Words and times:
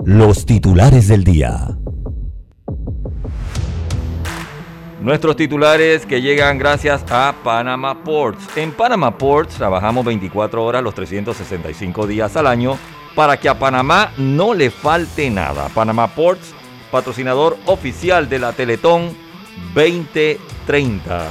Los 0.04 0.46
titulares 0.46 1.08
del 1.08 1.24
día. 1.24 1.76
Nuestros 5.00 5.34
titulares 5.34 6.06
que 6.06 6.22
llegan 6.22 6.58
gracias 6.58 7.04
a 7.10 7.34
Panama 7.42 8.04
Ports. 8.04 8.56
En 8.56 8.70
Panama 8.70 9.18
Ports 9.18 9.56
trabajamos 9.56 10.04
24 10.04 10.64
horas 10.64 10.82
los 10.82 10.94
365 10.94 12.06
días 12.06 12.36
al 12.36 12.46
año 12.46 12.78
para 13.16 13.36
que 13.36 13.48
a 13.48 13.58
Panamá 13.58 14.12
no 14.16 14.54
le 14.54 14.70
falte 14.70 15.28
nada. 15.28 15.68
Panama 15.70 16.06
Ports, 16.08 16.54
patrocinador 16.90 17.56
oficial 17.66 18.28
de 18.28 18.38
la 18.38 18.52
Teletón 18.52 19.10
2030. 20.66 21.26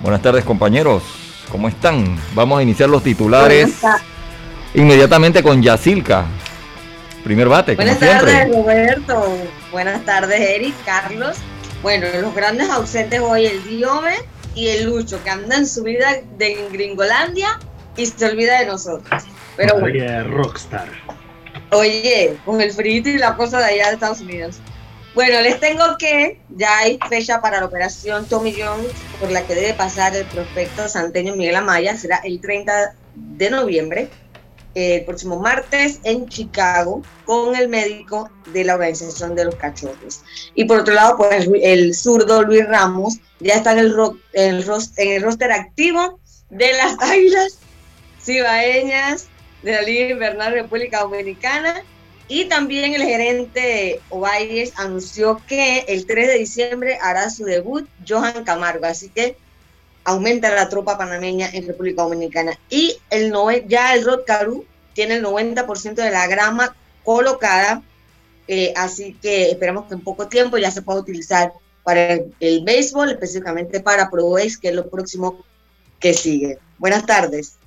Buenas 0.00 0.22
tardes 0.22 0.44
compañeros, 0.44 1.02
¿cómo 1.50 1.68
están? 1.68 2.18
Vamos 2.34 2.58
a 2.58 2.62
iniciar 2.62 2.88
los 2.88 3.02
titulares 3.02 3.80
inmediatamente 4.74 5.42
con 5.42 5.62
Yacilca. 5.62 6.24
Primer 7.24 7.48
bate. 7.48 7.74
Buenas 7.74 7.98
tardes 7.98 8.48
Roberto, 8.48 9.36
buenas 9.72 10.04
tardes 10.04 10.40
Eric, 10.40 10.74
Carlos. 10.84 11.36
Bueno, 11.82 12.06
los 12.20 12.34
grandes 12.34 12.70
ausentes 12.70 13.20
hoy 13.20 13.46
el 13.46 13.64
Diome 13.64 14.14
y 14.54 14.68
el 14.68 14.84
Lucho, 14.84 15.22
que 15.22 15.30
andan 15.30 15.60
en 15.60 15.66
su 15.66 15.82
vida 15.82 16.16
de 16.38 16.68
Gringolandia 16.72 17.58
y 17.96 18.06
se 18.06 18.26
olvida 18.26 18.60
de 18.60 18.66
nosotros. 18.66 19.24
Pero 19.56 19.76
Oye, 19.76 20.22
rockstar. 20.22 20.88
Oye, 21.72 22.36
con 22.44 22.60
el 22.60 22.72
frito 22.72 23.08
y 23.08 23.18
la 23.18 23.36
cosa 23.36 23.58
de 23.58 23.64
allá 23.64 23.88
de 23.88 23.94
Estados 23.94 24.20
Unidos. 24.20 24.60
Bueno, 25.16 25.40
les 25.40 25.58
tengo 25.60 25.96
que 25.98 26.38
ya 26.50 26.76
hay 26.76 26.98
fecha 27.08 27.40
para 27.40 27.60
la 27.60 27.64
operación 27.64 28.26
Tommy 28.26 28.52
Jones 28.52 28.92
por 29.18 29.30
la 29.30 29.46
que 29.46 29.54
debe 29.54 29.72
pasar 29.72 30.14
el 30.14 30.26
prospecto 30.26 30.90
santeño 30.90 31.34
Miguel 31.34 31.56
Amaya. 31.56 31.96
Será 31.96 32.18
el 32.18 32.38
30 32.38 32.94
de 33.14 33.48
noviembre, 33.48 34.10
el 34.74 35.06
próximo 35.06 35.40
martes 35.40 36.00
en 36.04 36.28
Chicago, 36.28 37.00
con 37.24 37.56
el 37.56 37.70
médico 37.70 38.28
de 38.52 38.64
la 38.64 38.74
organización 38.74 39.34
de 39.34 39.46
los 39.46 39.54
cachorros. 39.54 40.20
Y 40.54 40.66
por 40.66 40.80
otro 40.80 40.92
lado, 40.92 41.16
pues 41.16 41.48
el 41.62 41.94
zurdo 41.94 42.42
Luis 42.42 42.68
Ramos 42.68 43.16
ya 43.40 43.54
está 43.54 43.72
en 43.72 43.78
el, 43.78 43.94
en 44.34 44.54
el, 44.54 45.22
roster 45.22 45.50
activo 45.50 46.20
de 46.50 46.74
las 46.74 46.94
Águilas 47.00 47.58
Cibaeñas 48.22 49.28
de 49.62 49.72
la 49.72 49.80
Liga 49.80 50.10
Invernal 50.10 50.52
República 50.52 51.00
Dominicana 51.00 51.82
y 52.28 52.46
también 52.46 52.94
el 52.94 53.02
gerente 53.02 54.00
Ovalles 54.10 54.72
anunció 54.76 55.40
que 55.46 55.80
el 55.88 56.06
3 56.06 56.26
de 56.26 56.38
diciembre 56.38 56.98
hará 57.00 57.30
su 57.30 57.44
debut 57.44 57.88
Johan 58.06 58.44
Camargo, 58.44 58.86
así 58.86 59.10
que 59.10 59.36
aumenta 60.04 60.54
la 60.54 60.68
tropa 60.68 60.98
panameña 60.98 61.48
en 61.52 61.66
República 61.66 62.02
Dominicana. 62.02 62.58
Y 62.68 62.96
el 63.10 63.32
ya 63.68 63.94
el 63.94 64.04
Rod 64.04 64.20
Caru 64.26 64.64
tiene 64.92 65.16
el 65.16 65.24
90% 65.24 65.94
de 65.94 66.10
la 66.10 66.26
grama 66.26 66.74
colocada, 67.04 67.82
eh, 68.48 68.72
así 68.76 69.16
que 69.20 69.50
esperamos 69.50 69.86
que 69.86 69.94
en 69.94 70.00
poco 70.00 70.26
tiempo 70.26 70.58
ya 70.58 70.70
se 70.70 70.82
pueda 70.82 71.00
utilizar 71.00 71.52
para 71.84 72.18
el, 72.40 72.64
béisbol, 72.64 73.10
específicamente 73.10 73.80
para 73.80 74.10
Pro 74.10 74.30
Base, 74.30 74.58
que 74.60 74.68
es 74.68 74.74
lo 74.74 74.88
próximo 74.88 75.44
que 76.00 76.12
sigue. 76.12 76.58
Buenas 76.78 77.06
tardes. 77.06 77.58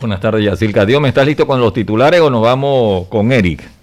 Buenas 0.00 0.20
tardes, 0.20 0.44
Yacilca. 0.44 0.86
Dios, 0.86 1.00
¿me 1.02 1.08
estás 1.08 1.26
listo 1.26 1.46
con 1.46 1.60
los 1.60 1.74
titulares 1.74 2.20
o 2.20 2.30
nos 2.30 2.40
vamos 2.40 3.08
con 3.08 3.30
Eric? 3.32 3.77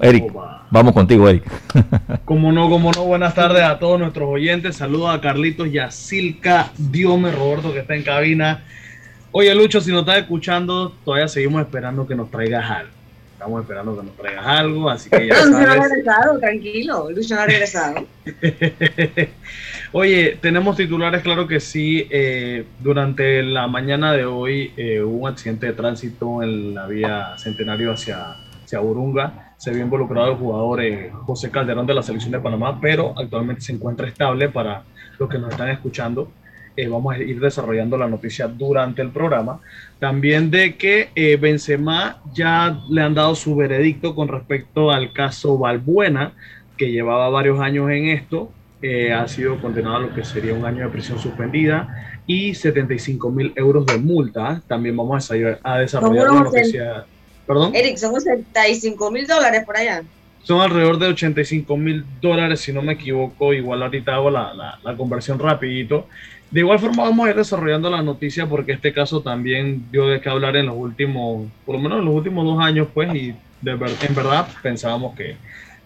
Eric, 0.00 0.32
vamos 0.70 0.92
contigo, 0.92 1.28
Eric. 1.28 1.44
como 2.24 2.52
no, 2.52 2.68
como 2.68 2.92
no, 2.92 3.04
buenas 3.04 3.34
tardes 3.34 3.62
a 3.62 3.78
todos 3.78 3.98
nuestros 3.98 4.28
oyentes. 4.28 4.76
Saludos 4.76 5.14
a 5.14 5.20
Carlitos 5.20 5.70
Yacilca, 5.70 6.70
Diome, 6.76 7.32
Roberto 7.32 7.72
que 7.72 7.80
está 7.80 7.96
en 7.96 8.04
cabina. 8.04 8.64
Oye, 9.32 9.54
Lucho, 9.54 9.80
si 9.80 9.90
nos 9.90 10.00
estás 10.00 10.18
escuchando, 10.18 10.94
todavía 11.04 11.28
seguimos 11.28 11.62
esperando 11.62 12.06
que 12.06 12.14
nos 12.14 12.30
traigas 12.30 12.70
algo. 12.70 12.92
Estamos 13.32 13.60
esperando 13.62 13.96
que 13.96 14.06
nos 14.06 14.16
traigas 14.16 14.46
algo, 14.46 14.90
así 14.90 15.10
que 15.10 15.26
ya 15.26 15.34
sabes. 15.36 15.50
No, 15.50 15.60
no 15.60 15.70
ha 15.72 15.88
regresado, 15.88 16.38
tranquilo. 16.38 17.10
Lucho 17.10 17.34
no 17.34 17.40
ha 17.40 17.46
regresado. 17.46 18.06
Oye, 19.92 20.38
tenemos 20.40 20.76
titulares, 20.76 21.22
claro 21.22 21.46
que 21.48 21.60
sí. 21.60 22.06
Eh, 22.10 22.64
durante 22.78 23.42
la 23.42 23.66
mañana 23.66 24.12
de 24.12 24.24
hoy 24.24 24.72
eh, 24.76 25.02
hubo 25.02 25.24
un 25.24 25.28
accidente 25.28 25.66
de 25.66 25.72
tránsito 25.72 26.42
en 26.42 26.74
la 26.74 26.86
vía 26.86 27.34
Centenario 27.38 27.92
hacia, 27.92 28.36
hacia 28.64 28.80
Urunga 28.80 29.47
se 29.58 29.72
vio 29.72 29.82
involucrado 29.82 30.30
el 30.30 30.36
jugador 30.36 30.80
eh, 30.82 31.10
José 31.12 31.50
Calderón 31.50 31.84
de 31.84 31.92
la 31.92 32.02
selección 32.02 32.30
de 32.30 32.38
Panamá, 32.38 32.80
pero 32.80 33.12
actualmente 33.18 33.60
se 33.60 33.72
encuentra 33.72 34.06
estable 34.06 34.48
para 34.48 34.84
los 35.18 35.28
que 35.28 35.38
nos 35.38 35.50
están 35.50 35.68
escuchando. 35.68 36.30
Eh, 36.76 36.86
vamos 36.86 37.12
a 37.12 37.18
ir 37.18 37.40
desarrollando 37.40 37.98
la 37.98 38.06
noticia 38.06 38.46
durante 38.46 39.02
el 39.02 39.10
programa. 39.10 39.60
También 39.98 40.48
de 40.52 40.76
que 40.76 41.10
eh, 41.16 41.36
Benzema 41.36 42.22
ya 42.32 42.80
le 42.88 43.02
han 43.02 43.14
dado 43.14 43.34
su 43.34 43.56
veredicto 43.56 44.14
con 44.14 44.28
respecto 44.28 44.92
al 44.92 45.12
caso 45.12 45.58
Valbuena, 45.58 46.34
que 46.76 46.92
llevaba 46.92 47.28
varios 47.28 47.58
años 47.58 47.90
en 47.90 48.06
esto. 48.06 48.52
ha 49.12 49.26
sido 49.26 49.60
condenado 49.60 49.96
a 49.96 50.00
lo 50.00 50.14
que 50.14 50.22
sería 50.22 50.54
un 50.54 50.64
año 50.64 50.84
de 50.84 50.90
prisión 50.90 51.18
suspendida 51.18 52.20
y 52.28 52.54
75 52.54 53.28
mil 53.32 53.52
euros 53.56 53.84
de 53.86 53.98
multa. 53.98 54.62
También 54.68 54.96
vamos 54.96 55.28
a, 55.32 55.34
a 55.64 55.78
desarrollar 55.78 56.32
la 56.32 56.40
noticia. 56.42 57.06
¿Perdón? 57.48 57.74
Eric, 57.74 57.96
son 57.96 58.14
85 58.14 59.10
mil 59.10 59.26
dólares 59.26 59.64
por 59.64 59.76
allá. 59.76 60.02
Son 60.44 60.60
alrededor 60.60 60.98
de 60.98 61.08
85 61.08 61.76
mil 61.76 62.04
dólares, 62.20 62.60
si 62.60 62.72
no 62.72 62.82
me 62.82 62.92
equivoco. 62.92 63.52
Igual 63.52 63.82
ahorita 63.82 64.14
hago 64.14 64.30
la, 64.30 64.78
la, 64.82 64.96
conversión 64.96 65.40
rapidito. 65.40 66.06
De 66.50 66.60
igual 66.60 66.78
forma 66.78 67.02
vamos 67.02 67.26
a 67.26 67.30
ir 67.30 67.36
desarrollando 67.36 67.90
la 67.90 68.02
noticia 68.02 68.46
porque 68.46 68.72
este 68.72 68.92
caso 68.92 69.20
también 69.20 69.90
dio 69.90 70.06
de 70.06 70.20
qué 70.20 70.28
hablar 70.28 70.56
en 70.56 70.66
los 70.66 70.76
últimos, 70.76 71.48
por 71.66 71.74
lo 71.74 71.80
menos 71.80 71.98
en 71.98 72.04
los 72.04 72.14
últimos 72.14 72.44
dos 72.44 72.60
años, 72.64 72.88
pues, 72.94 73.12
y 73.14 73.34
de 73.60 73.72
en 73.72 74.14
verdad 74.14 74.46
pensábamos 74.62 75.16
que 75.16 75.36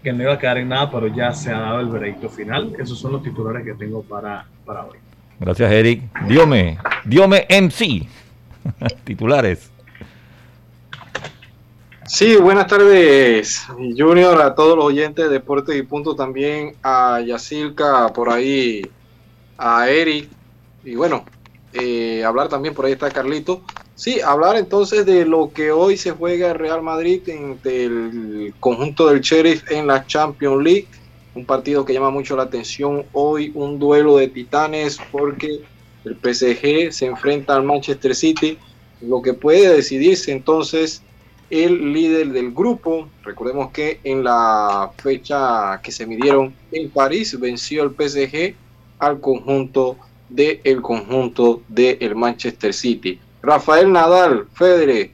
que 0.03 0.13
no 0.13 0.23
iba 0.23 0.35
a 0.35 0.39
quedar 0.39 0.59
en 0.59 0.69
nada, 0.69 0.91
pero 0.91 1.07
ya 1.07 1.33
se 1.33 1.51
ha 1.51 1.61
dado 1.61 1.81
el 1.81 1.87
veredicto 1.87 2.29
final. 2.29 2.75
Esos 2.79 2.99
son 2.99 3.13
los 3.13 3.23
titulares 3.23 3.65
que 3.65 3.75
tengo 3.75 4.03
para, 4.03 4.45
para 4.65 4.85
hoy. 4.85 4.99
Gracias, 5.39 5.71
Eric. 5.71 6.03
Diome, 6.27 6.79
Diome 7.05 7.47
MC. 7.49 8.07
titulares. 9.05 9.72
Sí, 12.15 12.37
buenas 12.37 12.67
tardes, 12.67 13.63
Junior, 13.97 14.43
a 14.43 14.55
todos 14.55 14.77
los 14.77 14.85
oyentes 14.85 15.25
de 15.25 15.31
Deportes 15.31 15.75
y 15.75 15.83
Punto, 15.83 16.15
también 16.15 16.77
a 16.83 17.23
Yacirca, 17.23 18.13
por 18.13 18.29
ahí, 18.29 18.83
a 19.57 19.89
Eric, 19.89 20.29
y 20.85 20.95
bueno, 20.95 21.25
eh, 21.73 22.23
hablar 22.23 22.51
también, 22.51 22.75
por 22.75 22.85
ahí 22.85 22.93
está 22.93 23.11
Carlito. 23.11 23.63
Sí, 23.95 24.21
hablar 24.21 24.57
entonces 24.57 25.07
de 25.07 25.25
lo 25.25 25.55
que 25.55 25.73
hoy 25.73 25.97
se 25.97 26.11
juega 26.11 26.51
el 26.51 26.59
Real 26.59 26.83
Madrid 26.83 27.27
entre 27.29 27.85
el 27.85 28.53
conjunto 28.61 29.09
del 29.09 29.23
Sheriff 29.23 29.73
en 29.73 29.87
la 29.87 30.07
Champions 30.07 30.63
League, 30.63 30.89
un 31.35 31.47
partido 31.47 31.87
que 31.87 31.95
llama 31.95 32.11
mucho 32.11 32.37
la 32.37 32.43
atención 32.43 33.07
hoy, 33.15 33.53
un 33.55 33.79
duelo 33.79 34.19
de 34.19 34.29
titanes 34.29 34.99
porque 35.11 35.63
el 36.05 36.15
PSG 36.17 36.93
se 36.93 37.07
enfrenta 37.07 37.57
al 37.57 37.63
Manchester 37.63 38.15
City, 38.15 38.59
lo 39.01 39.23
que 39.23 39.33
puede 39.33 39.75
decidirse 39.75 40.31
entonces 40.31 41.03
el 41.53 41.93
líder 41.93 42.29
del 42.33 42.53
grupo. 42.53 43.11
Recordemos 43.23 43.71
que 43.73 44.01
en 44.05 44.25
la 44.25 44.91
fecha 44.97 45.79
que 45.83 45.93
se 45.93 46.07
midieron 46.07 46.55
en 46.73 46.89
París 46.89 47.39
venció 47.39 47.83
el 47.83 47.91
PSG 47.91 48.55
al 48.99 49.21
conjunto 49.21 49.99
del 50.31 50.61
el 50.65 50.81
conjunto 50.81 51.61
del 51.69 52.17
Manchester 52.17 52.73
City. 52.73 53.21
Rafael 53.43 53.93
Nadal, 53.93 54.47
Federer, 54.55 55.11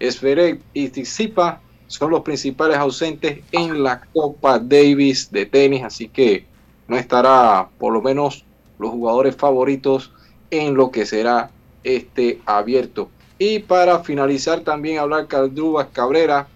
Esferet 0.00 0.60
y 0.74 0.88
Tsitsipas 0.88 1.60
son 1.86 2.10
los 2.10 2.22
principales 2.22 2.78
ausentes 2.78 3.38
en 3.52 3.84
la 3.84 4.00
Copa 4.12 4.58
Davis 4.58 5.30
de 5.30 5.46
tenis, 5.46 5.84
así 5.84 6.08
que 6.08 6.46
no 6.88 6.96
estará 6.96 7.68
por 7.78 7.92
lo 7.92 8.02
menos 8.02 8.44
los 8.80 8.90
jugadores 8.90 9.36
favoritos 9.36 10.12
en 10.50 10.74
lo 10.74 10.90
que 10.90 11.06
será 11.06 11.50
este 11.84 12.40
abierto. 12.44 13.08
Y 13.38 13.58
para 13.60 14.00
finalizar 14.00 14.60
también 14.60 14.98
hablar 14.98 15.26
Caldrubas 15.26 15.88
Cabrera 15.92 16.48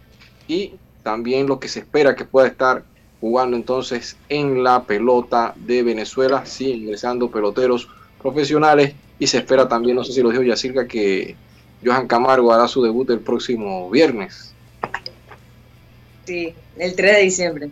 y 0.49 0.73
también 1.03 1.47
lo 1.47 1.61
que 1.61 1.69
se 1.69 1.81
espera 1.81 2.15
que 2.15 2.25
pueda 2.25 2.47
estar 2.47 2.85
jugando 3.21 3.57
entonces 3.57 4.17
en 4.29 4.65
la 4.65 4.85
pelota 4.85 5.55
de 5.57 5.83
Venezuela, 5.83 6.47
sí, 6.47 6.71
ingresando 6.71 7.31
peloteros 7.31 7.89
profesionales 8.23 8.95
y 9.19 9.27
se 9.27 9.39
espera 9.39 9.69
también, 9.69 9.97
no 9.97 10.05
sé 10.05 10.13
si 10.13 10.23
lo 10.23 10.31
dijo 10.31 10.43
Yacirca, 10.43 10.87
que 10.87 11.37
Johan 11.85 12.07
Camargo 12.07 12.53
hará 12.53 12.67
su 12.67 12.83
debut 12.83 13.11
el 13.11 13.21
próximo 13.21 13.91
viernes. 13.91 14.55
Sí, 16.25 16.55
el 16.79 16.95
3 16.95 17.17
de 17.17 17.23
diciembre. 17.23 17.71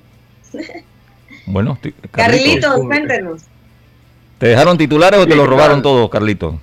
Bueno, 1.47 1.79
Carlitos, 2.11 2.81
cuéntenos. 2.81 3.43
¿Te 4.39 4.49
dejaron 4.49 4.79
titulares 4.79 5.21
o 5.21 5.27
te 5.27 5.35
lo 5.35 5.47
robaron 5.47 5.83
todos, 5.83 6.09
Carlitos? 6.11 6.55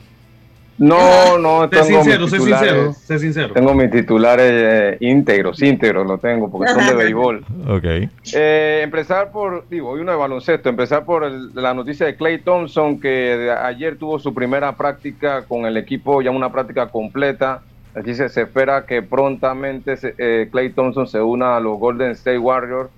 No, 0.77 1.37
no, 1.37 1.69
sé 1.69 1.83
sincero, 1.85 2.27
sé 2.27 2.39
sincero, 2.39 2.93
sé 2.93 3.19
sincero. 3.19 3.53
Tengo 3.53 3.73
mis 3.73 3.89
titulares 3.89 4.51
eh, 4.51 4.97
íntegros, 4.99 5.61
íntegros 5.61 6.05
lo 6.05 6.17
tengo, 6.17 6.51
porque 6.51 6.73
son 6.73 6.85
de 6.85 6.93
béisbol. 6.93 7.45
Ok. 7.69 7.85
Eh, 8.33 8.81
empezar 8.83 9.31
por, 9.31 9.67
digo, 9.69 9.91
hoy 9.91 10.01
uno 10.01 10.11
de 10.11 10.17
baloncesto, 10.17 10.67
empezar 10.67 11.05
por 11.05 11.29
la 11.31 11.73
noticia 11.73 12.05
de 12.05 12.17
Clay 12.17 12.39
Thompson, 12.39 12.99
que 12.99 13.49
ayer 13.57 13.97
tuvo 13.97 14.19
su 14.19 14.33
primera 14.33 14.75
práctica 14.75 15.43
con 15.43 15.65
el 15.65 15.77
equipo, 15.77 16.21
ya 16.21 16.31
una 16.31 16.51
práctica 16.51 16.87
completa. 16.87 17.61
Aquí 17.95 18.13
se, 18.13 18.25
espera 18.25 18.85
que 18.85 19.01
prontamente 19.01 19.97
eh, 20.17 20.49
Clay 20.51 20.71
Thompson 20.71 21.07
se 21.07 21.21
una 21.21 21.55
a 21.55 21.61
los 21.61 21.79
Golden 21.79 22.11
State 22.11 22.37
Warriors 22.37 22.89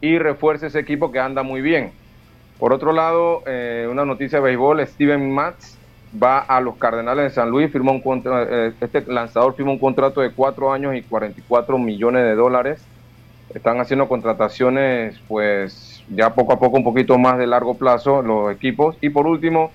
y 0.00 0.18
refuerce 0.18 0.68
ese 0.68 0.78
equipo 0.78 1.10
que 1.10 1.18
anda 1.18 1.42
muy 1.42 1.60
bien. 1.60 1.90
Por 2.60 2.72
otro 2.72 2.92
lado, 2.92 3.42
eh, 3.46 3.88
una 3.90 4.04
noticia 4.04 4.38
de 4.38 4.44
béisbol, 4.44 4.86
Steven 4.86 5.32
Matz 5.32 5.73
va 6.22 6.38
a 6.38 6.60
los 6.60 6.76
Cardenales 6.76 7.24
de 7.24 7.30
San 7.30 7.50
Luis, 7.50 7.70
firmó 7.70 7.92
un 7.92 8.00
contra, 8.00 8.42
eh, 8.48 8.72
este 8.80 9.04
lanzador 9.06 9.54
firmó 9.54 9.72
un 9.72 9.78
contrato 9.78 10.20
de 10.20 10.30
cuatro 10.30 10.72
años 10.72 10.94
y 10.94 11.02
44 11.02 11.78
millones 11.78 12.24
de 12.24 12.34
dólares. 12.34 12.82
Están 13.54 13.80
haciendo 13.80 14.08
contrataciones, 14.08 15.20
pues 15.28 16.02
ya 16.08 16.34
poco 16.34 16.52
a 16.52 16.58
poco 16.58 16.76
un 16.76 16.84
poquito 16.84 17.18
más 17.18 17.38
de 17.38 17.46
largo 17.46 17.76
plazo 17.76 18.22
los 18.22 18.52
equipos. 18.52 18.96
Y 19.00 19.10
por 19.10 19.26
último, 19.26 19.70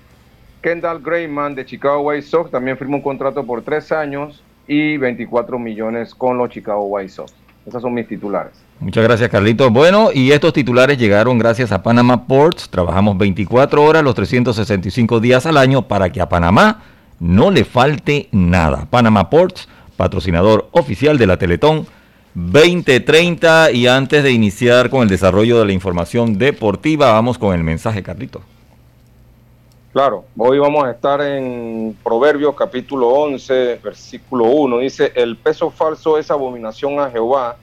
Kendall 0.61 1.01
Grayman 1.01 1.55
de 1.55 1.65
Chicago 1.65 2.01
White 2.01 2.23
Sox 2.23 2.51
también 2.51 2.77
firmó 2.77 2.97
un 2.97 3.03
contrato 3.03 3.45
por 3.45 3.61
tres 3.61 3.91
años 3.91 4.43
y 4.67 4.97
24 4.97 5.57
millones 5.57 6.13
con 6.13 6.37
los 6.37 6.49
Chicago 6.49 6.85
White 6.85 7.09
Sox. 7.09 7.33
Esos 7.65 7.81
son 7.81 7.93
mis 7.93 8.07
titulares. 8.07 8.68
Muchas 8.81 9.03
gracias, 9.03 9.29
Carlitos. 9.29 9.73
Bueno, 9.73 10.09
y 10.13 10.31
estos 10.31 10.53
titulares 10.53 10.97
llegaron 10.97 11.37
gracias 11.37 11.73
a 11.73 11.83
Panama 11.83 12.25
Ports. 12.27 12.69
Trabajamos 12.69 13.17
24 13.17 13.83
horas 13.83 14.03
los 14.03 14.15
365 14.15 15.19
días 15.19 15.45
al 15.45 15.57
año 15.57 15.81
para 15.81 16.09
que 16.13 16.21
a 16.21 16.29
Panamá 16.29 16.81
no 17.19 17.51
le 17.51 17.65
falte 17.65 18.29
nada. 18.31 18.87
Panama 18.89 19.29
Ports, 19.29 19.67
patrocinador 19.97 20.69
oficial 20.71 21.17
de 21.17 21.27
la 21.27 21.35
Teletón 21.35 21.87
2030. 22.35 23.71
Y 23.71 23.87
antes 23.87 24.23
de 24.23 24.31
iniciar 24.31 24.89
con 24.89 25.01
el 25.01 25.09
desarrollo 25.09 25.59
de 25.59 25.65
la 25.65 25.73
información 25.73 26.37
deportiva, 26.37 27.11
vamos 27.11 27.37
con 27.37 27.53
el 27.53 27.65
mensaje, 27.65 28.01
Carlitos. 28.01 28.43
Claro, 29.91 30.23
hoy 30.37 30.57
vamos 30.57 30.85
a 30.85 30.91
estar 30.91 31.19
en 31.19 31.97
Proverbios 32.01 32.55
capítulo 32.55 33.09
11, 33.09 33.81
versículo 33.83 34.45
1. 34.45 34.77
Dice, 34.77 35.11
el 35.15 35.35
peso 35.35 35.69
falso 35.69 36.17
es 36.17 36.31
abominación 36.31 36.97
a 37.01 37.09
Jehová 37.09 37.57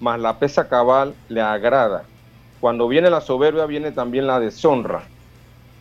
mas 0.00 0.18
la 0.18 0.38
pesa 0.38 0.68
cabal 0.68 1.14
le 1.28 1.40
agrada. 1.40 2.04
Cuando 2.60 2.88
viene 2.88 3.10
la 3.10 3.20
soberbia, 3.20 3.66
viene 3.66 3.92
también 3.92 4.26
la 4.26 4.40
deshonra. 4.40 5.02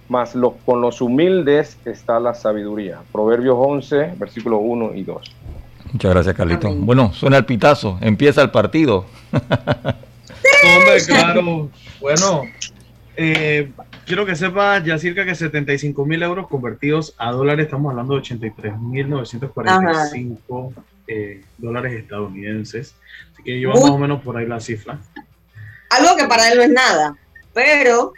Mas 0.08 0.36
los, 0.36 0.54
con 0.66 0.82
los 0.82 1.02
humildes 1.02 1.78
está 1.86 2.20
la 2.20 2.34
sabiduría. 2.34 3.00
Proverbios 3.12 3.56
11, 3.60 4.14
versículos 4.18 4.60
1 4.64 4.96
y 4.96 5.04
2. 5.04 5.36
Muchas 5.94 6.12
gracias, 6.12 6.36
Carlito. 6.36 6.74
Bueno, 6.74 7.14
suena 7.14 7.38
el 7.38 7.46
pitazo. 7.46 7.98
Empieza 8.02 8.42
el 8.42 8.52
partido. 8.52 9.06
Hombre, 9.32 11.06
claro. 11.06 11.70
Bueno, 12.00 12.44
eh, 13.16 13.72
quiero 14.06 14.26
que 14.26 14.36
sepa 14.36 14.80
ya 14.84 14.98
cerca 14.98 15.26
que 15.26 15.36
75 15.36 16.06
mil 16.06 16.24
euros 16.24 16.48
convertidos 16.48 17.16
a 17.18 17.32
dólares, 17.32 17.66
estamos 17.66 17.92
hablando 17.92 18.14
de 18.14 18.20
83 18.22 18.80
mil 18.80 19.10
945 19.10 20.74
eh, 21.10 21.42
dólares 21.58 21.94
estadounidenses. 21.94 22.96
Así 23.34 23.44
que 23.44 23.60
lleva 23.60 23.74
más 23.74 23.90
o 23.90 23.98
menos 23.98 24.22
por 24.22 24.38
ahí 24.38 24.46
la 24.46 24.60
cifra. 24.60 25.00
Algo 25.90 26.16
que 26.16 26.26
para 26.26 26.52
él 26.52 26.58
no 26.58 26.64
es 26.64 26.70
nada, 26.70 27.18
pero 27.54 28.14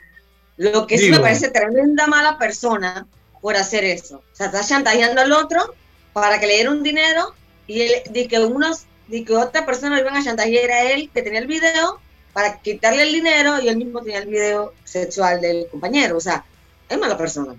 lo 0.58 0.86
que 0.86 0.98
sí 0.98 1.10
me 1.10 1.20
parece 1.20 1.50
tremenda 1.50 2.06
mala 2.08 2.38
persona 2.38 3.08
por 3.40 3.56
hacer 3.56 3.84
eso. 3.86 4.18
O 4.18 4.36
sea, 4.36 4.48
está 4.48 4.62
chantajeando 4.62 5.22
al 5.22 5.32
otro 5.32 5.74
para 6.14 6.40
que 6.40 6.48
le 6.48 6.56
diera 6.56 6.72
un 6.72 6.84
dinero 6.84 7.34
y 7.66 7.82
él, 7.82 7.92
de 8.10 8.28
que 8.28 8.40
unos, 8.40 8.86
de 9.08 9.24
que 9.24 9.34
otra 9.34 9.66
persona 9.66 9.96
le 9.96 10.02
iban 10.02 10.18
a 10.18 10.24
chantajear 10.24 10.70
a 10.70 10.92
él 10.92 11.10
que 11.14 11.22
tenía 11.22 11.40
el 11.40 11.48
video 11.48 12.00
para 12.34 12.60
quitarle 12.60 13.04
el 13.04 13.14
dinero 13.14 13.62
y 13.62 13.70
él 13.70 13.78
mismo 13.78 14.02
tenía 14.02 14.20
el 14.20 14.28
video 14.28 14.74
sexual 14.84 15.40
del 15.40 15.68
compañero. 15.72 16.18
O 16.18 16.22
sea, 16.22 16.44
es 16.90 17.00
mala 17.00 17.18
persona. 17.18 17.54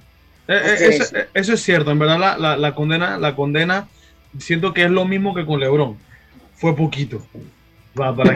Eh, 0.48 0.76
eh, 0.80 1.28
eso, 1.32 1.54
es 1.54 1.62
cierto, 1.62 1.90
en 1.90 1.98
verdad 1.98 2.18
la, 2.18 2.36
la, 2.36 2.56
la 2.56 2.74
condena, 2.74 3.16
la 3.16 3.34
condena 3.34 3.88
siento 4.38 4.72
que 4.72 4.84
es 4.84 4.90
lo 4.90 5.04
mismo 5.04 5.34
que 5.34 5.46
con 5.46 5.60
LeBron. 5.60 5.96
Fue 6.54 6.76
poquito. 6.76 7.26
Para, 7.94 8.34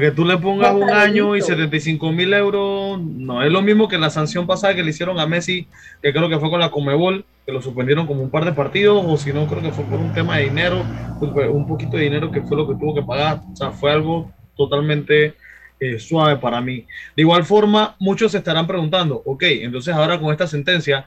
que, 0.00 0.10
tú 0.10 0.24
le 0.24 0.36
pongas, 0.36 0.74
un 0.74 0.90
año 0.90 1.36
y 1.36 1.42
75 1.42 2.12
mil 2.12 2.32
euros, 2.32 3.00
no 3.00 3.42
es 3.42 3.52
lo 3.52 3.62
mismo 3.62 3.88
que 3.88 3.98
la 3.98 4.10
sanción 4.10 4.46
pasada 4.46 4.74
que 4.74 4.82
le 4.82 4.90
hicieron 4.90 5.18
a 5.20 5.26
Messi, 5.26 5.66
que 6.02 6.12
creo 6.12 6.28
que 6.28 6.38
fue 6.38 6.50
con 6.50 6.60
la 6.60 6.70
Comebol, 6.70 7.24
que 7.46 7.52
lo 7.52 7.60
suspendieron 7.62 8.06
como 8.06 8.22
un 8.22 8.30
par 8.30 8.44
de 8.44 8.52
partidos, 8.52 9.04
o 9.06 9.16
si 9.16 9.32
no, 9.32 9.46
creo 9.46 9.62
que 9.62 9.72
fue 9.72 9.84
por 9.84 9.98
un 9.98 10.12
tema 10.12 10.36
de 10.36 10.44
dinero, 10.44 10.84
un 11.20 11.66
poquito 11.66 11.96
de 11.96 12.04
dinero 12.04 12.30
que 12.30 12.42
fue 12.42 12.56
lo 12.56 12.66
que 12.66 12.74
tuvo 12.74 12.94
que 12.94 13.02
pagar. 13.02 13.42
O 13.52 13.56
sea, 13.56 13.70
fue 13.70 13.92
algo 13.92 14.30
totalmente 14.56 15.34
eh, 15.78 15.98
suave 15.98 16.36
para 16.36 16.60
mí. 16.60 16.86
De 17.16 17.22
igual 17.22 17.44
forma, 17.44 17.96
muchos 17.98 18.32
se 18.32 18.38
estarán 18.38 18.66
preguntando, 18.66 19.22
ok, 19.24 19.42
entonces 19.44 19.94
ahora 19.94 20.20
con 20.20 20.30
esta 20.30 20.46
sentencia, 20.46 21.06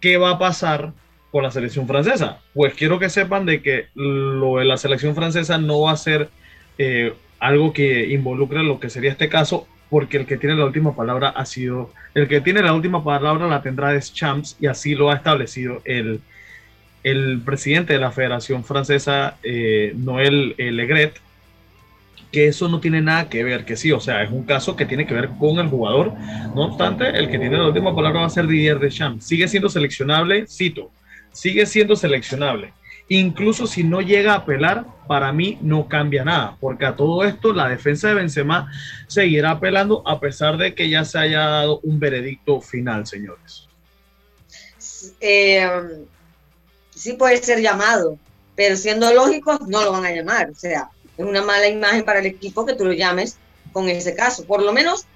¿qué 0.00 0.16
va 0.16 0.30
a 0.30 0.38
pasar 0.38 0.92
con 1.30 1.42
la 1.42 1.50
selección 1.50 1.86
francesa. 1.86 2.38
Pues 2.54 2.74
quiero 2.74 2.98
que 2.98 3.08
sepan 3.08 3.46
de 3.46 3.62
que 3.62 3.86
lo 3.94 4.58
de 4.58 4.64
la 4.64 4.76
selección 4.76 5.14
francesa 5.14 5.58
no 5.58 5.82
va 5.82 5.92
a 5.92 5.96
ser 5.96 6.28
eh, 6.78 7.12
algo 7.38 7.72
que 7.72 8.06
involucre 8.12 8.62
lo 8.62 8.80
que 8.80 8.90
sería 8.90 9.10
este 9.10 9.28
caso, 9.28 9.66
porque 9.90 10.18
el 10.18 10.26
que 10.26 10.36
tiene 10.36 10.56
la 10.56 10.66
última 10.66 10.94
palabra 10.94 11.28
ha 11.28 11.44
sido, 11.44 11.92
el 12.14 12.28
que 12.28 12.40
tiene 12.40 12.62
la 12.62 12.72
última 12.74 13.04
palabra 13.04 13.46
la 13.46 13.62
tendrá 13.62 13.92
Deschamps 13.92 14.56
y 14.60 14.66
así 14.66 14.94
lo 14.94 15.10
ha 15.10 15.14
establecido 15.14 15.82
el, 15.84 16.20
presidente 17.44 17.94
de 17.94 17.98
la 17.98 18.10
Federación 18.10 18.64
Francesa, 18.64 19.38
eh, 19.42 19.94
Noel 19.96 20.54
eh, 20.58 20.70
Legret, 20.70 21.14
que 22.30 22.48
eso 22.48 22.68
no 22.68 22.80
tiene 22.80 23.00
nada 23.00 23.30
que 23.30 23.42
ver, 23.42 23.64
que 23.64 23.76
sí, 23.76 23.92
o 23.92 24.00
sea, 24.00 24.22
es 24.22 24.30
un 24.30 24.44
caso 24.44 24.76
que 24.76 24.84
tiene 24.84 25.06
que 25.06 25.14
ver 25.14 25.30
con 25.38 25.58
el 25.58 25.68
jugador. 25.68 26.12
No 26.54 26.66
obstante, 26.66 27.08
el 27.08 27.30
que 27.30 27.38
tiene 27.38 27.56
la 27.56 27.68
última 27.68 27.94
palabra 27.94 28.20
va 28.20 28.26
a 28.26 28.30
ser 28.30 28.46
Didier 28.46 28.78
Deschamps. 28.78 29.24
Sigue 29.24 29.48
siendo 29.48 29.70
seleccionable, 29.70 30.46
cito, 30.46 30.90
sigue 31.32 31.66
siendo 31.66 31.96
seleccionable. 31.96 32.72
incluso 33.10 33.66
si 33.66 33.84
no 33.84 34.02
llega 34.02 34.34
a 34.34 34.38
apelar, 34.38 34.84
para 35.06 35.32
mí 35.32 35.58
no 35.62 35.88
cambia 35.88 36.24
nada, 36.24 36.58
porque 36.60 36.84
a 36.84 36.94
todo 36.94 37.24
esto 37.24 37.54
la 37.54 37.66
defensa 37.66 38.08
de 38.08 38.14
Benzema 38.14 38.70
seguirá 39.06 39.52
apelando 39.52 40.06
a 40.06 40.20
pesar 40.20 40.58
de 40.58 40.74
que 40.74 40.90
ya 40.90 41.06
se 41.06 41.18
haya 41.18 41.40
dado 41.40 41.80
un 41.82 41.98
veredicto 41.98 42.60
final, 42.60 43.06
señores. 43.06 43.66
Eh, 45.20 45.66
sí 46.94 47.14
puede 47.14 47.42
ser 47.42 47.60
llamado, 47.60 48.18
pero 48.54 48.76
siendo 48.76 49.12
lógicos, 49.14 49.60
no 49.68 49.82
lo 49.84 49.92
van 49.92 50.04
a 50.04 50.10
llamar. 50.10 50.50
O 50.50 50.54
sea, 50.54 50.90
es 51.16 51.24
una 51.24 51.42
mala 51.42 51.68
imagen 51.68 52.04
para 52.04 52.20
el 52.20 52.26
equipo 52.26 52.66
que 52.66 52.74
tú 52.74 52.84
lo 52.84 52.92
llames 52.92 53.38
con 53.72 53.88
ese 53.88 54.14
caso. 54.14 54.44
Por 54.44 54.62
lo 54.62 54.72
menos, 54.72 55.06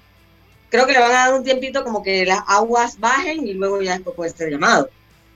creo 0.69 0.85
que 0.85 0.93
le 0.93 0.99
van 0.99 1.11
a 1.11 1.25
dar 1.25 1.33
un 1.33 1.43
tiempito 1.43 1.83
como 1.83 2.01
que 2.01 2.25
las 2.25 2.41
aguas 2.47 2.99
bajen 2.99 3.47
y 3.47 3.53
luego 3.53 3.81
ya 3.81 3.95
esto 3.95 4.13
puede 4.13 4.31
ser 4.31 4.49
llamado. 4.49 4.89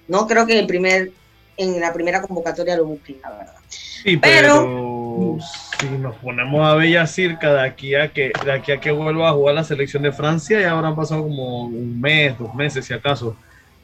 No 0.08 0.28
creo 0.28 0.46
que 0.46 0.54
en, 0.54 0.60
el 0.60 0.68
primer, 0.68 1.12
en 1.58 1.80
la 1.80 1.94
primera 1.94 2.22
convocatoria 2.22 2.78
lo 2.78 2.86
busquen, 2.86 3.18
la 3.22 3.30
verdad. 3.32 3.54
Sí, 3.70 4.18
pero, 4.18 5.38
si 5.80 5.88
nos 5.90 6.16
ponemos 6.18 6.66
a 6.66 6.76
ver 6.76 6.90
ya 6.90 7.08
circa 7.08 7.54
de 7.54 7.62
aquí 7.62 7.96
a 7.96 8.12
que 8.12 8.32
de 8.46 8.52
aquí 8.52 8.72
a 8.72 8.80
que 8.80 8.92
vuelva 8.92 9.30
a 9.30 9.34
jugar 9.34 9.56
la 9.56 9.64
selección 9.64 10.04
de 10.04 10.12
Francia, 10.12 10.60
ya 10.60 10.72
habrán 10.72 10.96
pasado 10.96 11.24
como 11.24 11.66
un 11.66 12.00
mes, 12.00 12.38
dos 12.38 12.54
meses 12.56 12.86
si 12.86 12.94
acaso. 12.94 13.36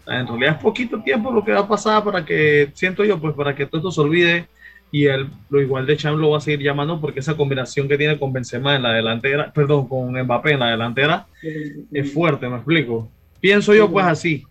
En 0.06 0.28
realidad 0.28 0.56
es 0.56 0.62
poquito 0.62 1.02
tiempo 1.02 1.32
lo 1.32 1.44
que 1.44 1.54
va 1.54 1.62
a 1.62 1.68
pasar 1.68 2.04
para 2.04 2.26
que, 2.26 2.72
siento 2.74 3.06
yo, 3.06 3.20
pues 3.20 3.34
para 3.36 3.56
que 3.56 3.66
todo 3.66 3.78
esto 3.78 3.92
se 3.92 4.02
olvide 4.02 4.48
y 4.92 5.06
él, 5.06 5.30
lo 5.50 5.62
igual 5.62 5.86
de 5.86 5.98
Cham 5.98 6.18
lo 6.18 6.32
va 6.32 6.38
a 6.38 6.42
seguir 6.42 6.62
llamando 6.62 7.00
porque 7.00 7.22
esa 7.22 7.36
combinación 7.36 7.88
que 7.88 7.98
tiene 7.98 8.20
con 8.20 8.32
Benzema 8.34 8.76
en 8.76 8.84
la 8.84 8.94
delantera, 8.94 9.52
perdón, 9.52 9.88
con 9.88 10.12
Mbappé 10.12 10.52
en 10.52 10.60
la 10.60 10.72
delantera, 10.72 11.26
es 11.92 12.14
fuerte, 12.14 12.48
me 12.48 12.58
explico. 12.58 13.10
Pienso 13.40 13.74
yo 13.74 13.90
pues 13.90 14.06
así. 14.06 14.46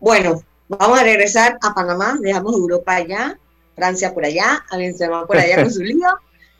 Bueno, 0.00 0.42
vamos 0.68 0.98
a 0.98 1.02
regresar 1.02 1.58
a 1.62 1.74
Panamá, 1.74 2.18
dejamos 2.20 2.54
Europa 2.54 2.96
allá, 2.96 3.38
Francia 3.74 4.12
por 4.12 4.24
allá, 4.24 4.64
a 4.70 4.76
Benzema 4.76 5.26
por 5.26 5.36
allá 5.36 5.62
con 5.62 5.72
su 5.72 5.82
lío, 5.82 6.08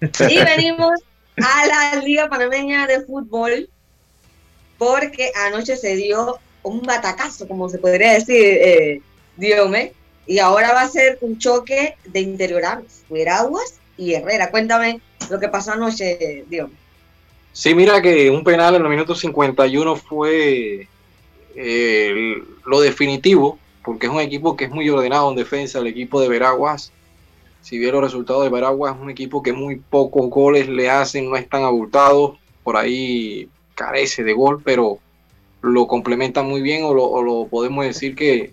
y 0.01 0.39
venimos 0.45 0.93
a 1.37 1.67
la 1.67 2.01
Liga 2.03 2.29
Panameña 2.29 2.87
de 2.87 3.03
Fútbol 3.03 3.69
porque 4.79 5.33
anoche 5.47 5.77
se 5.77 5.97
dio 5.97 6.39
un 6.63 6.83
batacazo, 6.83 7.47
como 7.47 7.69
se 7.69 7.79
podría 7.79 8.13
decir, 8.13 8.37
eh, 8.37 9.01
Diome, 9.37 9.93
y 10.27 10.39
ahora 10.39 10.73
va 10.73 10.83
a 10.83 10.89
ser 10.89 11.19
un 11.21 11.39
choque 11.39 11.97
de 12.05 12.21
interioranos, 12.21 13.03
Veraguas 13.09 13.75
y 13.97 14.15
Herrera. 14.15 14.51
Cuéntame 14.51 15.01
lo 15.31 15.39
que 15.39 15.49
pasó 15.49 15.73
anoche, 15.73 16.45
Diome. 16.49 16.75
Sí, 17.53 17.75
mira 17.75 18.03
que 18.03 18.29
un 18.31 18.45
penal 18.45 18.75
en 18.75 18.83
los 18.83 18.91
minutos 18.91 19.21
51 19.21 19.97
fue 19.97 20.89
eh, 21.57 22.43
lo 22.67 22.81
definitivo, 22.81 23.59
porque 23.83 24.07
es 24.07 24.13
un 24.13 24.21
equipo 24.21 24.57
que 24.57 24.67
es 24.67 24.71
muy 24.71 24.89
ordenado 24.91 25.31
en 25.31 25.37
defensa, 25.37 25.79
el 25.79 25.87
equipo 25.87 26.21
de 26.21 26.29
Veraguas. 26.29 26.93
Si 27.63 27.79
bien 27.79 27.93
los 27.93 28.03
resultados 28.03 28.45
de 28.45 28.51
Veraguas 28.51 28.95
es 28.95 29.03
un 29.03 29.11
equipo 29.11 29.43
que 29.43 29.53
muy 29.53 29.77
pocos 29.77 30.29
goles 30.31 30.69
le 30.69 30.91
hacen, 30.91 31.31
no 31.31 31.37
están 31.37 31.65
abultados, 31.65 32.39
por 32.63 32.77
ahí 32.77 33.49
carece 33.75 34.23
de 34.23 34.35
gol, 34.35 34.61
pero 34.63 34.99
lo 35.63 35.87
complementa 35.87 36.43
muy 36.43 36.61
bien 36.61 36.85
o 36.85 36.95
lo, 36.95 37.47
podemos 37.49 37.85
decir 37.85 38.15
que, 38.15 38.53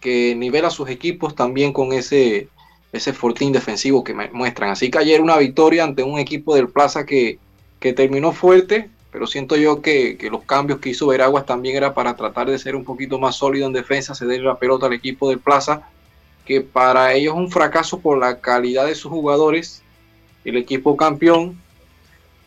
que, 0.00 0.34
nivela 0.34 0.70
sus 0.70 0.88
equipos 0.90 1.34
también 1.34 1.72
con 1.72 1.92
ese, 1.92 2.48
ese 2.92 3.12
fortín 3.12 3.52
defensivo 3.52 4.04
que 4.04 4.14
muestran. 4.14 4.70
Así 4.70 4.90
que 4.90 4.98
ayer 4.98 5.20
una 5.20 5.38
victoria 5.38 5.84
ante 5.84 6.02
un 6.02 6.18
equipo 6.18 6.54
del 6.54 6.68
Plaza 6.68 7.06
que, 7.06 7.38
que 7.80 7.92
terminó 7.92 8.32
fuerte, 8.32 8.90
pero 9.12 9.26
siento 9.26 9.56
yo 9.56 9.82
que, 9.82 10.16
que, 10.16 10.30
los 10.30 10.44
cambios 10.44 10.78
que 10.78 10.90
hizo 10.90 11.08
Veraguas 11.08 11.46
también 11.46 11.76
era 11.76 11.94
para 11.94 12.16
tratar 12.16 12.48
de 12.48 12.58
ser 12.58 12.76
un 12.76 12.84
poquito 12.84 13.18
más 13.18 13.36
sólido 13.36 13.66
en 13.66 13.72
defensa, 13.72 14.14
ceder 14.14 14.42
la 14.42 14.58
pelota 14.58 14.86
al 14.86 14.92
equipo 14.92 15.28
del 15.28 15.40
Plaza, 15.40 15.88
que 16.44 16.60
para 16.60 17.12
ellos 17.14 17.34
es 17.34 17.40
un 17.40 17.50
fracaso 17.50 18.00
por 18.00 18.18
la 18.18 18.40
calidad 18.40 18.86
de 18.86 18.94
sus 18.94 19.10
jugadores, 19.10 19.82
el 20.44 20.56
equipo 20.56 20.96
campeón, 20.96 21.60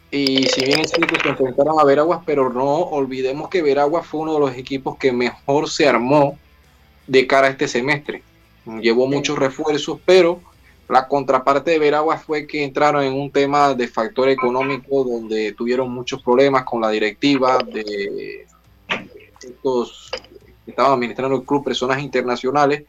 y 0.09 0.43
si 0.47 0.63
bien 0.63 0.79
es 0.79 0.91
cierto 0.91 1.15
se 1.21 1.29
enfrentaron 1.29 1.79
a 1.79 1.83
Veraguas, 1.83 2.21
pero 2.23 2.53
no 2.53 2.65
olvidemos 2.65 3.49
que 3.49 3.63
Veraguas 3.63 4.05
fue 4.05 4.21
uno 4.21 4.35
de 4.35 4.39
los 4.39 4.55
equipos 4.55 4.97
que 4.97 5.11
mejor 5.11 5.69
se 5.69 5.87
armó 5.87 6.37
de 7.07 7.25
cara 7.25 7.47
a 7.47 7.49
este 7.49 7.67
semestre. 7.67 8.21
Llevó 8.79 9.07
muchos 9.07 9.39
refuerzos, 9.39 9.99
pero 10.05 10.39
la 10.89 11.07
contraparte 11.07 11.71
de 11.71 11.79
Veraguas 11.79 12.23
fue 12.23 12.45
que 12.45 12.63
entraron 12.63 13.03
en 13.03 13.13
un 13.13 13.31
tema 13.31 13.73
de 13.73 13.87
factor 13.87 14.29
económico 14.29 15.03
donde 15.03 15.53
tuvieron 15.53 15.91
muchos 15.91 16.21
problemas 16.21 16.63
con 16.63 16.81
la 16.81 16.89
directiva 16.89 17.57
de 17.59 18.45
estos 19.41 20.11
que 20.65 20.71
estaban 20.71 20.93
administrando 20.93 21.37
el 21.37 21.43
club, 21.43 21.63
personas 21.63 22.01
internacionales, 22.01 22.83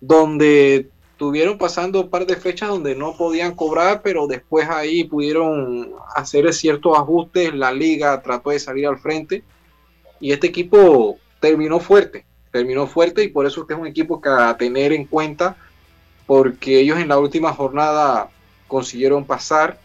donde 0.00 0.88
tuvieron 1.16 1.58
pasando 1.58 2.02
un 2.02 2.10
par 2.10 2.26
de 2.26 2.36
fechas 2.36 2.68
donde 2.68 2.94
no 2.94 3.16
podían 3.16 3.54
cobrar, 3.54 4.02
pero 4.02 4.26
después 4.26 4.68
ahí 4.68 5.04
pudieron 5.04 5.92
hacer 6.14 6.52
ciertos 6.54 6.96
ajustes, 6.96 7.52
la 7.54 7.72
liga 7.72 8.22
trató 8.22 8.50
de 8.50 8.60
salir 8.60 8.86
al 8.86 8.98
frente 8.98 9.42
y 10.20 10.32
este 10.32 10.46
equipo 10.46 11.18
terminó 11.40 11.80
fuerte, 11.80 12.24
terminó 12.52 12.86
fuerte 12.86 13.24
y 13.24 13.28
por 13.28 13.46
eso 13.46 13.62
este 13.62 13.74
es 13.74 13.80
un 13.80 13.86
equipo 13.86 14.20
que 14.20 14.28
a 14.28 14.56
tener 14.56 14.92
en 14.92 15.06
cuenta 15.06 15.56
porque 16.28 16.78
ellos 16.78 16.98
en 16.98 17.08
la 17.08 17.18
última 17.18 17.54
jornada 17.54 18.28
consiguieron 18.66 19.24
pasar, 19.24 19.78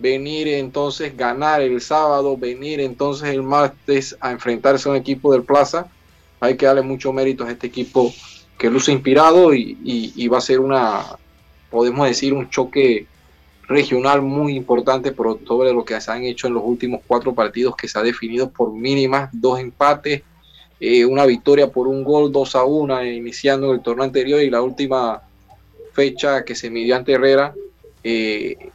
venir 0.00 0.48
entonces 0.48 1.16
ganar 1.16 1.62
el 1.62 1.80
sábado, 1.80 2.36
venir 2.36 2.80
entonces 2.80 3.28
el 3.28 3.44
martes 3.44 4.16
a 4.20 4.32
enfrentarse 4.32 4.88
a 4.88 4.90
un 4.92 4.98
equipo 4.98 5.32
del 5.32 5.44
Plaza. 5.44 5.86
Hay 6.40 6.56
que 6.56 6.66
darle 6.66 6.82
mucho 6.82 7.12
mérito 7.12 7.44
a 7.44 7.50
este 7.52 7.68
equipo 7.68 8.12
que 8.58 8.68
luce 8.68 8.90
inspirado 8.90 9.54
y, 9.54 10.26
va 10.26 10.38
a 10.38 10.40
ser 10.40 10.58
una, 10.58 11.04
podemos 11.70 12.08
decir, 12.08 12.34
un 12.34 12.50
choque 12.50 13.06
regional 13.68 14.20
muy 14.20 14.56
importante 14.56 15.12
por 15.12 15.38
todo 15.38 15.72
lo 15.72 15.84
que 15.84 16.00
se 16.00 16.10
han 16.10 16.24
hecho 16.24 16.48
en 16.48 16.54
los 16.54 16.64
últimos 16.66 17.02
cuatro 17.06 17.32
partidos 17.34 17.76
que 17.76 17.86
se 17.86 17.96
ha 18.00 18.02
definido 18.02 18.50
por 18.50 18.72
mínimas, 18.72 19.30
dos 19.32 19.60
empates, 19.60 20.22
eh, 20.80 21.04
una 21.04 21.24
victoria 21.24 21.70
por 21.70 21.86
un 21.86 22.02
gol, 22.02 22.32
dos 22.32 22.56
a 22.56 22.64
una, 22.64 23.08
iniciando 23.08 23.72
el 23.72 23.80
torneo 23.80 24.02
anterior 24.02 24.42
y 24.42 24.50
la 24.50 24.60
última 24.60 25.22
fecha 25.94 26.44
que 26.44 26.54
se 26.54 26.70
midió 26.70 26.96
ante 26.96 27.12
Herrera, 27.12 27.54
eh, 28.02 28.70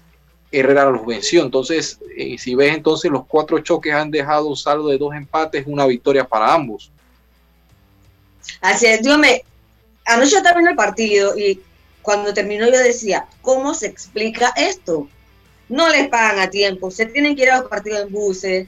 Herrera 0.52 0.90
los 0.90 1.06
venció. 1.06 1.44
Entonces, 1.44 2.00
eh, 2.18 2.38
si 2.38 2.56
ves 2.56 2.76
entonces 2.76 3.12
los 3.12 3.26
cuatro 3.26 3.60
choques 3.60 3.94
han 3.94 4.10
dejado 4.10 4.48
un 4.48 4.58
saldo 4.58 4.88
de 4.88 4.98
dos 4.98 5.14
empates, 5.14 5.66
una 5.68 5.86
victoria 5.86 6.28
para 6.28 6.54
ambos. 6.54 6.92
Así 8.62 8.88
es, 8.88 9.02
dígame, 9.02 9.44
anoche 10.06 10.42
terminó 10.42 10.70
el 10.72 10.76
partido 10.76 11.38
y 11.38 11.62
cuando 12.02 12.34
terminó 12.34 12.66
yo 12.66 12.80
decía, 12.80 13.28
¿cómo 13.42 13.74
se 13.74 13.88
explica 13.88 14.54
esto? 14.58 15.08
No 15.68 15.88
les 15.90 16.08
pagan 16.10 16.40
a 16.40 16.50
tiempo, 16.50 16.90
se 16.90 17.06
tienen 17.06 17.36
que 17.36 17.44
ir 17.44 17.52
a 17.52 17.60
los 17.60 17.70
partidos 17.70 18.02
en 18.02 18.12
buses, 18.12 18.68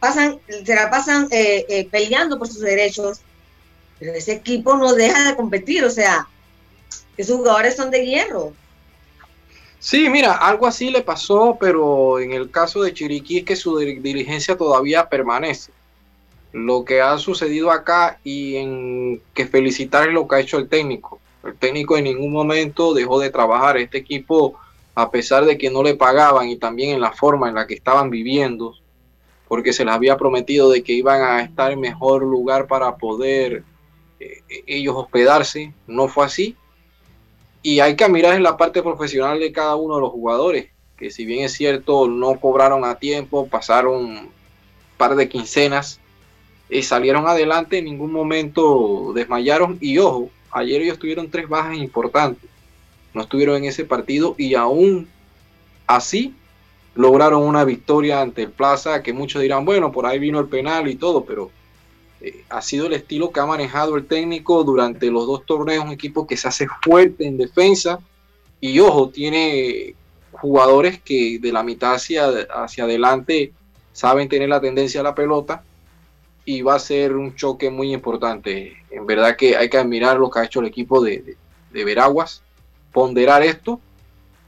pasan, 0.00 0.38
se 0.64 0.74
la 0.74 0.88
pasan 0.90 1.28
eh, 1.30 1.66
eh, 1.68 1.88
peleando 1.90 2.38
por 2.38 2.48
sus 2.48 2.60
derechos, 2.60 3.20
pero 3.98 4.14
ese 4.14 4.32
equipo 4.32 4.76
no 4.76 4.94
deja 4.94 5.28
de 5.28 5.36
competir, 5.36 5.84
o 5.84 5.90
sea, 5.90 6.26
esos 7.16 7.36
jugadores 7.36 7.76
son 7.76 7.90
de 7.90 8.06
hierro. 8.06 8.52
Sí, 9.80 10.08
mira, 10.08 10.32
algo 10.32 10.66
así 10.66 10.90
le 10.90 11.02
pasó, 11.02 11.56
pero 11.60 12.18
en 12.18 12.32
el 12.32 12.50
caso 12.50 12.82
de 12.82 12.92
Chiriquí 12.92 13.38
es 13.38 13.44
que 13.44 13.56
su 13.56 13.78
dirigencia 13.78 14.56
todavía 14.56 15.08
permanece 15.08 15.72
lo 16.52 16.84
que 16.84 17.00
ha 17.00 17.18
sucedido 17.18 17.70
acá 17.70 18.18
y 18.24 18.56
en 18.56 19.22
que 19.34 19.46
felicitar 19.46 20.08
lo 20.08 20.26
que 20.26 20.36
ha 20.36 20.40
hecho 20.40 20.58
el 20.58 20.68
técnico. 20.68 21.20
El 21.44 21.56
técnico 21.56 21.96
en 21.96 22.04
ningún 22.04 22.32
momento 22.32 22.94
dejó 22.94 23.20
de 23.20 23.30
trabajar. 23.30 23.76
Este 23.76 23.98
equipo, 23.98 24.58
a 24.94 25.10
pesar 25.10 25.44
de 25.44 25.58
que 25.58 25.70
no 25.70 25.82
le 25.82 25.94
pagaban 25.94 26.48
y 26.48 26.56
también 26.56 26.90
en 26.90 27.00
la 27.00 27.12
forma 27.12 27.48
en 27.48 27.54
la 27.54 27.66
que 27.66 27.74
estaban 27.74 28.10
viviendo, 28.10 28.74
porque 29.46 29.72
se 29.72 29.84
les 29.84 29.94
había 29.94 30.16
prometido 30.16 30.70
de 30.70 30.82
que 30.82 30.92
iban 30.92 31.22
a 31.22 31.42
estar 31.42 31.72
en 31.72 31.80
mejor 31.80 32.22
lugar 32.22 32.66
para 32.66 32.96
poder 32.96 33.62
eh, 34.20 34.42
ellos 34.66 34.94
hospedarse, 34.96 35.72
no 35.86 36.08
fue 36.08 36.26
así. 36.26 36.56
Y 37.62 37.80
hay 37.80 37.96
que 37.96 38.08
mirar 38.08 38.34
en 38.34 38.42
la 38.42 38.56
parte 38.56 38.82
profesional 38.82 39.40
de 39.40 39.52
cada 39.52 39.76
uno 39.76 39.96
de 39.96 40.00
los 40.02 40.10
jugadores, 40.10 40.68
que 40.96 41.10
si 41.10 41.24
bien 41.24 41.44
es 41.44 41.52
cierto, 41.52 42.08
no 42.08 42.38
cobraron 42.40 42.84
a 42.84 42.96
tiempo, 42.96 43.48
pasaron 43.48 44.04
un 44.04 44.30
par 44.96 45.16
de 45.16 45.28
quincenas 45.28 46.00
y 46.70 46.82
salieron 46.82 47.26
adelante, 47.26 47.78
en 47.78 47.86
ningún 47.86 48.12
momento 48.12 49.12
desmayaron 49.14 49.78
y 49.80 49.98
ojo, 49.98 50.30
ayer 50.50 50.82
ellos 50.82 50.98
tuvieron 50.98 51.30
tres 51.30 51.48
bajas 51.48 51.76
importantes, 51.76 52.48
no 53.14 53.22
estuvieron 53.22 53.56
en 53.56 53.64
ese 53.64 53.84
partido 53.84 54.34
y 54.38 54.54
aún 54.54 55.08
así 55.86 56.34
lograron 56.94 57.42
una 57.42 57.64
victoria 57.64 58.20
ante 58.20 58.42
el 58.42 58.50
Plaza, 58.50 59.02
que 59.02 59.12
muchos 59.12 59.40
dirán, 59.40 59.64
bueno, 59.64 59.92
por 59.92 60.04
ahí 60.06 60.18
vino 60.18 60.40
el 60.40 60.48
penal 60.48 60.88
y 60.88 60.96
todo, 60.96 61.24
pero 61.24 61.50
eh, 62.20 62.44
ha 62.48 62.62
sido 62.62 62.86
el 62.86 62.94
estilo 62.94 63.30
que 63.30 63.40
ha 63.40 63.46
manejado 63.46 63.96
el 63.96 64.06
técnico 64.06 64.64
durante 64.64 65.10
los 65.10 65.26
dos 65.26 65.46
torneos, 65.46 65.84
un 65.84 65.92
equipo 65.92 66.26
que 66.26 66.36
se 66.36 66.48
hace 66.48 66.66
fuerte 66.82 67.26
en 67.26 67.36
defensa 67.36 68.00
y 68.60 68.80
ojo, 68.80 69.10
tiene 69.10 69.94
jugadores 70.32 71.00
que 71.00 71.38
de 71.40 71.52
la 71.52 71.62
mitad 71.62 71.94
hacia, 71.94 72.28
hacia 72.54 72.84
adelante 72.84 73.52
saben 73.92 74.28
tener 74.28 74.48
la 74.48 74.60
tendencia 74.60 75.00
a 75.00 75.04
la 75.04 75.14
pelota 75.14 75.62
y 76.44 76.62
va 76.62 76.74
a 76.74 76.80
ser 76.80 77.14
un 77.14 77.34
choque 77.36 77.70
muy 77.70 77.92
importante. 77.92 78.76
En 78.90 79.06
verdad 79.06 79.36
que 79.36 79.56
hay 79.56 79.68
que 79.68 79.76
admirar 79.76 80.16
lo 80.16 80.30
que 80.30 80.40
ha 80.40 80.44
hecho 80.44 80.60
el 80.60 80.66
equipo 80.66 81.02
de, 81.02 81.36
de 81.70 81.84
Veraguas, 81.84 82.42
ponderar 82.92 83.42
esto 83.42 83.80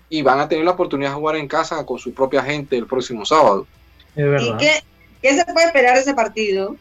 y 0.09 0.23
van 0.23 0.41
a 0.41 0.49
tener 0.49 0.65
la 0.65 0.73
oportunidad 0.73 1.11
de 1.11 1.17
jugar 1.17 1.37
en 1.37 1.47
casa 1.47 1.85
con 1.85 1.99
su 1.99 2.13
propia 2.13 2.43
gente 2.43 2.77
el 2.77 2.87
próximo 2.87 3.25
sábado. 3.25 3.67
¿Y 4.17 4.57
qué, 4.57 4.83
qué 5.23 5.37
se 5.37 5.45
puede 5.45 5.67
esperar 5.67 5.95
de 5.95 6.01
ese 6.01 6.15
partido? 6.15 6.77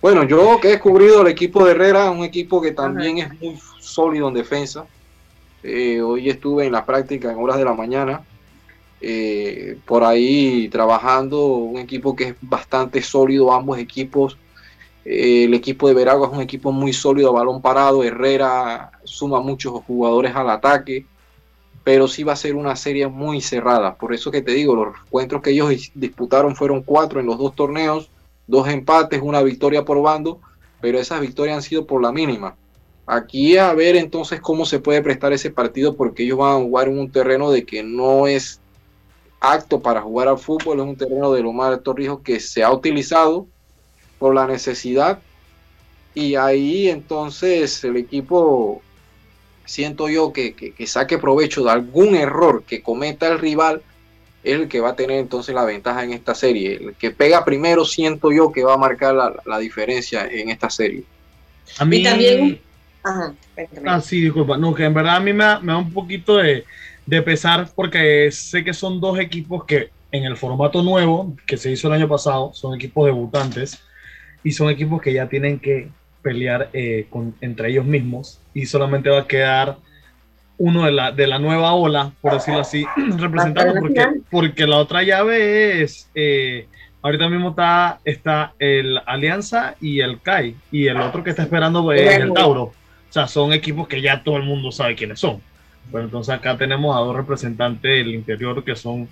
Bueno, 0.00 0.22
yo 0.22 0.60
que 0.60 0.68
he 0.68 0.70
descubrido 0.72 1.22
el 1.22 1.26
equipo 1.26 1.64
de 1.64 1.72
Herrera, 1.72 2.10
un 2.12 2.22
equipo 2.22 2.60
que 2.60 2.70
también 2.70 3.18
es 3.18 3.40
muy 3.40 3.58
sólido 3.80 4.28
en 4.28 4.34
defensa. 4.34 4.86
Eh, 5.64 6.00
hoy 6.00 6.30
estuve 6.30 6.66
en 6.66 6.72
la 6.72 6.86
práctica 6.86 7.32
en 7.32 7.38
horas 7.38 7.58
de 7.58 7.64
la 7.64 7.74
mañana, 7.74 8.22
eh, 9.00 9.76
por 9.84 10.04
ahí 10.04 10.68
trabajando, 10.68 11.46
un 11.46 11.78
equipo 11.78 12.14
que 12.14 12.28
es 12.28 12.34
bastante 12.40 13.02
sólido, 13.02 13.52
ambos 13.52 13.76
equipos. 13.78 14.38
Eh, 15.04 15.44
el 15.44 15.54
equipo 15.54 15.88
de 15.88 15.94
Veragua 15.94 16.28
es 16.28 16.32
un 16.32 16.42
equipo 16.42 16.70
muy 16.70 16.92
sólido, 16.92 17.32
balón 17.32 17.60
parado. 17.60 18.04
Herrera 18.04 18.92
suma 19.02 19.40
muchos 19.40 19.72
jugadores 19.84 20.32
al 20.36 20.48
ataque, 20.48 21.06
pero 21.82 22.06
sí 22.06 22.22
va 22.22 22.34
a 22.34 22.36
ser 22.36 22.54
una 22.54 22.76
serie 22.76 23.08
muy 23.08 23.40
cerrada. 23.40 23.96
Por 23.96 24.14
eso 24.14 24.30
que 24.30 24.42
te 24.42 24.52
digo, 24.52 24.76
los 24.76 24.94
encuentros 25.06 25.42
que 25.42 25.50
ellos 25.50 25.90
disputaron 25.94 26.54
fueron 26.54 26.82
cuatro 26.82 27.18
en 27.18 27.26
los 27.26 27.36
dos 27.36 27.56
torneos 27.56 28.12
dos 28.48 28.66
empates, 28.68 29.20
una 29.22 29.42
victoria 29.42 29.84
por 29.84 30.02
bando, 30.02 30.40
pero 30.80 30.98
esas 30.98 31.20
victorias 31.20 31.56
han 31.56 31.62
sido 31.62 31.86
por 31.86 32.02
la 32.02 32.10
mínima. 32.10 32.56
Aquí 33.06 33.56
a 33.56 33.72
ver 33.74 33.94
entonces 33.94 34.40
cómo 34.40 34.66
se 34.66 34.80
puede 34.80 35.02
prestar 35.02 35.32
ese 35.32 35.50
partido 35.50 35.96
porque 35.96 36.24
ellos 36.24 36.38
van 36.38 36.56
a 36.56 36.64
jugar 36.64 36.88
en 36.88 36.98
un 36.98 37.10
terreno 37.10 37.50
de 37.50 37.64
que 37.64 37.82
no 37.82 38.26
es 38.26 38.60
acto 39.40 39.80
para 39.80 40.02
jugar 40.02 40.28
al 40.28 40.38
fútbol, 40.38 40.80
es 40.80 40.86
un 40.86 40.96
terreno 40.96 41.32
de 41.32 41.42
Lomar 41.42 41.78
Torrijos 41.78 42.20
que 42.20 42.40
se 42.40 42.64
ha 42.64 42.72
utilizado 42.72 43.46
por 44.18 44.34
la 44.34 44.46
necesidad 44.46 45.20
y 46.14 46.34
ahí 46.34 46.88
entonces 46.88 47.82
el 47.84 47.96
equipo 47.96 48.82
siento 49.64 50.08
yo 50.08 50.32
que, 50.32 50.54
que 50.54 50.86
saque 50.86 51.18
provecho 51.18 51.62
de 51.62 51.70
algún 51.70 52.14
error 52.14 52.64
que 52.64 52.82
cometa 52.82 53.28
el 53.28 53.38
rival 53.38 53.82
es 54.42 54.54
el 54.54 54.68
que 54.68 54.80
va 54.80 54.90
a 54.90 54.96
tener 54.96 55.18
entonces 55.18 55.54
la 55.54 55.64
ventaja 55.64 56.04
en 56.04 56.12
esta 56.12 56.34
serie. 56.34 56.74
El 56.74 56.94
que 56.94 57.10
pega 57.10 57.44
primero 57.44 57.84
siento 57.84 58.30
yo 58.32 58.52
que 58.52 58.64
va 58.64 58.74
a 58.74 58.78
marcar 58.78 59.14
la, 59.14 59.58
diferencia 59.58 60.26
en 60.26 60.50
esta 60.50 60.70
serie. 60.70 61.04
A 61.78 61.84
mí 61.84 62.02
también... 62.02 62.60
Ajá, 63.02 63.34
ah, 63.86 64.00
sí, 64.00 64.20
disculpa. 64.20 64.56
No, 64.56 64.74
que 64.74 64.84
en 64.84 64.94
verdad 64.94 65.16
a 65.16 65.20
mí 65.20 65.32
me 65.32 65.44
da, 65.44 65.60
un 65.60 65.92
poquito 65.92 66.36
de, 66.36 66.64
pesar 67.22 67.68
porque 67.74 68.30
sé 68.30 68.64
que 68.64 68.74
son 68.74 69.00
dos 69.00 69.18
equipos 69.18 69.64
que 69.64 69.90
en 70.10 70.24
el 70.24 70.36
formato 70.36 70.82
nuevo 70.82 71.34
que 71.46 71.56
se 71.56 71.70
hizo 71.70 71.88
el 71.88 71.94
año 71.94 72.08
pasado 72.08 72.52
son 72.54 72.74
equipos 72.74 73.06
debutantes 73.06 73.78
y 74.42 74.52
son 74.52 74.70
equipos 74.70 75.02
que 75.02 75.12
ya 75.12 75.28
tienen 75.28 75.58
que 75.58 75.90
pelear 76.22 76.70
eh, 76.72 77.06
con, 77.10 77.34
entre 77.40 77.70
ellos 77.70 77.84
mismos 77.84 78.40
y 78.54 78.66
solamente 78.66 79.10
va 79.10 79.20
a 79.20 79.26
quedar 79.26 79.78
uno 80.58 80.84
de 80.84 80.92
la, 80.92 81.12
de 81.12 81.26
la 81.26 81.38
nueva 81.38 81.72
ola, 81.72 82.12
por 82.20 82.34
decirlo 82.34 82.60
así, 82.60 82.84
representando, 83.16 83.80
porque, 83.80 84.06
porque 84.30 84.66
la 84.66 84.78
otra 84.78 85.02
llave 85.02 85.82
es, 85.82 86.10
eh, 86.14 86.66
ahorita 87.00 87.28
mismo 87.28 87.50
está, 87.50 88.00
está 88.04 88.52
el 88.58 89.00
Alianza 89.06 89.76
y 89.80 90.00
el 90.00 90.20
CAI, 90.20 90.56
y 90.70 90.88
el 90.88 90.98
otro 90.98 91.22
que 91.22 91.30
está 91.30 91.42
esperando 91.42 91.90
es 91.92 92.18
el 92.18 92.32
Tauro. 92.32 92.62
O 92.64 93.12
sea, 93.12 93.26
son 93.26 93.52
equipos 93.52 93.88
que 93.88 94.02
ya 94.02 94.22
todo 94.22 94.36
el 94.36 94.42
mundo 94.42 94.70
sabe 94.70 94.94
quiénes 94.94 95.20
son. 95.20 95.40
Bueno, 95.90 96.06
entonces 96.06 96.34
acá 96.34 96.58
tenemos 96.58 96.94
a 96.94 97.00
dos 97.00 97.16
representantes 97.16 97.82
del 97.82 98.14
interior 98.14 98.62
que 98.62 98.76
son 98.76 99.08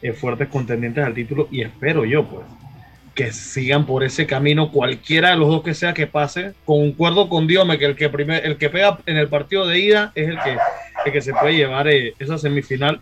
eh, 0.00 0.12
fuertes 0.12 0.48
contendientes 0.48 1.04
al 1.04 1.14
título 1.14 1.48
y 1.50 1.62
espero 1.62 2.04
yo, 2.04 2.24
pues, 2.24 2.44
que 3.14 3.32
sigan 3.32 3.84
por 3.84 4.04
ese 4.04 4.26
camino 4.26 4.70
cualquiera 4.70 5.30
de 5.30 5.36
los 5.36 5.48
dos 5.48 5.62
que 5.62 5.74
sea 5.74 5.92
que 5.92 6.06
pase. 6.06 6.54
Concuerdo 6.64 7.28
con 7.28 7.46
Diome 7.46 7.78
que 7.78 7.84
el 7.84 7.96
que 7.96 8.08
primer, 8.08 8.44
el 8.46 8.56
que 8.56 8.70
pega 8.70 8.98
en 9.06 9.16
el 9.16 9.28
partido 9.28 9.66
de 9.66 9.78
ida 9.78 10.12
es 10.14 10.28
el 10.28 10.38
que, 10.40 10.56
el 11.04 11.12
que 11.12 11.20
se 11.20 11.32
puede 11.34 11.56
llevar 11.56 11.88
eh, 11.88 12.14
esa 12.18 12.38
semifinal. 12.38 13.00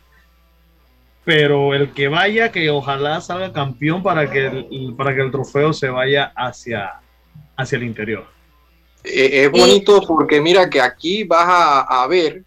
Pero 1.25 1.75
el 1.75 1.93
que 1.93 2.09
vaya, 2.09 2.50
que 2.50 2.71
ojalá 2.71 3.21
salga 3.21 3.52
campeón 3.52 4.02
para 4.02 4.31
que 4.31 4.47
el, 4.47 4.95
para 4.97 5.14
que 5.14 5.21
el 5.21 5.31
trofeo 5.31 5.73
se 5.73 5.88
vaya 5.88 6.33
hacia, 6.35 7.00
hacia 7.57 7.77
el 7.77 7.85
interior. 7.85 8.27
Eh, 9.05 9.44
es 9.44 9.51
bonito 9.51 10.03
porque 10.07 10.40
mira 10.40 10.68
que 10.68 10.81
aquí 10.81 11.25
vas 11.25 11.46
a, 11.46 12.03
a 12.03 12.07
ver 12.07 12.42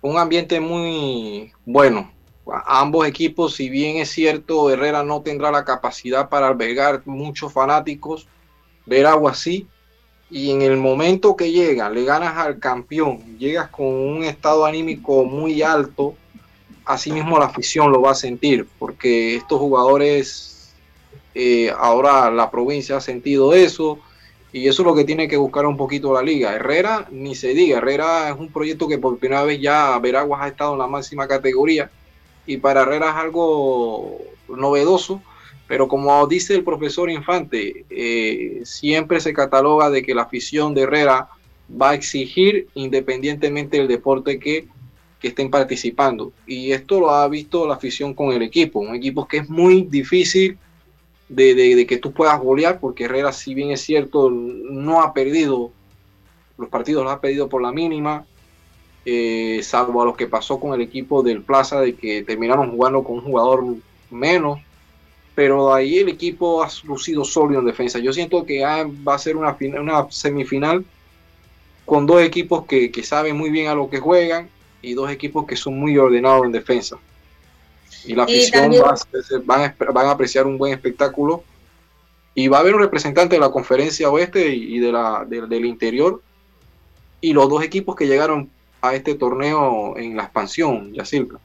un 0.00 0.16
ambiente 0.16 0.60
muy 0.60 1.52
bueno 1.64 2.17
ambos 2.66 3.06
equipos, 3.06 3.54
si 3.54 3.68
bien 3.68 3.98
es 3.98 4.10
cierto, 4.10 4.70
Herrera 4.70 5.02
no 5.02 5.22
tendrá 5.22 5.50
la 5.50 5.64
capacidad 5.64 6.28
para 6.28 6.48
albergar 6.48 7.02
muchos 7.04 7.52
fanáticos, 7.52 8.26
ver 8.86 9.06
algo 9.06 9.28
así, 9.28 9.66
y 10.30 10.50
en 10.50 10.62
el 10.62 10.76
momento 10.76 11.36
que 11.36 11.50
llega, 11.50 11.88
le 11.90 12.04
ganas 12.04 12.36
al 12.36 12.58
campeón, 12.58 13.38
llegas 13.38 13.68
con 13.68 13.86
un 13.86 14.24
estado 14.24 14.64
anímico 14.64 15.24
muy 15.24 15.62
alto, 15.62 16.14
así 16.84 17.12
mismo 17.12 17.38
la 17.38 17.46
afición 17.46 17.92
lo 17.92 18.00
va 18.00 18.12
a 18.12 18.14
sentir, 18.14 18.66
porque 18.78 19.36
estos 19.36 19.58
jugadores, 19.58 20.74
eh, 21.34 21.72
ahora 21.76 22.30
la 22.30 22.50
provincia 22.50 22.96
ha 22.96 23.00
sentido 23.00 23.52
eso, 23.54 23.98
y 24.50 24.66
eso 24.66 24.82
es 24.82 24.86
lo 24.86 24.94
que 24.94 25.04
tiene 25.04 25.28
que 25.28 25.36
buscar 25.36 25.66
un 25.66 25.76
poquito 25.76 26.14
la 26.14 26.22
liga. 26.22 26.54
Herrera, 26.54 27.06
ni 27.10 27.34
se 27.34 27.48
diga, 27.48 27.78
Herrera 27.78 28.30
es 28.30 28.38
un 28.38 28.50
proyecto 28.50 28.88
que 28.88 28.96
por 28.96 29.18
primera 29.18 29.44
vez 29.44 29.60
ya 29.60 29.98
Veraguas 29.98 30.40
ha 30.42 30.48
estado 30.48 30.72
en 30.72 30.78
la 30.78 30.86
máxima 30.86 31.28
categoría 31.28 31.90
y 32.48 32.56
para 32.56 32.82
Herrera 32.82 33.10
es 33.10 33.16
algo 33.16 34.18
novedoso, 34.48 35.22
pero 35.66 35.86
como 35.86 36.26
dice 36.26 36.54
el 36.54 36.64
profesor 36.64 37.10
Infante, 37.10 37.84
eh, 37.90 38.62
siempre 38.64 39.20
se 39.20 39.34
cataloga 39.34 39.90
de 39.90 40.02
que 40.02 40.14
la 40.14 40.22
afición 40.22 40.72
de 40.72 40.82
Herrera 40.82 41.28
va 41.70 41.90
a 41.90 41.94
exigir 41.94 42.68
independientemente 42.74 43.76
del 43.76 43.86
deporte 43.86 44.40
que, 44.40 44.66
estén 45.20 45.50
participando. 45.50 46.32
Y 46.46 46.72
esto 46.72 47.00
lo 47.00 47.10
ha 47.10 47.28
visto 47.28 47.66
la 47.66 47.74
afición 47.74 48.14
con 48.14 48.32
el 48.32 48.40
equipo, 48.40 48.78
un 48.78 48.94
equipo 48.94 49.28
que 49.28 49.38
es 49.38 49.50
muy 49.50 49.82
difícil 49.82 50.56
de, 51.28 51.54
de, 51.54 51.86
que 51.86 51.98
tú 51.98 52.12
puedas 52.12 52.40
golear, 52.40 52.80
porque 52.80 53.04
Herrera, 53.04 53.32
si 53.32 53.52
bien 53.52 53.70
es 53.70 53.82
cierto, 53.82 54.30
no 54.30 55.02
ha 55.02 55.12
perdido, 55.12 55.70
los 56.56 56.68
partidos 56.70 57.04
los 57.04 57.12
ha 57.12 57.20
perdido 57.20 57.48
por 57.48 57.60
la 57.60 57.72
mínima, 57.72 58.24
eh, 59.04 59.60
salvo 59.62 60.02
a 60.02 60.04
lo 60.04 60.14
que 60.14 60.26
pasó 60.26 60.60
con 60.60 60.74
el 60.74 60.80
equipo 60.80 61.22
del 61.22 61.42
Plaza, 61.42 61.80
de 61.80 61.94
que 61.94 62.22
terminaron 62.22 62.70
jugando 62.70 63.02
con 63.02 63.16
un 63.16 63.24
jugador 63.24 63.64
menos, 64.10 64.60
pero 65.34 65.72
ahí 65.72 65.98
el 65.98 66.08
equipo 66.08 66.62
ha 66.62 66.68
lucido 66.84 67.24
sólido 67.24 67.60
en 67.60 67.66
defensa. 67.66 67.98
Yo 68.00 68.12
siento 68.12 68.44
que 68.44 68.62
va 68.62 69.14
a 69.14 69.18
ser 69.18 69.36
una, 69.36 69.56
una 69.78 70.10
semifinal 70.10 70.84
con 71.88 72.06
dos 72.06 72.20
equipos 72.22 72.66
que, 72.66 72.92
saben 73.02 73.36
muy 73.36 73.48
bien 73.48 73.68
a 73.68 73.74
lo 73.74 73.88
que 73.88 73.98
juegan 73.98 74.50
y 74.82 74.94
dos 74.94 75.10
equipos 75.10 75.46
que 75.46 75.56
son 75.56 75.78
muy 75.78 75.96
ordenados 75.96 76.44
en 76.44 76.52
defensa. 76.52 76.98
Y 78.04 78.14
la 78.14 78.24
afición 78.24 78.72
van, 79.44 79.62
a, 79.62 80.10
apreciar 80.10 80.46
un 80.46 80.58
buen 80.58 80.72
espectáculo. 80.72 81.42
Y 82.34 82.48
va 82.48 82.58
a 82.58 82.60
haber 82.60 82.74
un 82.74 82.82
representante 82.82 83.36
de 83.36 83.40
la 83.40 83.50
conferencia 83.50 84.10
oeste 84.10 84.54
y, 84.54 84.78
de 84.78 84.92
la, 84.92 85.24
del 85.24 85.64
interior. 85.64 86.22
Y 87.20 87.32
los 87.32 87.48
dos 87.48 87.62
equipos 87.62 87.96
que 87.96 88.06
llegaron 88.06 88.50
a 88.80 88.94
este 88.94 89.14
torneo 89.14 89.96
en 89.96 90.16
la 90.16 90.24
expansión, 90.24 90.92
Yacirca. 90.92 91.38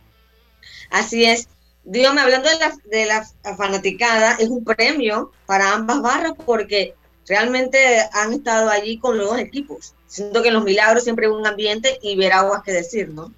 Así 0.89 1.25
es. 1.25 1.47
Dígame, 1.83 2.21
hablando 2.21 2.49
de 2.49 2.59
la, 2.59 2.73
de 2.85 3.05
la 3.05 3.55
fanaticada, 3.57 4.35
es 4.35 4.49
un 4.49 4.63
premio 4.63 5.31
para 5.45 5.73
ambas 5.73 6.01
barras 6.01 6.33
porque 6.45 6.95
realmente 7.27 7.77
han 8.13 8.33
estado 8.33 8.69
allí 8.69 8.97
con 8.97 9.17
los 9.17 9.29
dos 9.29 9.39
equipos. 9.39 9.93
Siento 10.07 10.41
que 10.41 10.49
en 10.49 10.53
los 10.53 10.63
milagros 10.63 11.03
siempre 11.03 11.25
hay 11.25 11.31
un 11.31 11.45
ambiente 11.45 11.97
y 12.01 12.15
ver 12.15 12.33
aguas 12.33 12.63
que 12.63 12.71
decir, 12.71 13.09
¿no? 13.09 13.31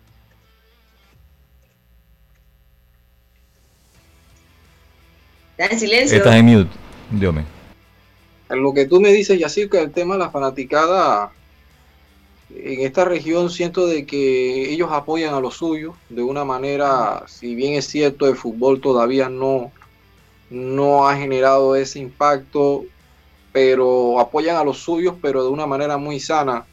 Está 5.58 5.74
en 5.74 5.80
silencio. 5.80 6.18
Estás 6.18 6.36
en 6.36 6.46
mute, 6.46 6.70
Diome. 7.12 7.46
En 8.50 8.62
lo 8.62 8.74
que 8.74 8.86
tú 8.86 9.00
me 9.00 9.12
dices, 9.12 9.40
Yacirca, 9.40 9.80
el 9.80 9.92
tema 9.92 10.16
de 10.16 10.20
la 10.20 10.30
fanaticada 10.30 11.32
en 12.58 12.82
esta 12.82 13.06
región 13.06 13.50
siento 13.50 13.88
de 13.88 14.06
que 14.06 14.72
ellos 14.72 14.90
apoyan 14.92 15.34
a 15.34 15.40
los 15.40 15.56
suyos 15.56 15.96
de 16.10 16.24
una 16.24 16.46
manera, 16.46 17.24
si 17.28 17.56
bien 17.56 17.74
es 17.74 17.86
cierto, 17.86 18.28
el 18.28 18.36
fútbol 18.36 18.82
todavía 18.82 19.30
no, 19.30 19.72
no 20.50 21.08
ha 21.08 21.16
generado 21.16 21.76
ese 21.76 22.00
impacto, 22.00 22.86
pero 23.52 24.20
apoyan 24.20 24.58
a 24.58 24.64
los 24.64 24.80
suyos, 24.80 25.16
pero 25.22 25.44
de 25.44 25.50
una 25.50 25.66
manera 25.66 25.98
muy 25.98 26.20
sana. 26.20 26.66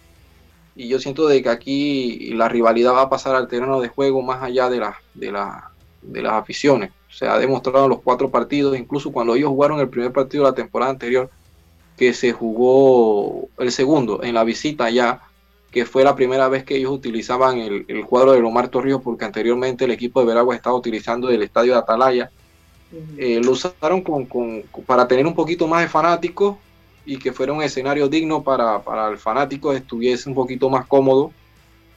Y 0.74 0.88
yo 0.88 0.98
siento 0.98 1.26
de 1.26 1.42
que 1.42 1.48
aquí 1.48 2.30
la 2.34 2.48
rivalidad 2.48 2.94
va 2.94 3.02
a 3.02 3.10
pasar 3.10 3.34
al 3.34 3.48
terreno 3.48 3.80
de 3.80 3.88
juego 3.88 4.22
más 4.22 4.42
allá 4.42 4.70
de, 4.70 4.78
la, 4.78 4.96
de, 5.14 5.30
la, 5.30 5.70
de 6.00 6.22
las 6.22 6.32
aficiones. 6.34 6.92
Se 7.10 7.26
ha 7.26 7.38
demostrado 7.38 7.84
en 7.84 7.90
los 7.90 8.00
cuatro 8.00 8.30
partidos, 8.30 8.78
incluso 8.78 9.12
cuando 9.12 9.34
ellos 9.34 9.50
jugaron 9.50 9.80
el 9.80 9.88
primer 9.88 10.12
partido 10.12 10.44
de 10.44 10.50
la 10.50 10.56
temporada 10.56 10.90
anterior, 10.90 11.28
que 11.96 12.14
se 12.14 12.32
jugó 12.32 13.48
el 13.58 13.70
segundo 13.70 14.22
en 14.22 14.34
la 14.34 14.44
visita 14.44 14.88
ya 14.88 15.20
que 15.72 15.86
fue 15.86 16.04
la 16.04 16.14
primera 16.14 16.48
vez 16.48 16.64
que 16.64 16.76
ellos 16.76 16.92
utilizaban 16.92 17.58
el, 17.58 18.04
cuadro 18.06 18.32
de 18.32 18.40
Lomar 18.40 18.68
Torrijos, 18.68 19.00
porque 19.02 19.24
anteriormente 19.24 19.86
el 19.86 19.90
equipo 19.90 20.20
de 20.20 20.26
Veragua 20.26 20.54
estaba 20.54 20.76
utilizando 20.76 21.30
el 21.30 21.42
estadio 21.42 21.72
de 21.72 21.78
Atalaya. 21.78 22.30
Eh, 23.16 23.40
lo 23.42 23.52
usaron 23.52 24.02
con, 24.02 24.28
para 24.84 25.08
tener 25.08 25.26
un 25.26 25.34
poquito 25.34 25.66
más 25.66 25.80
de 25.80 25.88
fanáticos 25.88 26.56
y 27.06 27.16
que 27.16 27.32
fuera 27.32 27.54
un 27.54 27.62
escenario 27.62 28.06
digno 28.06 28.42
para, 28.42 28.82
para 28.82 29.08
el 29.08 29.16
fanático 29.16 29.72
estuviese 29.72 30.28
un 30.28 30.34
poquito 30.34 30.68
más 30.68 30.86
cómodo, 30.86 31.32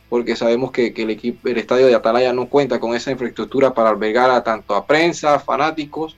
porque 0.07 0.37
sabemos 0.37 0.71
que, 0.71 0.93
que, 0.93 1.01
el, 1.03 1.09
equipo, 1.09 1.49
el 1.49 1.57
estadio 1.57 1.87
de 1.87 1.95
Atalaya 1.95 2.31
no 2.31 2.47
cuenta 2.47 2.79
con 2.79 2.95
esa 2.95 3.11
infraestructura 3.11 3.73
para 3.73 3.89
albergar 3.89 4.31
a 4.31 4.41
tanto 4.41 4.73
a 4.73 4.85
prensa, 4.85 5.37
fanáticos, 5.37 6.15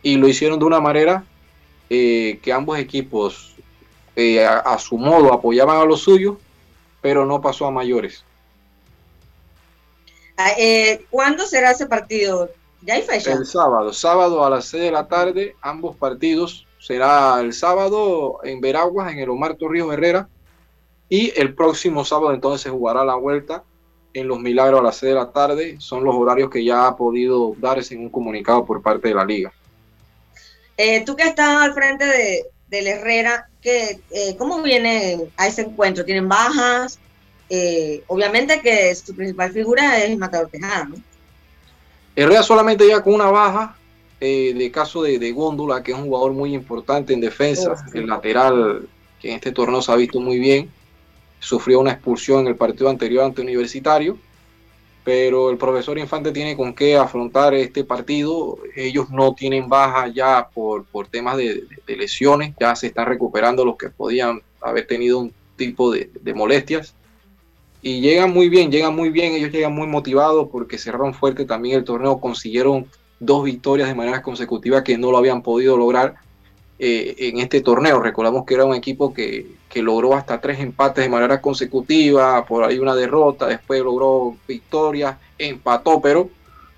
y 0.00 0.16
lo 0.16 0.28
hicieron 0.28 0.60
de 0.60 0.64
una 0.64 0.78
manera 0.78 1.24
eh, 1.90 2.38
que 2.40 2.52
ambos 2.52 2.78
equipos 2.78 3.56
eh, 4.14 4.44
a, 4.44 4.58
a, 4.58 4.78
su 4.78 4.96
modo 4.96 5.32
apoyaban 5.32 5.80
a 5.80 5.84
los 5.84 6.02
suyos, 6.02 6.36
pero 7.00 7.26
no 7.26 7.40
pasó 7.40 7.66
a 7.66 7.70
mayores. 7.70 8.24
Ah, 10.36 10.52
eh, 10.56 11.04
¿Cuándo 11.10 11.46
será 11.46 11.72
ese 11.72 11.86
partido? 11.86 12.50
¿Ya 12.82 12.94
hay 12.94 13.02
fecha? 13.02 13.32
El 13.32 13.44
sábado, 13.44 13.92
sábado 13.92 14.44
a 14.44 14.50
las 14.50 14.66
6 14.66 14.84
de 14.84 14.90
la 14.92 15.08
tarde, 15.08 15.56
ambos 15.60 15.96
partidos. 15.96 16.66
Será 16.78 17.40
el 17.40 17.52
sábado 17.52 18.38
en 18.44 18.60
Veraguas, 18.60 19.12
en 19.12 19.18
el 19.18 19.30
Omar 19.30 19.56
Torrijos 19.56 19.92
Herrera, 19.92 20.28
y 21.08 21.32
el 21.40 21.54
próximo 21.54 22.04
sábado 22.04 22.32
entonces 22.32 22.60
se 22.62 22.70
jugará 22.70 23.04
la 23.04 23.16
vuelta 23.16 23.64
en 24.14 24.28
Los 24.28 24.38
Milagros 24.38 24.80
a 24.80 24.84
las 24.84 24.96
6 24.96 25.10
de 25.10 25.18
la 25.18 25.32
tarde. 25.32 25.76
Son 25.80 26.04
los 26.04 26.14
horarios 26.14 26.50
que 26.50 26.64
ya 26.64 26.86
ha 26.86 26.96
podido 26.96 27.54
darse 27.58 27.94
en 27.94 28.02
un 28.02 28.10
comunicado 28.10 28.64
por 28.64 28.80
parte 28.80 29.08
de 29.08 29.14
la 29.14 29.24
liga. 29.24 29.52
Eh, 30.76 31.04
tú 31.04 31.16
que 31.16 31.24
estás 31.24 31.60
al 31.60 31.74
frente 31.74 32.04
de, 32.06 32.46
del 32.68 32.86
Herrera, 32.86 33.47
que, 33.62 34.00
eh, 34.10 34.36
¿cómo 34.38 34.62
viene 34.62 35.18
a 35.36 35.46
ese 35.46 35.62
encuentro? 35.62 36.04
¿Tienen 36.04 36.28
bajas? 36.28 36.98
Eh, 37.50 38.02
obviamente 38.06 38.60
que 38.60 38.94
su 38.94 39.14
principal 39.14 39.52
figura 39.52 40.02
es 40.04 40.16
Matador 40.18 40.48
Tejada, 40.48 40.84
¿no? 40.84 40.96
Herrera 42.14 42.42
solamente 42.42 42.86
ya 42.86 43.00
con 43.00 43.14
una 43.14 43.30
baja 43.30 43.76
eh, 44.20 44.52
de 44.54 44.70
caso 44.70 45.02
de, 45.02 45.18
de, 45.18 45.32
Góndola, 45.32 45.82
que 45.82 45.92
es 45.92 45.98
un 45.98 46.04
jugador 46.04 46.32
muy 46.32 46.52
importante 46.52 47.14
en 47.14 47.20
defensa, 47.20 47.72
oh, 47.72 47.76
sí. 47.76 47.98
el 47.98 48.08
lateral 48.08 48.88
que 49.20 49.30
en 49.30 49.36
este 49.36 49.52
torneo 49.52 49.80
se 49.80 49.92
ha 49.92 49.96
visto 49.96 50.20
muy 50.20 50.38
bien, 50.38 50.70
sufrió 51.38 51.80
una 51.80 51.92
expulsión 51.92 52.40
en 52.40 52.48
el 52.48 52.56
partido 52.56 52.90
anterior 52.90 53.24
ante 53.24 53.42
Universitario, 53.42 54.18
pero 55.08 55.48
el 55.48 55.56
profesor 55.56 55.98
Infante 55.98 56.32
tiene 56.32 56.54
con 56.54 56.74
qué 56.74 56.98
afrontar 56.98 57.54
este 57.54 57.82
partido, 57.82 58.58
ellos 58.76 59.08
no 59.08 59.32
tienen 59.32 59.66
baja 59.66 60.06
ya 60.08 60.50
por, 60.52 60.84
por 60.84 61.06
temas 61.06 61.38
de, 61.38 61.64
de, 61.86 61.96
lesiones, 61.96 62.52
ya 62.60 62.76
se 62.76 62.88
están 62.88 63.06
recuperando 63.06 63.64
los 63.64 63.78
que 63.78 63.88
podían 63.88 64.42
haber 64.60 64.86
tenido 64.86 65.20
un 65.20 65.32
tipo 65.56 65.90
de, 65.90 66.10
molestias, 66.34 66.94
y 67.80 68.02
llegan 68.02 68.34
muy 68.34 68.50
bien, 68.50 68.70
llegan 68.70 68.94
muy 68.94 69.08
bien, 69.08 69.32
ellos 69.32 69.50
llegan 69.50 69.74
muy 69.74 69.86
motivados 69.86 70.50
porque 70.52 70.76
cerraron 70.76 71.14
fuerte 71.14 71.46
también 71.46 71.78
el 71.78 71.84
torneo, 71.84 72.20
consiguieron 72.20 72.86
dos 73.18 73.44
victorias 73.44 73.88
de 73.88 73.94
manera 73.94 74.20
consecutiva 74.20 74.84
que 74.84 74.98
no 74.98 75.10
lo 75.10 75.16
habían 75.16 75.40
podido 75.40 75.78
lograr 75.78 76.16
eh, 76.78 77.14
en 77.18 77.40
este 77.40 77.60
torneo. 77.60 78.00
Recordamos 78.00 78.44
que 78.46 78.54
era 78.54 78.64
un 78.64 78.74
equipo 78.74 79.12
que, 79.12 79.46
que, 79.68 79.82
logró 79.82 80.14
hasta 80.14 80.40
tres 80.40 80.60
empates 80.60 81.04
de 81.04 81.10
manera 81.10 81.40
consecutiva, 81.40 82.44
por 82.46 82.64
ahí 82.64 82.78
una 82.78 82.94
derrota, 82.94 83.46
después 83.46 83.82
logró 83.82 84.36
victorias, 84.46 85.16
empató, 85.38 86.00
pero 86.00 86.30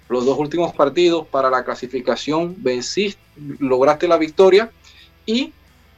los 0.08 0.24
dos 0.24 0.38
últimos 0.38 0.72
partidos 0.74 1.26
para 1.26 1.50
la 1.50 1.64
clasificación 1.64 2.56
venciste, 2.58 3.20
lograste 3.58 4.08
la 4.08 4.16
victoria 4.16 4.70
y 5.24 5.52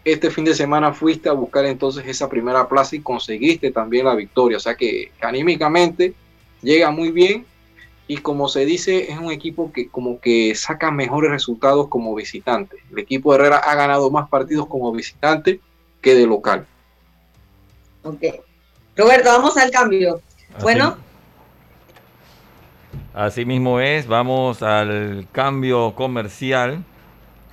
este 0.04 0.30
fin 0.30 0.44
de 0.44 0.54
semana 0.54 0.92
fuiste 0.92 1.28
a 1.28 1.32
buscar 1.32 1.64
entonces 1.64 2.04
esa 2.06 2.28
primera 2.28 2.68
plaza 2.68 2.96
y 2.96 3.00
conseguiste 3.00 3.70
también 3.70 4.04
la 4.04 4.14
victoria. 4.14 4.56
O 4.56 4.60
sea 4.60 4.74
que 4.74 5.12
anímicamente 5.20 6.14
llega 6.60 6.90
muy 6.90 7.10
bien 7.10 7.46
y 8.12 8.18
como 8.18 8.46
se 8.46 8.66
dice 8.66 9.10
es 9.10 9.18
un 9.18 9.32
equipo 9.32 9.72
que 9.72 9.88
como 9.88 10.20
que 10.20 10.54
saca 10.54 10.90
mejores 10.90 11.30
resultados 11.30 11.88
como 11.88 12.14
visitante. 12.14 12.76
El 12.90 12.98
equipo 12.98 13.32
de 13.32 13.38
Herrera 13.38 13.56
ha 13.56 13.74
ganado 13.74 14.10
más 14.10 14.28
partidos 14.28 14.66
como 14.66 14.92
visitante 14.92 15.60
que 16.02 16.14
de 16.14 16.26
local. 16.26 16.66
Ok. 18.02 18.22
Roberto, 18.98 19.30
vamos 19.30 19.56
al 19.56 19.70
cambio. 19.70 20.20
Así, 20.54 20.62
bueno. 20.62 20.98
Así 23.14 23.46
mismo 23.46 23.80
es, 23.80 24.06
vamos 24.06 24.62
al 24.62 25.26
cambio 25.32 25.94
comercial. 25.94 26.84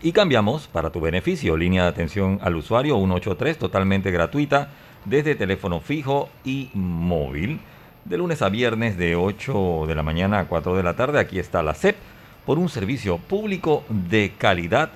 Y 0.02 0.12
cambiamos 0.12 0.68
para 0.68 0.90
tu 0.90 1.00
beneficio. 1.00 1.56
Línea 1.56 1.84
de 1.84 1.90
atención 1.90 2.38
al 2.42 2.58
usuario 2.58 2.98
183 2.98 3.58
totalmente 3.58 4.12
gratuita 4.12 4.72
desde 5.06 5.36
teléfono 5.36 5.80
fijo 5.80 6.28
y 6.44 6.70
móvil. 6.74 7.62
De 8.10 8.18
lunes 8.18 8.42
a 8.42 8.50
viernes 8.50 8.98
de 8.98 9.16
8 9.16 9.86
de 9.88 9.94
la 9.94 10.02
mañana 10.02 10.40
a 10.40 10.46
4 10.46 10.76
de 10.76 10.82
la 10.82 10.96
tarde. 10.96 11.20
Aquí 11.20 11.38
está 11.38 11.62
la 11.62 11.76
CEP 11.76 11.96
por 12.44 12.58
un 12.58 12.68
servicio 12.68 13.20
público 13.20 13.84
de 13.88 14.34
calidad 14.36 14.90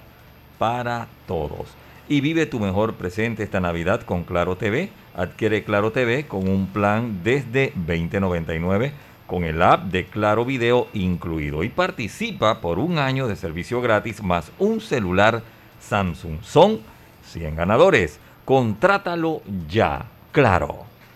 para 0.57 1.05
todos. 1.27 1.67
Y 2.09 2.21
vive 2.21 2.47
tu 2.47 2.59
mejor 2.59 2.95
presente 2.95 3.43
esta 3.43 3.59
Navidad 3.59 4.01
con 4.01 4.23
Claro 4.23 4.55
TV. 4.55 4.89
Adquiere 5.15 5.63
Claro 5.63 5.91
TV 5.91 6.25
con 6.25 6.49
un 6.49 6.65
plan 6.65 7.19
desde 7.23 7.71
2099 7.75 8.93
con 9.27 9.43
el 9.43 9.61
app 9.61 9.83
de 9.83 10.05
Claro 10.05 10.43
Video 10.43 10.87
incluido 10.93 11.63
y 11.63 11.69
participa 11.69 12.61
por 12.61 12.79
un 12.79 12.97
año 12.97 13.27
de 13.27 13.35
servicio 13.35 13.79
gratis 13.79 14.23
más 14.23 14.51
un 14.57 14.81
celular 14.81 15.43
Samsung. 15.79 16.41
Son 16.41 16.79
100 17.27 17.57
ganadores. 17.57 18.19
Contrátalo 18.43 19.43
ya. 19.69 20.07
Claro. 20.31 20.92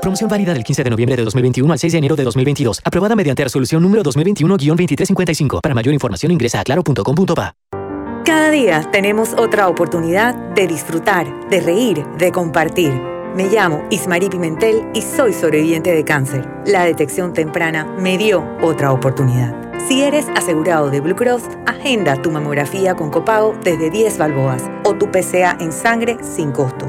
Promoción 0.00 0.30
válida 0.30 0.54
del 0.54 0.64
15 0.64 0.82
de 0.82 0.90
noviembre 0.90 1.16
de 1.16 1.24
2021 1.24 1.72
al 1.72 1.78
6 1.78 1.92
de 1.92 1.98
enero 1.98 2.16
de 2.16 2.24
2022. 2.24 2.80
Aprobada 2.84 3.14
mediante 3.14 3.44
resolución 3.44 3.82
número 3.82 4.02
2021-2355. 4.02 5.60
Para 5.60 5.74
mayor 5.74 5.92
información 5.92 6.32
ingresa 6.32 6.60
a 6.60 6.64
claro.com.pa. 6.64 7.54
Cada 8.24 8.50
día 8.50 8.88
tenemos 8.92 9.34
otra 9.34 9.68
oportunidad 9.68 10.34
de 10.54 10.66
disfrutar, 10.66 11.26
de 11.48 11.60
reír, 11.60 12.06
de 12.18 12.32
compartir. 12.32 12.92
Me 13.34 13.48
llamo 13.48 13.84
Ismarí 13.90 14.28
Pimentel 14.28 14.86
y 14.94 15.02
soy 15.02 15.32
sobreviviente 15.32 15.92
de 15.92 16.04
cáncer. 16.04 16.48
La 16.66 16.84
detección 16.84 17.32
temprana 17.32 17.84
me 17.98 18.18
dio 18.18 18.44
otra 18.62 18.92
oportunidad. 18.92 19.54
Si 19.88 20.02
eres 20.02 20.26
asegurado 20.34 20.90
de 20.90 21.00
Blue 21.00 21.16
Cross, 21.16 21.42
agenda 21.66 22.20
tu 22.20 22.30
mamografía 22.30 22.94
con 22.94 23.10
copago 23.10 23.54
desde 23.64 23.90
10 23.90 24.18
balboas 24.18 24.62
o 24.84 24.94
tu 24.94 25.10
PCA 25.10 25.56
en 25.60 25.72
sangre 25.72 26.16
sin 26.22 26.52
costo. 26.52 26.88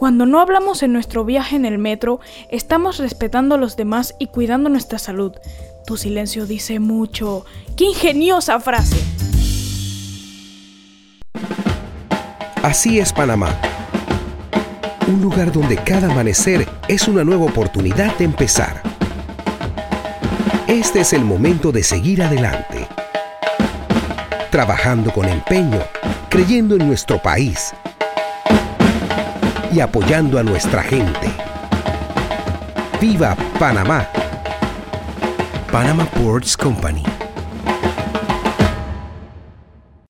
Cuando 0.00 0.24
no 0.24 0.40
hablamos 0.40 0.82
en 0.82 0.94
nuestro 0.94 1.26
viaje 1.26 1.56
en 1.56 1.66
el 1.66 1.76
metro, 1.76 2.20
estamos 2.50 2.96
respetando 2.96 3.54
a 3.54 3.58
los 3.58 3.76
demás 3.76 4.14
y 4.18 4.28
cuidando 4.28 4.70
nuestra 4.70 4.98
salud. 4.98 5.32
Tu 5.84 5.98
silencio 5.98 6.46
dice 6.46 6.80
mucho. 6.80 7.44
¡Qué 7.76 7.84
ingeniosa 7.84 8.58
frase! 8.60 8.96
Así 12.62 12.98
es 12.98 13.12
Panamá. 13.12 13.54
Un 15.06 15.20
lugar 15.20 15.52
donde 15.52 15.76
cada 15.76 16.10
amanecer 16.10 16.66
es 16.88 17.06
una 17.06 17.22
nueva 17.22 17.44
oportunidad 17.44 18.16
de 18.16 18.24
empezar. 18.24 18.82
Este 20.66 21.00
es 21.00 21.12
el 21.12 21.26
momento 21.26 21.72
de 21.72 21.82
seguir 21.82 22.22
adelante. 22.22 22.88
Trabajando 24.50 25.12
con 25.12 25.28
empeño, 25.28 25.82
creyendo 26.30 26.76
en 26.76 26.88
nuestro 26.88 27.20
país 27.20 27.74
y 29.72 29.80
apoyando 29.80 30.38
a 30.38 30.42
nuestra 30.42 30.82
gente. 30.82 31.30
¡Viva 33.00 33.36
Panamá! 33.58 34.06
Panama 35.70 36.04
Ports 36.06 36.56
Company. 36.56 37.09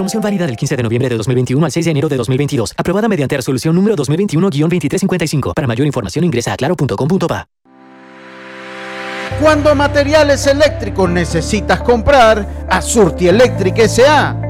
Promoción 0.00 0.22
válida 0.22 0.46
del 0.46 0.56
15 0.56 0.76
de 0.78 0.82
noviembre 0.82 1.10
de 1.10 1.16
2021 1.18 1.62
al 1.62 1.70
6 1.70 1.84
de 1.84 1.90
enero 1.90 2.08
de 2.08 2.16
2022. 2.16 2.72
Aprobada 2.74 3.06
mediante 3.06 3.36
resolución 3.36 3.74
número 3.74 3.96
2021-2355. 3.96 5.52
Para 5.52 5.66
mayor 5.66 5.86
información 5.86 6.24
ingresa 6.24 6.54
a 6.54 6.56
claro.com.pa. 6.56 7.46
Cuando 9.42 9.74
materiales 9.74 10.46
eléctricos 10.46 11.10
necesitas 11.10 11.82
comprar, 11.82 12.66
a 12.70 12.80
Surti 12.80 13.28
Electric 13.28 13.76
S.A. 13.80 14.49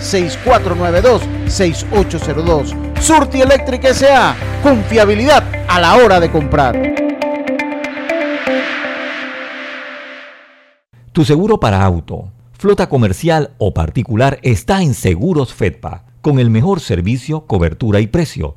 6492-6802. 0.00 3.00
Surti 3.00 3.40
Electric 3.40 3.84
S.A. 3.84 4.36
Confiabilidad 4.62 5.42
a 5.68 5.80
la 5.80 5.96
hora 5.96 6.20
de 6.20 6.30
comprar. 6.30 6.94
Tu 11.12 11.24
seguro 11.24 11.58
para 11.58 11.82
auto, 11.82 12.30
flota 12.52 12.88
comercial 12.88 13.54
o 13.56 13.72
particular 13.72 14.38
está 14.42 14.82
en 14.82 14.92
Seguros 14.92 15.54
Fedpa, 15.54 16.04
con 16.20 16.38
el 16.38 16.50
mejor 16.50 16.80
servicio, 16.80 17.46
cobertura 17.46 18.00
y 18.00 18.06
precio. 18.06 18.56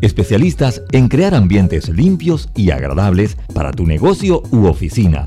especialistas 0.00 0.82
en 0.92 1.08
crear 1.08 1.34
ambientes 1.34 1.88
limpios 1.88 2.48
y 2.54 2.70
agradables 2.70 3.36
para 3.54 3.72
tu 3.72 3.86
negocio 3.86 4.42
u 4.50 4.66
oficina. 4.66 5.26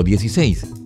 321-7756-6349-9416. 0.03 0.81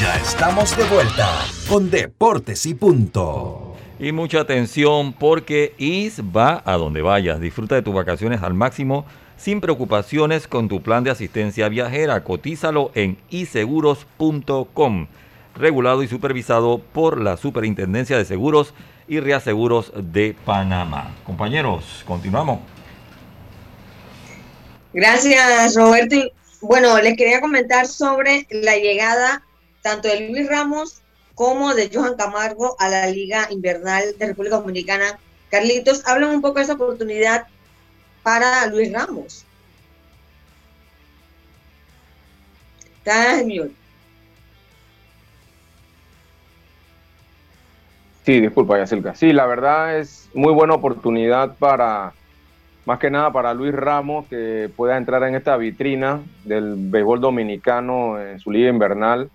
Ya 0.00 0.16
estamos 0.16 0.76
de 0.76 0.84
vuelta 0.84 1.44
con 1.68 1.90
Deportes 1.90 2.66
y 2.66 2.74
Punto. 2.74 3.74
Y 3.98 4.12
mucha 4.12 4.40
atención 4.40 5.12
porque 5.12 5.74
IS 5.78 6.20
va 6.20 6.62
a 6.64 6.76
donde 6.76 7.02
vayas. 7.02 7.40
Disfruta 7.40 7.74
de 7.74 7.82
tus 7.82 7.94
vacaciones 7.94 8.42
al 8.42 8.54
máximo 8.54 9.04
sin 9.36 9.60
preocupaciones 9.60 10.46
con 10.46 10.68
tu 10.68 10.82
plan 10.82 11.02
de 11.02 11.10
asistencia 11.10 11.68
viajera. 11.68 12.22
Cotízalo 12.22 12.92
en 12.94 13.18
iseguros.com. 13.30 15.06
Regulado 15.56 16.04
y 16.04 16.08
supervisado 16.08 16.78
por 16.92 17.20
la 17.20 17.36
Superintendencia 17.36 18.16
de 18.16 18.24
Seguros 18.24 18.74
y 19.08 19.18
Reaseguros 19.18 19.92
de 19.96 20.36
Panamá. 20.44 21.10
Compañeros, 21.24 22.04
continuamos. 22.06 22.60
Gracias, 24.92 25.74
Roberto. 25.74 26.16
Bueno, 26.60 27.00
les 27.00 27.16
quería 27.16 27.40
comentar 27.40 27.86
sobre 27.86 28.46
la 28.50 28.76
llegada 28.76 29.42
tanto 29.82 30.08
de 30.08 30.28
Luis 30.28 30.48
Ramos 30.48 31.02
como 31.34 31.74
de 31.74 31.88
Johan 31.92 32.16
Camargo 32.16 32.74
a 32.80 32.88
la 32.88 33.06
Liga 33.06 33.46
Invernal 33.50 34.18
de 34.18 34.26
República 34.26 34.56
Dominicana. 34.56 35.18
Carlitos, 35.50 36.06
hablan 36.06 36.30
un 36.30 36.42
poco 36.42 36.58
de 36.58 36.64
esa 36.64 36.74
oportunidad 36.74 37.46
para 38.22 38.66
Luis 38.66 38.92
Ramos. 38.92 39.44
Mute. 43.44 43.72
Sí, 48.26 48.40
disculpa, 48.40 48.76
Yacirca. 48.76 49.14
Sí, 49.14 49.32
la 49.32 49.46
verdad 49.46 49.98
es 49.98 50.28
muy 50.34 50.52
buena 50.52 50.74
oportunidad 50.74 51.56
para, 51.56 52.12
más 52.88 52.98
que 52.98 53.10
nada 53.10 53.30
para 53.30 53.52
Luis 53.52 53.74
Ramos, 53.74 54.24
que 54.28 54.70
pueda 54.74 54.96
entrar 54.96 55.22
en 55.24 55.34
esta 55.34 55.58
vitrina 55.58 56.22
del 56.44 56.74
béisbol 56.74 57.20
dominicano 57.20 58.18
en 58.18 58.40
su 58.40 58.50
liga 58.50 58.70
invernal. 58.70 59.28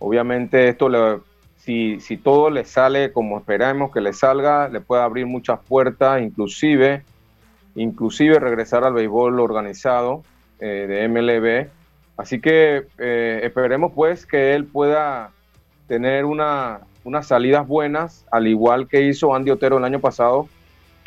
Obviamente 0.00 0.68
esto, 0.68 0.90
le, 0.90 1.20
si, 1.56 1.98
si 2.00 2.18
todo 2.18 2.50
le 2.50 2.66
sale 2.66 3.10
como 3.10 3.38
esperamos 3.38 3.90
que 3.90 4.02
le 4.02 4.12
salga, 4.12 4.68
le 4.68 4.82
puede 4.82 5.00
abrir 5.00 5.24
muchas 5.24 5.60
puertas, 5.66 6.20
inclusive, 6.20 7.02
inclusive 7.74 8.38
regresar 8.38 8.84
al 8.84 8.92
béisbol 8.92 9.40
organizado 9.40 10.22
eh, 10.58 10.84
de 10.86 11.08
MLB. 11.08 11.70
Así 12.18 12.38
que 12.38 12.86
eh, 12.98 13.40
esperemos 13.44 13.92
pues 13.94 14.26
que 14.26 14.54
él 14.54 14.66
pueda 14.66 15.30
tener 15.88 16.26
una, 16.26 16.80
unas 17.04 17.26
salidas 17.26 17.66
buenas, 17.66 18.26
al 18.30 18.46
igual 18.46 18.88
que 18.88 19.00
hizo 19.06 19.34
Andy 19.34 19.52
Otero 19.52 19.78
el 19.78 19.84
año 19.84 20.00
pasado, 20.00 20.50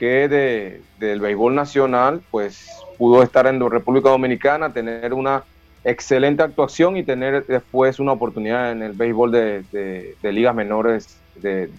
que 0.04 0.28
de, 0.28 0.82
del 1.00 1.22
béisbol 1.22 1.56
nacional, 1.56 2.22
pues 2.30 2.68
pudo 2.98 3.24
estar 3.24 3.48
en 3.48 3.58
República 3.70 4.10
Dominicana, 4.10 4.74
tener 4.74 5.13
una 5.13 5.46
excelente 5.86 6.44
actuación 6.44 6.98
y 6.98 7.04
tener 7.04 7.46
después 7.46 8.02
una 8.02 8.12
oportunidad 8.12 8.74
en 8.74 8.82
el 8.82 8.92
béisbol 8.92 9.32
de, 9.32 9.63
de- 9.72 10.18
de 10.22 10.32
ligas 10.34 10.54
menores. 10.54 11.18
De, 11.36 11.70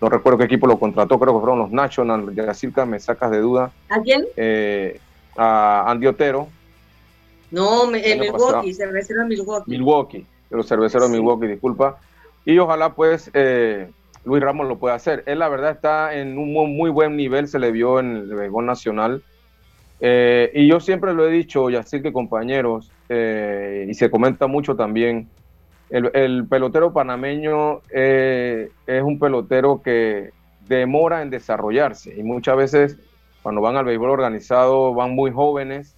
no 0.00 0.08
recuerdo 0.08 0.38
qué 0.38 0.44
equipo 0.44 0.68
lo 0.68 0.78
contrató, 0.78 1.18
creo 1.18 1.34
que 1.34 1.40
fueron 1.40 1.58
los 1.58 1.72
Nationals. 1.72 2.32
De 2.32 2.54
circa 2.54 2.86
me 2.86 3.00
sacas 3.00 3.32
de 3.32 3.38
duda. 3.40 3.72
¿A 3.88 4.00
quién? 4.02 4.24
Eh, 4.36 5.00
a 5.36 5.90
Andy 5.90 6.06
Otero. 6.06 6.46
No, 7.50 7.88
Milwaukee, 7.88 8.72
cervecero 8.72 9.22
de 9.22 9.28
Milwaukee. 9.30 9.68
Milwaukee, 9.70 10.26
los 10.50 10.68
cerveceros 10.68 11.10
de 11.10 11.18
Milwaukee, 11.18 11.48
disculpa. 11.48 11.98
Y 12.44 12.56
ojalá 12.60 12.94
pues 12.94 13.32
eh, 13.34 13.90
Luis 14.24 14.42
Ramos 14.42 14.66
lo 14.66 14.78
pueda 14.78 14.94
hacer. 14.94 15.22
Él 15.26 15.38
la 15.38 15.48
verdad 15.48 15.72
está 15.72 16.14
en 16.14 16.38
un 16.38 16.52
muy 16.52 16.90
buen 16.90 17.16
nivel, 17.16 17.48
se 17.48 17.58
le 17.58 17.70
vio 17.72 18.00
en 18.00 18.16
el 18.16 18.34
béisbol 18.34 18.66
nacional. 18.66 19.22
Eh, 20.00 20.50
y 20.54 20.68
yo 20.68 20.80
siempre 20.80 21.14
lo 21.14 21.26
he 21.26 21.30
dicho, 21.30 21.70
y 21.70 21.76
así 21.76 22.02
que 22.02 22.12
compañeros, 22.12 22.92
eh, 23.08 23.86
y 23.88 23.94
se 23.94 24.10
comenta 24.10 24.46
mucho 24.46 24.76
también, 24.76 25.28
el, 25.90 26.46
pelotero 26.46 26.92
panameño 26.92 27.80
es 27.90 29.02
un 29.02 29.18
pelotero 29.18 29.80
que 29.82 30.32
demora 30.68 31.22
en 31.22 31.30
desarrollarse 31.30 32.14
y 32.14 32.22
muchas 32.22 32.56
veces 32.56 32.98
cuando 33.42 33.60
van 33.60 33.76
al 33.76 33.86
béisbol 33.86 34.10
organizado 34.10 34.92
van 34.92 35.14
muy 35.14 35.30
jóvenes, 35.30 35.94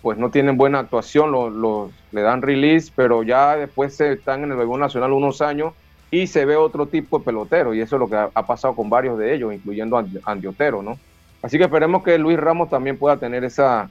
pues 0.00 0.18
no 0.18 0.30
tienen 0.30 0.56
buena 0.56 0.80
actuación, 0.80 1.30
los, 1.30 1.92
le 2.10 2.22
dan 2.22 2.42
release, 2.42 2.92
pero 2.94 3.22
ya 3.22 3.56
después 3.56 4.00
están 4.00 4.42
en 4.42 4.50
el 4.50 4.56
béisbol 4.56 4.80
nacional 4.80 5.12
unos 5.12 5.40
años 5.40 5.74
y 6.12 6.26
se 6.26 6.44
ve 6.44 6.56
otro 6.56 6.86
tipo 6.86 7.18
de 7.18 7.24
pelotero 7.24 7.72
y 7.72 7.80
eso 7.80 7.96
es 7.96 8.00
lo 8.00 8.08
que 8.08 8.16
ha, 8.16 8.46
pasado 8.46 8.76
con 8.76 8.90
varios 8.90 9.18
de 9.18 9.34
ellos, 9.34 9.52
incluyendo 9.52 9.96
a 9.96 10.04
Andiotero, 10.26 10.82
¿no? 10.82 10.98
Así 11.40 11.56
que 11.56 11.64
esperemos 11.64 12.04
que 12.04 12.18
Luis 12.18 12.38
Ramos 12.38 12.68
también 12.68 12.98
pueda 12.98 13.16
tener 13.16 13.42
esa, 13.44 13.90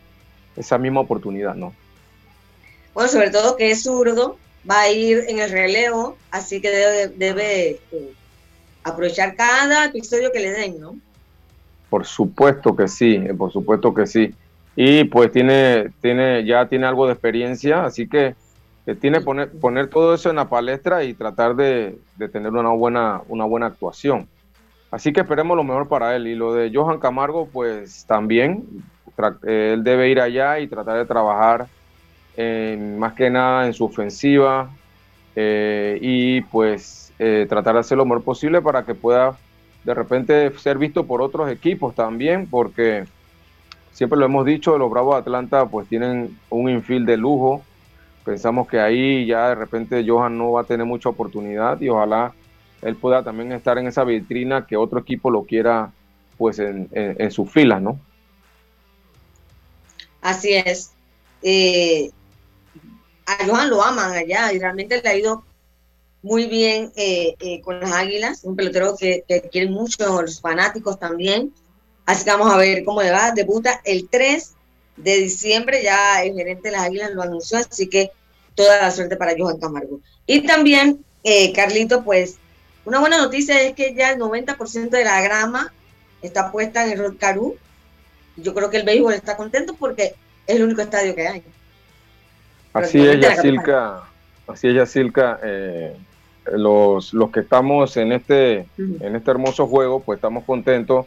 esa 0.56 0.78
misma 0.78 1.00
oportunidad, 1.00 1.56
¿no? 1.56 1.74
Bueno, 2.94 3.10
sobre 3.10 3.32
todo 3.32 3.58
que 3.58 3.72
es 3.72 3.84
zurdo, 3.84 4.38
va 4.70 4.82
a 4.82 4.92
ir 4.92 5.26
en 5.28 5.40
el 5.40 5.50
relevo, 5.50 6.16
así 6.30 6.62
que 6.62 6.70
debe, 6.70 7.08
debe 7.08 7.70
eh, 7.92 8.14
aprovechar 8.84 9.36
cada 9.36 9.86
episodio 9.86 10.32
que 10.32 10.42
le 10.42 10.52
den, 10.52 10.80
¿no? 10.80 10.96
Por 11.90 12.06
supuesto 12.06 12.76
que 12.76 12.88
sí, 12.88 13.16
eh, 13.16 13.34
por 13.34 13.52
supuesto 13.52 13.96
que 13.96 14.06
sí. 14.06 14.32
Y 14.76 15.06
pues 15.06 15.32
tiene, 15.32 15.92
tiene, 16.02 16.46
ya 16.46 16.68
tiene 16.70 16.86
algo 16.86 17.08
de 17.08 17.14
experiencia, 17.14 17.84
así 17.84 18.08
que, 18.08 18.36
tiene 19.00 19.20
que 19.20 19.26
poner, 19.26 19.52
poner 19.52 19.90
todo 19.90 20.14
eso 20.14 20.30
en 20.30 20.38
la 20.38 20.50
palestra 20.50 21.04
y 21.04 21.14
tratar 21.14 21.56
de, 21.56 21.98
tener 22.32 22.52
una 22.52 22.70
buena, 22.70 23.22
una 23.28 23.46
buena 23.46 23.68
actuación. 23.68 24.28
Así 24.90 25.14
que 25.14 25.22
esperemos 25.22 25.56
lo 25.56 25.64
mejor 25.64 25.88
para 25.88 26.16
él. 26.16 26.28
Y 26.28 26.36
lo 26.36 26.54
de 26.54 26.72
Johan 26.74 27.00
Camargo, 27.00 27.48
pues 27.48 28.06
también, 28.06 28.66
eh, 29.46 29.72
él 29.74 29.84
debe 29.84 30.10
ir 30.10 30.20
allá 30.20 30.60
y 30.60 30.68
tratar 30.68 30.98
de 30.98 31.06
trabajar 31.06 31.68
más 32.98 33.14
que 33.14 33.30
nada 33.30 33.68
en 33.68 33.74
su 33.74 33.86
ofensiva 33.86 34.70
eh, 35.36 35.98
y 36.02 36.42
pues 36.42 37.14
eh, 37.20 37.46
tratar 37.48 37.76
de 37.76 37.82
hacer 37.82 37.98
lo 37.98 38.06
mejor 38.06 38.24
posible 38.24 38.62
para 38.62 38.84
que 38.84 38.96
pueda 38.96 39.38
de 39.84 39.94
repente 39.94 40.52
ser 40.58 40.78
visto 40.78 41.06
por 41.06 41.22
otros 41.22 41.50
equipos 41.50 41.96
también, 41.96 42.48
porque 42.48 43.06
siempre 43.92 44.20
lo 44.20 44.26
hemos 44.26 44.46
dicho, 44.46 44.78
los 44.78 44.92
Bravos 44.92 45.16
de 45.16 45.22
Atlanta 45.22 45.66
pues 45.66 45.88
tienen 45.88 46.38
un 46.50 46.70
infield 46.70 47.08
de 47.08 47.18
lujo. 47.18 47.64
Pensamos 48.24 48.68
que 48.68 48.80
ahí 48.80 49.26
ya 49.26 49.50
de 49.50 49.56
repente 49.56 50.06
Johan 50.08 50.38
no 50.38 50.52
va 50.52 50.62
a 50.62 50.66
tener 50.66 50.86
mucha 50.86 51.10
oportunidad 51.10 51.80
y 51.82 51.90
ojalá 51.90 52.34
él 52.82 52.96
pueda 52.96 53.24
también 53.24 53.52
estar 53.52 53.78
en 53.78 53.88
esa 53.88 54.04
vitrina 54.04 54.66
que 54.66 54.78
otro 54.78 55.00
equipo 55.00 55.30
lo 55.30 55.44
quiera 55.44 55.92
pues 56.38 56.60
en, 56.60 56.90
en, 56.92 57.32
sus 57.32 57.52
filas, 57.52 57.82
¿no? 57.82 58.00
Así 60.22 60.54
es. 60.54 60.92
Eh, 61.44 62.10
a 63.28 63.46
Johan 63.46 63.70
lo 63.70 63.84
aman 63.84 64.12
allá 64.12 64.52
y 64.52 64.60
realmente 64.60 65.02
le 65.02 65.10
ha 65.10 65.16
ido 65.16 65.44
muy 66.24 66.46
bien 66.46 66.92
eh, 66.96 67.36
eh, 67.40 67.62
con 67.62 67.80
las 67.80 67.92
Águilas, 67.92 68.44
un 68.44 68.56
pelotero 68.56 68.96
que, 68.98 69.24
que 69.28 69.42
quieren 69.52 69.72
mucho 69.72 70.22
los 70.22 70.42
fanáticos 70.42 71.00
también. 71.00 71.54
Así 72.06 72.26
que 72.26 72.32
vamos 72.32 72.52
a 72.52 72.58
ver 72.58 72.84
cómo 72.84 73.02
le 73.02 73.12
va. 73.12 73.32
Debuta 73.32 73.82
el 73.84 74.10
3 74.10 74.56
de 74.98 75.18
diciembre, 75.18 75.84
ya 75.84 76.24
el 76.24 76.34
gerente 76.36 76.70
de 76.70 76.72
las 76.72 76.86
Águilas 76.86 77.12
lo 77.12 77.22
anunció, 77.22 77.58
así 77.58 77.88
que 77.88 78.12
toda 78.56 78.82
la 78.82 78.92
suerte 78.92 79.16
para 79.16 79.34
Johan 79.38 79.60
Camargo. 79.60 80.00
Y 80.28 80.42
también, 80.42 81.04
eh, 81.24 81.54
Carlito, 81.54 82.04
pues 82.04 82.38
una 82.86 83.00
buena 83.00 83.18
noticia 83.18 83.62
es 83.62 83.74
que 83.74 83.94
ya 83.94 84.12
el 84.12 84.20
90% 84.20 84.90
de 84.90 85.04
la 85.04 85.22
grama 85.22 85.72
está 86.22 86.52
puesta 86.52 86.86
en 86.86 86.94
el 86.94 87.00
Rod 87.00 87.16
Caru. 87.18 87.58
Yo 88.38 88.54
creo 88.54 88.70
que 88.70 88.78
el 88.78 88.86
béisbol 88.86 89.14
está 89.14 89.38
contento 89.38 89.76
porque 89.78 90.16
es 90.48 90.56
el 90.56 90.64
único 90.64 90.82
estadio 90.82 91.16
que 91.16 91.28
hay. 91.28 91.44
Así 92.74 93.06
es, 93.06 93.20
Yacilca. 93.20 94.04
Así 94.48 94.68
es, 94.68 94.76
Yacilca. 94.76 95.40
Eh, 95.44 95.96
los, 96.54 97.14
los 97.14 97.30
que 97.32 97.42
estamos 97.42 97.98
en 97.98 98.14
este, 98.14 98.66
en 98.78 99.16
este 99.16 99.32
hermoso 99.32 99.68
juego, 99.68 100.02
pues 100.02 100.18
estamos 100.18 100.44
contentos 100.44 101.06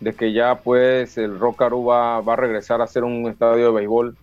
de 0.00 0.14
que 0.14 0.32
ya 0.32 0.56
pues 0.56 1.16
el 1.18 1.38
Rock 1.38 1.62
va, 1.62 2.20
va 2.20 2.32
a 2.34 2.36
regresar 2.36 2.82
a 2.82 2.86
ser 2.86 3.04
un 3.04 3.28
estadio 3.28 3.66
de 3.66 3.72
béisbol. 3.72 4.16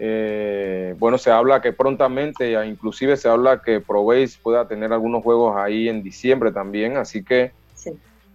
Eh, 0.00 0.94
bueno, 0.98 1.18
se 1.18 1.32
habla 1.32 1.60
que 1.60 1.72
prontamente, 1.72 2.52
inclusive 2.64 3.16
se 3.16 3.28
habla 3.28 3.62
que 3.62 3.80
ProBase 3.80 4.38
pueda 4.40 4.68
tener 4.68 4.92
algunos 4.92 5.24
juegos 5.24 5.56
ahí 5.56 5.88
en 5.88 6.04
diciembre 6.04 6.52
también, 6.52 6.96
así 6.96 7.24
que 7.24 7.50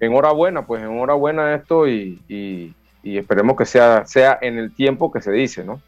enhorabuena, 0.01 0.65
pues 0.65 0.83
enhorabuena 0.83 1.55
esto 1.55 1.87
y, 1.87 2.21
y, 2.27 2.73
y, 3.01 3.17
esperemos 3.17 3.55
que 3.55 3.65
sea, 3.65 4.05
sea 4.05 4.37
en 4.41 4.57
el 4.57 4.75
tiempo 4.75 5.09
que 5.09 5.21
se 5.21 5.31
dice, 5.31 5.63
¿no? 5.63 5.81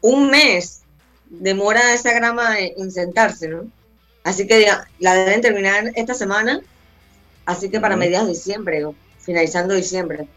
Un 0.00 0.30
mes 0.30 0.84
demora 1.28 1.92
esa 1.92 2.12
grama 2.12 2.60
en 2.60 2.92
sentarse, 2.92 3.48
¿no? 3.48 3.64
Así 4.22 4.46
que 4.46 4.68
la 5.00 5.14
deben 5.14 5.40
terminar 5.40 5.90
esta 5.96 6.14
semana, 6.14 6.60
así 7.44 7.68
que 7.68 7.80
para 7.80 7.96
mediados 7.96 8.28
de 8.28 8.34
diciembre, 8.34 8.84
finalizando 9.26 9.74
diciembre. 9.74 10.28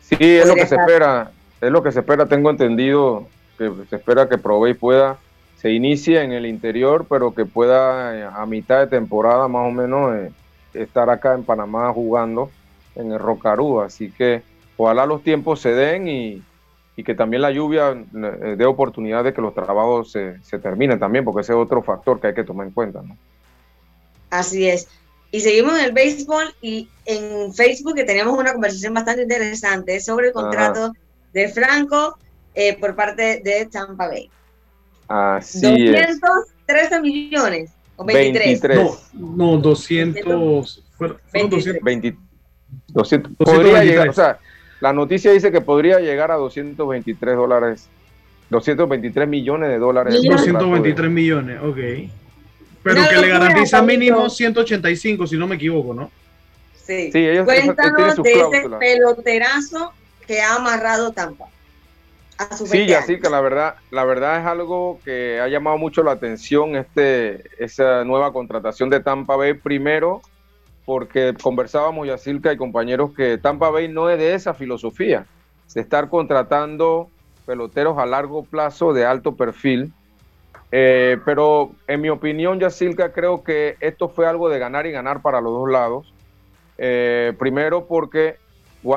Sí, 0.00 0.16
es 0.20 0.46
lo 0.46 0.54
que 0.54 0.66
se 0.66 0.76
espera, 0.76 1.32
es 1.60 1.70
lo 1.70 1.82
que 1.82 1.92
se 1.92 1.98
espera, 1.98 2.26
tengo 2.26 2.48
entendido 2.48 3.26
que 3.58 3.70
se 3.90 3.96
espera 3.96 4.28
que 4.28 4.38
Provey 4.38 4.74
pueda, 4.74 5.18
se 5.56 5.70
inicie 5.70 6.22
en 6.22 6.32
el 6.32 6.46
interior, 6.46 7.06
pero 7.08 7.34
que 7.34 7.44
pueda 7.44 8.16
eh, 8.16 8.24
a 8.24 8.46
mitad 8.46 8.80
de 8.80 8.86
temporada 8.86 9.48
más 9.48 9.68
o 9.68 9.72
menos 9.72 10.14
eh, 10.14 10.32
estar 10.74 11.10
acá 11.10 11.34
en 11.34 11.44
Panamá 11.44 11.92
jugando 11.92 12.50
en 12.94 13.12
el 13.12 13.18
Rocarú, 13.18 13.80
así 13.80 14.10
que 14.10 14.42
ojalá 14.76 15.04
los 15.04 15.22
tiempos 15.22 15.60
se 15.60 15.72
den 15.72 16.08
y, 16.08 16.42
y 16.96 17.04
que 17.04 17.14
también 17.14 17.42
la 17.42 17.50
lluvia 17.50 17.90
eh, 17.90 18.54
dé 18.56 18.64
oportunidad 18.64 19.24
de 19.24 19.32
que 19.32 19.40
los 19.40 19.54
trabajos 19.54 20.12
se, 20.12 20.40
se, 20.42 20.58
terminen 20.58 20.98
también, 20.98 21.24
porque 21.24 21.40
ese 21.40 21.52
es 21.52 21.58
otro 21.58 21.82
factor 21.82 22.20
que 22.20 22.28
hay 22.28 22.34
que 22.34 22.44
tomar 22.44 22.66
en 22.66 22.72
cuenta. 22.72 23.02
¿no? 23.02 23.16
Así 24.30 24.68
es. 24.68 24.88
Y 25.32 25.40
seguimos 25.40 25.78
en 25.78 25.86
el 25.86 25.92
béisbol 25.92 26.54
y 26.60 26.88
en 27.06 27.54
Facebook 27.54 27.94
que 27.94 28.04
teníamos 28.04 28.38
una 28.38 28.52
conversación 28.52 28.92
bastante 28.92 29.22
interesante 29.22 29.98
sobre 29.98 30.28
el 30.28 30.32
contrato 30.34 30.92
de 31.32 31.48
Franco 31.48 32.18
eh, 32.54 32.78
por 32.78 32.94
parte 32.94 33.40
de 33.42 33.66
Tampa 33.66 34.08
Bay. 34.08 34.30
Así 35.08 35.86
213 35.86 37.00
millones 37.00 37.70
o 37.96 38.04
23. 38.04 38.78
No, 39.14 39.54
no 39.54 39.56
200. 39.56 40.84
20, 41.82 42.16
200 42.88 43.32
podría 43.36 43.84
llegar, 43.84 44.08
o 44.08 44.12
sea, 44.12 44.38
la 44.80 44.92
noticia 44.92 45.32
dice 45.32 45.50
que 45.50 45.60
podría 45.60 45.98
llegar 45.98 46.30
a 46.30 46.36
223 46.36 47.36
dólares, 47.36 47.88
223 48.50 49.28
millones 49.28 49.70
de 49.70 49.78
dólares. 49.78 50.14
223 50.22 51.10
millones, 51.10 51.58
ok. 51.62 51.78
Pero 52.82 53.08
que 53.08 53.16
le 53.16 53.28
garantiza 53.28 53.82
mínimo 53.82 54.28
185, 54.28 55.26
si 55.26 55.36
no 55.36 55.46
me 55.46 55.56
equivoco, 55.56 55.94
¿no? 55.94 56.10
Sí. 56.84 57.12
sí 57.12 57.18
ellos, 57.18 57.44
Cuéntanos 57.44 58.16
de 58.16 58.32
ese 58.32 58.68
peloterazo 58.78 59.92
que 60.26 60.40
ha 60.40 60.56
amarrado 60.56 61.12
Tampa. 61.12 61.46
A 62.38 62.56
su 62.56 62.66
sí, 62.66 62.92
así 62.92 63.20
que 63.20 63.30
la 63.30 63.40
verdad, 63.40 63.76
la 63.90 64.04
verdad 64.04 64.40
es 64.40 64.46
algo 64.46 64.98
que 65.04 65.38
ha 65.40 65.48
llamado 65.48 65.78
mucho 65.78 66.02
la 66.02 66.12
atención 66.12 66.74
este, 66.76 67.44
esa 67.62 68.04
nueva 68.04 68.32
contratación 68.32 68.90
de 68.90 69.00
Tampa 69.00 69.36
Bay. 69.36 69.54
Primero, 69.54 70.22
porque 70.84 71.34
conversábamos, 71.40 72.06
Yacilca 72.06 72.52
y 72.52 72.56
compañeros, 72.56 73.12
que 73.14 73.38
Tampa 73.38 73.70
Bay 73.70 73.88
no 73.88 74.10
es 74.10 74.18
de 74.18 74.34
esa 74.34 74.54
filosofía, 74.54 75.26
de 75.74 75.80
estar 75.80 76.08
contratando 76.08 77.08
peloteros 77.46 77.98
a 77.98 78.06
largo 78.06 78.44
plazo 78.44 78.92
de 78.92 79.04
alto 79.04 79.36
perfil. 79.36 79.92
Eh, 80.74 81.18
pero 81.26 81.72
en 81.86 82.00
mi 82.00 82.08
opinión, 82.08 82.58
Yacilca, 82.58 83.12
creo 83.12 83.44
que 83.44 83.76
esto 83.80 84.08
fue 84.08 84.26
algo 84.26 84.48
de 84.48 84.58
ganar 84.58 84.86
y 84.86 84.90
ganar 84.90 85.20
para 85.20 85.42
los 85.42 85.52
dos 85.52 85.70
lados. 85.70 86.12
Eh, 86.78 87.34
primero 87.38 87.86
porque 87.86 88.36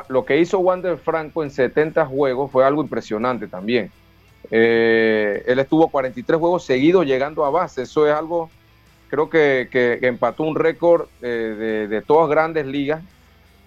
lo 0.07 0.25
que 0.25 0.39
hizo 0.39 0.59
Wander 0.59 0.97
Franco 0.97 1.43
en 1.43 1.51
70 1.51 2.05
juegos 2.05 2.49
fue 2.49 2.65
algo 2.65 2.81
impresionante 2.81 3.47
también. 3.47 3.91
Eh, 4.49 5.43
él 5.45 5.59
estuvo 5.59 5.89
43 5.89 6.39
juegos 6.39 6.63
seguidos 6.63 7.05
llegando 7.05 7.45
a 7.45 7.49
base. 7.49 7.81
Eso 7.81 8.07
es 8.07 8.13
algo 8.13 8.49
creo 9.09 9.29
que, 9.29 9.99
empató 10.01 10.43
un 10.43 10.55
récord 10.55 11.07
de, 11.21 12.03
todas 12.07 12.29
grandes 12.29 12.65
ligas, 12.65 13.01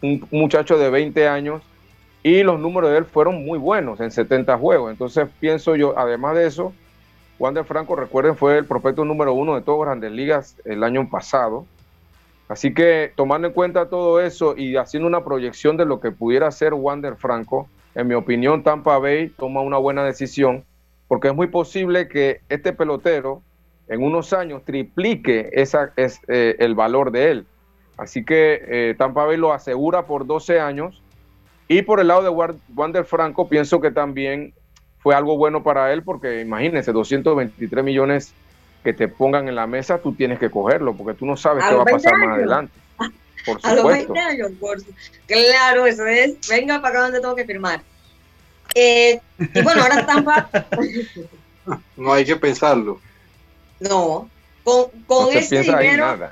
un, 0.02 0.26
muchacho 0.30 0.78
de 0.78 0.90
20 0.90 1.28
años, 1.28 1.62
y 2.22 2.42
los 2.42 2.59
números 2.59 2.90
de 2.90 2.98
él 2.98 3.04
fueron 3.04 3.44
muy 3.44 3.59
buenos 3.59 4.00
en 4.00 4.11
70 4.11 4.59
juegos. 4.59 4.90
Entonces 4.90 5.28
pienso 5.40 5.76
yo, 5.76 5.96
además 5.96 6.34
de 6.34 6.46
eso, 6.46 6.72
Juan 7.39 7.55
de 7.55 7.62
Franco, 7.62 7.95
recuerden, 7.95 8.36
fue 8.36 8.59
el 8.59 8.64
prospecto 8.64 9.05
número 9.05 9.32
uno 9.32 9.55
de 9.55 9.62
todas 9.62 9.86
grandes 9.86 10.11
ligas 10.11 10.57
el 10.64 10.82
año 10.82 11.09
pasado. 11.09 11.66
Así 12.49 12.74
que 12.74 13.12
tomando 13.14 13.47
en 13.47 13.55
cuenta 13.55 13.89
todo 13.89 14.20
eso 14.20 14.57
y 14.57 14.76
haciendo 14.76 15.07
una 15.07 15.24
proyección 15.24 15.76
de 15.76 15.84
lo 15.84 16.01
que 16.01 16.11
pudiera 16.11 16.51
ser 16.51 16.74
Wander 16.74 17.14
Franco, 17.14 17.68
en 17.95 18.09
mi 18.09 18.14
opinión, 18.14 18.64
Tampa 18.64 18.99
Bay 18.99 19.28
toma 19.28 19.61
una 19.61 19.76
buena 19.78 20.05
decisión 20.05 20.64
porque 21.07 21.28
es 21.28 21.34
muy 21.34 21.47
posible 21.47 22.09
que 22.09 22.41
este 22.49 22.72
pelotero 22.72 23.43
en 23.89 24.03
unos 24.03 24.32
años 24.32 24.64
triplique 24.64 25.49
esa, 25.53 25.93
es, 25.97 26.20
eh, 26.28 26.57
el 26.59 26.74
valor 26.74 27.11
de 27.12 27.30
él. 27.30 27.47
Así 27.97 28.24
que 28.24 28.62
eh, 28.66 28.95
Tampa 28.99 29.24
Bay 29.24 29.36
lo 29.36 29.53
asegura 29.53 30.07
por 30.07 30.26
12 30.26 30.61
años. 30.61 31.03
Y 31.68 31.82
por 31.82 32.01
el 32.01 32.09
lado 32.09 32.22
de 32.22 32.55
Wander 32.74 33.05
Franco, 33.05 33.49
pienso 33.49 33.80
que 33.80 33.91
también 33.91 34.55
fue 35.03 35.14
algo 35.14 35.36
bueno 35.36 35.62
para 35.62 35.92
él, 35.92 36.03
porque 36.03 36.40
imagínense, 36.40 36.92
223 36.92 37.84
millones 37.84 38.32
que 38.84 38.92
te 38.92 39.09
pongan 39.09 39.49
en 39.49 39.55
la 39.55 39.66
mesa, 39.66 39.99
tú 39.99 40.14
tienes 40.14 40.38
que 40.38 40.51
cogerlo, 40.51 40.94
porque 40.94 41.18
tú 41.18 41.26
no 41.26 41.36
sabes 41.36 41.64
qué 41.64 41.74
va 41.74 41.82
a 41.82 41.86
pasar 41.86 42.16
más 42.18 42.36
adelante. 42.36 42.72
Por 43.46 43.59
a 43.62 43.74
los 43.74 43.86
20 43.86 44.18
años, 44.18 44.51
por... 44.61 44.76
claro, 45.26 45.86
eso 45.86 46.05
es, 46.07 46.36
venga 46.49 46.82
para 46.82 46.88
acá 46.88 47.03
donde 47.05 47.20
tengo 47.20 47.36
que 47.36 47.46
firmar. 47.46 47.80
Eh, 48.74 49.20
y 49.38 49.62
bueno, 49.62 49.80
ahora 49.80 50.05
Tampa. 50.05 50.51
no 51.96 52.12
hay 52.12 52.24
que 52.24 52.36
pensarlo. 52.36 53.01
No, 53.80 54.28
con, 54.64 54.90
con 55.07 55.34
ese 55.34 55.62
dinero, 55.62 56.30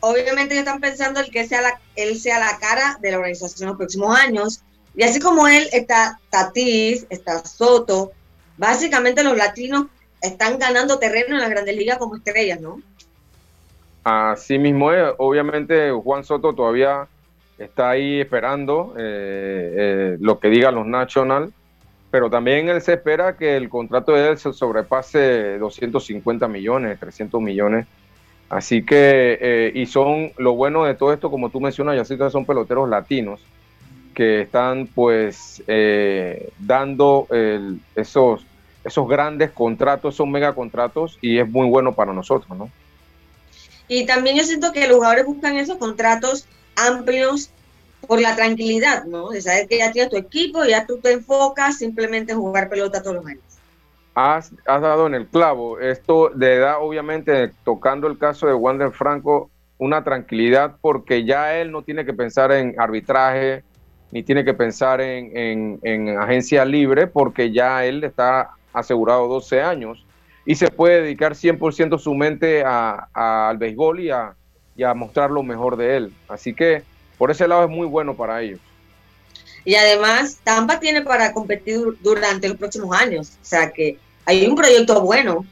obviamente 0.00 0.54
ellos 0.54 0.66
están 0.66 0.80
pensando 0.80 1.20
el 1.20 1.30
que 1.30 1.48
sea 1.48 1.62
la, 1.62 1.80
él 1.96 2.20
sea 2.20 2.38
la 2.38 2.58
cara 2.58 2.98
de 3.00 3.10
la 3.10 3.16
organización 3.16 3.62
en 3.62 3.68
los 3.68 3.78
próximos 3.78 4.16
años. 4.16 4.62
Y 4.96 5.02
así 5.02 5.20
como 5.20 5.48
él 5.48 5.68
está 5.72 6.18
Tatis, 6.30 7.06
está 7.10 7.44
Soto, 7.44 8.12
básicamente 8.56 9.22
los 9.24 9.36
latinos 9.36 9.86
están 10.20 10.58
ganando 10.58 10.98
terreno 10.98 11.34
en 11.34 11.40
las 11.40 11.50
grandes 11.50 11.76
ligas 11.76 11.98
como 11.98 12.16
estrellas, 12.16 12.60
¿no? 12.60 12.80
Así 14.04 14.58
mismo 14.58 14.92
es, 14.92 15.12
obviamente 15.18 15.90
Juan 15.90 16.24
Soto 16.24 16.54
todavía 16.54 17.08
está 17.58 17.90
ahí 17.90 18.20
esperando 18.20 18.94
eh, 18.98 19.74
eh, 19.76 20.16
lo 20.20 20.38
que 20.38 20.48
digan 20.48 20.74
los 20.74 20.86
National 20.86 21.52
pero 22.14 22.30
también 22.30 22.68
él 22.68 22.80
se 22.80 22.92
espera 22.92 23.36
que 23.36 23.56
el 23.56 23.68
contrato 23.68 24.12
de 24.12 24.28
él 24.28 24.38
se 24.38 24.52
sobrepase 24.52 25.58
250 25.58 26.46
millones, 26.46 27.00
300 27.00 27.42
millones. 27.42 27.88
Así 28.48 28.84
que, 28.84 29.36
eh, 29.40 29.72
y 29.74 29.86
son 29.86 30.30
lo 30.38 30.54
bueno 30.54 30.84
de 30.84 30.94
todo 30.94 31.12
esto, 31.12 31.28
como 31.28 31.50
tú 31.50 31.60
mencionas, 31.60 31.96
ya 32.08 32.16
que 32.16 32.30
son 32.30 32.46
peloteros 32.46 32.88
latinos 32.88 33.40
que 34.14 34.42
están 34.42 34.86
pues 34.86 35.62
eh, 35.66 36.50
dando 36.58 37.26
esos, 37.94 38.46
esos 38.84 39.08
grandes 39.08 39.50
contratos, 39.50 40.14
esos 40.14 40.26
mega 40.26 40.54
contratos, 40.54 41.18
y 41.20 41.38
es 41.38 41.48
muy 41.48 41.68
bueno 41.68 41.92
para 41.94 42.12
nosotros, 42.12 42.56
¿no? 42.56 42.70
Y 43.88 44.06
también 44.06 44.36
yo 44.36 44.44
siento 44.44 44.72
que 44.72 44.86
los 44.88 44.96
jugadores 44.96 45.26
buscan 45.26 45.56
esos 45.56 45.76
contratos 45.76 46.46
amplios 46.76 47.50
por 48.06 48.20
la 48.20 48.36
tranquilidad, 48.36 49.04
¿no? 49.04 49.30
De 49.30 49.42
saber 49.42 49.66
que 49.68 49.78
ya 49.78 49.92
tienes 49.92 50.10
tu 50.10 50.16
equipo, 50.16 50.64
ya 50.64 50.86
tú 50.86 50.98
te 50.98 51.12
enfocas 51.12 51.78
simplemente 51.78 52.32
en 52.32 52.38
jugar 52.38 52.68
pelota 52.68 53.02
todos 53.02 53.16
los 53.16 53.26
años. 53.26 53.42
Has, 54.14 54.52
has 54.66 54.80
dado 54.80 55.06
en 55.06 55.14
el 55.14 55.26
clavo. 55.26 55.80
Esto 55.80 56.30
de 56.34 56.54
edad, 56.54 56.76
obviamente, 56.80 57.52
tocando 57.64 58.06
el 58.06 58.16
caso 58.16 58.46
de 58.46 58.54
Wander 58.54 58.92
Franco, 58.92 59.50
una 59.78 60.04
tranquilidad 60.04 60.76
porque 60.80 61.24
ya 61.24 61.56
él 61.56 61.72
no 61.72 61.82
tiene 61.82 62.04
que 62.04 62.12
pensar 62.12 62.52
en 62.52 62.74
arbitraje, 62.78 63.64
ni 64.14 64.22
tiene 64.22 64.44
que 64.44 64.54
pensar 64.54 65.00
en, 65.00 65.80
en, 65.82 66.16
agencia 66.16 66.64
libre, 66.64 67.08
porque 67.08 67.50
ya 67.50 67.84
él 67.84 68.04
está 68.04 68.52
asegurado 68.72 69.26
12 69.26 69.60
años 69.60 70.06
y 70.46 70.54
se 70.54 70.70
puede 70.70 71.02
dedicar 71.02 71.32
100% 71.32 71.98
su 71.98 72.14
mente 72.14 72.62
a, 72.64 73.08
al 73.12 73.58
béisbol 73.58 73.98
y 73.98 74.10
a, 74.10 74.36
y 74.76 74.84
a 74.84 74.94
mostrar 74.94 75.32
lo 75.32 75.42
mejor 75.42 75.76
de 75.76 75.96
él. 75.96 76.12
Así 76.28 76.54
que 76.54 76.84
por 77.18 77.32
ese 77.32 77.48
lado 77.48 77.64
es 77.64 77.70
muy 77.70 77.88
bueno 77.88 78.14
para 78.14 78.40
ellos. 78.40 78.60
Y 79.64 79.74
además, 79.74 80.38
Tampa 80.44 80.78
tiene 80.78 81.02
para 81.02 81.32
competir 81.32 81.80
durante 82.00 82.48
los 82.48 82.56
próximos 82.56 82.96
años. 82.96 83.32
O 83.42 83.44
sea 83.44 83.72
que 83.72 83.98
hay 84.26 84.46
un 84.46 84.54
proyecto 84.54 85.00
bueno. 85.00 85.44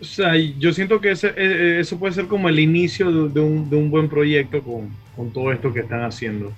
O 0.00 0.04
sea, 0.04 0.32
yo 0.34 0.72
siento 0.72 1.00
que 1.00 1.12
ese, 1.12 1.28
e, 1.28 1.76
e, 1.76 1.80
eso 1.80 1.96
puede 1.96 2.12
ser 2.12 2.26
como 2.26 2.48
el 2.48 2.58
inicio 2.58 3.28
de, 3.28 3.40
un, 3.40 3.70
de 3.70 3.76
un, 3.76 3.88
buen 3.88 4.08
proyecto 4.08 4.60
con, 4.64 4.90
con, 5.14 5.32
todo 5.32 5.52
esto 5.52 5.72
que 5.72 5.80
están 5.80 6.02
haciendo 6.02 6.52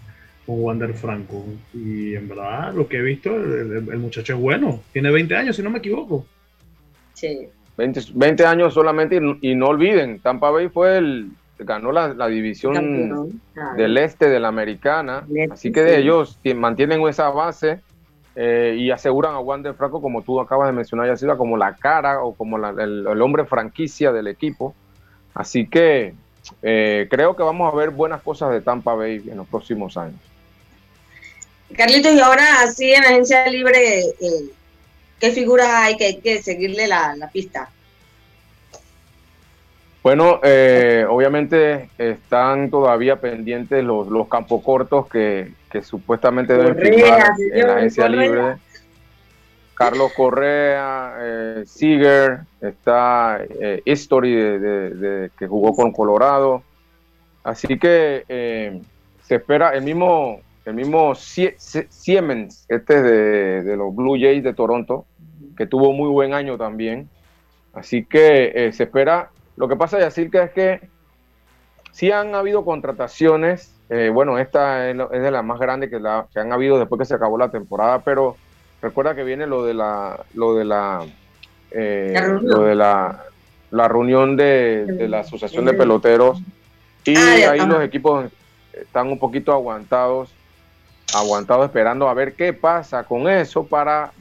con 0.46 0.62
Wander 0.62 0.94
Franco. 0.94 1.44
Y 1.74 2.14
en 2.14 2.28
verdad, 2.28 2.72
lo 2.72 2.88
que 2.88 2.98
he 2.98 3.02
visto, 3.02 3.34
el, 3.34 3.98
muchacho 3.98 4.34
es 4.34 4.40
bueno. 4.40 4.80
Tiene 4.92 5.10
20 5.10 5.36
años, 5.36 5.56
si 5.56 5.62
no 5.62 5.70
me 5.70 5.78
equivoco. 5.78 6.24
Sí. 7.14 7.48
20, 7.76 8.00
20 8.14 8.46
años 8.46 8.72
solamente 8.72 9.16
y, 9.16 9.50
y 9.50 9.54
no 9.54 9.68
olviden, 9.68 10.20
Tampa 10.20 10.48
Bay 10.48 10.70
fue 10.70 10.96
el, 10.96 11.30
ganó 11.58 11.92
la, 11.92 12.28
división 12.28 13.40
del 13.76 13.98
este 13.98 14.28
de 14.28 14.40
la 14.40 14.48
americana, 14.48 15.26
así 15.50 15.72
que 15.72 15.82
de 15.82 15.98
ellos 15.98 16.38
mantienen 16.54 17.00
esa 17.08 17.30
base 17.30 17.80
eh, 18.34 18.76
y 18.78 18.90
aseguran 18.90 19.34
a 19.34 19.40
Wander 19.40 19.74
Franco, 19.74 20.02
como 20.02 20.22
tú 20.22 20.40
acabas 20.40 20.68
de 20.68 20.72
mencionar, 20.72 21.06
ya 21.06 21.16
sido 21.16 21.36
como 21.38 21.56
la 21.56 21.74
cara 21.74 22.22
o 22.22 22.34
como 22.34 22.58
el, 22.58 23.22
hombre 23.22 23.46
franquicia 23.46 24.12
del 24.12 24.26
equipo. 24.26 24.74
Así 25.34 25.66
que 25.66 26.14
eh, 26.62 27.06
creo 27.10 27.36
que 27.36 27.42
vamos 27.42 27.72
a 27.72 27.76
ver 27.76 27.90
buenas 27.90 28.22
cosas 28.22 28.50
de 28.52 28.60
Tampa 28.60 28.94
Bay 28.94 29.22
en 29.26 29.38
los 29.38 29.46
próximos 29.46 29.96
años. 29.96 30.20
Carlitos, 31.74 32.14
y 32.14 32.20
ahora 32.20 32.62
así 32.62 32.92
en 32.92 33.04
agencia 33.04 33.46
libre, 33.48 34.00
eh, 34.00 34.50
¿qué 35.18 35.30
figuras 35.32 35.68
hay 35.68 35.96
que 35.96 36.04
hay 36.04 36.16
que 36.18 36.42
seguirle 36.42 36.86
la, 36.86 37.16
la 37.16 37.28
pista? 37.28 37.70
Bueno, 40.06 40.38
eh, 40.44 41.04
obviamente 41.10 41.90
están 41.98 42.70
todavía 42.70 43.16
pendientes 43.16 43.82
los, 43.82 44.06
los 44.06 44.28
campos 44.28 44.62
cortos 44.62 45.08
que, 45.08 45.50
supuestamente 45.82 46.52
deben 46.56 46.76
firmar 46.76 47.32
en 47.38 47.66
la 47.66 47.74
agencia 47.74 48.08
libre. 48.08 48.54
Carlos 49.74 50.12
Correa, 50.16 51.16
eh, 51.18 51.64
Seager, 51.66 52.42
está 52.60 53.40
eh, 53.50 53.82
History 53.84 54.32
de, 54.32 55.30
que 55.36 55.48
jugó 55.48 55.74
con 55.74 55.90
Colorado. 55.90 56.62
Así 57.42 57.76
que 57.76 58.80
se 59.24 59.34
espera 59.34 59.70
el 59.70 59.82
mismo, 59.82 60.40
el 60.66 60.74
mismo 60.74 61.14
Siemens, 61.14 62.66
este 62.68 63.02
de, 63.02 63.62
de 63.62 63.76
los 63.76 63.94
Blue 63.94 64.18
Jays 64.20 64.44
de 64.44 64.52
Toronto, 64.52 65.06
que 65.56 65.66
tuvo 65.66 65.92
muy 65.92 66.10
buen 66.10 66.34
año 66.34 66.58
también. 66.58 67.08
Así 67.72 68.04
que 68.04 68.70
se 68.72 68.82
espera 68.84 69.30
lo 69.56 69.68
que 69.68 69.76
pasa, 69.76 69.98
Yacirca, 69.98 70.44
es 70.44 70.50
que 70.50 70.80
sí 71.90 72.12
han 72.12 72.34
habido 72.34 72.64
contrataciones. 72.64 73.74
Eh, 73.88 74.10
bueno, 74.12 74.38
esta 74.38 74.90
es, 74.90 74.96
de 74.96 75.30
las 75.30 75.44
más 75.44 75.58
grandes 75.58 75.90
que, 75.90 75.98
la, 75.98 76.26
que 76.32 76.40
han 76.40 76.52
habido 76.52 76.78
después 76.78 76.98
que 76.98 77.04
se 77.06 77.14
acabó 77.14 77.38
la 77.38 77.50
temporada, 77.50 78.00
pero 78.00 78.36
recuerda 78.82 79.14
que 79.14 79.24
viene 79.24 79.46
lo 79.46 79.64
de 79.64 79.74
la, 79.74 80.24
lo 80.34 80.54
de 80.54 80.64
la, 80.64 81.06
eh, 81.70 82.14
lo 82.42 82.64
de 82.64 82.74
la, 82.74 83.24
la 83.70 83.88
reunión 83.88 84.36
de, 84.36 85.06
la 85.08 85.20
asociación 85.20 85.64
de 85.64 85.72
peloteros 85.72 86.42
y 87.04 87.16
ah, 87.16 87.52
ahí 87.52 87.66
los 87.66 87.82
equipos 87.82 88.26
están 88.72 89.08
un 89.08 89.18
poquito 89.18 89.52
aguantados, 89.52 90.34
aguantados 91.14 91.66
esperando 91.66 92.08
a 92.08 92.14
ver 92.14 92.34
qué 92.34 92.52
pasa 92.52 93.04
con 93.04 93.28
eso 93.28 93.64
para, 93.66 94.12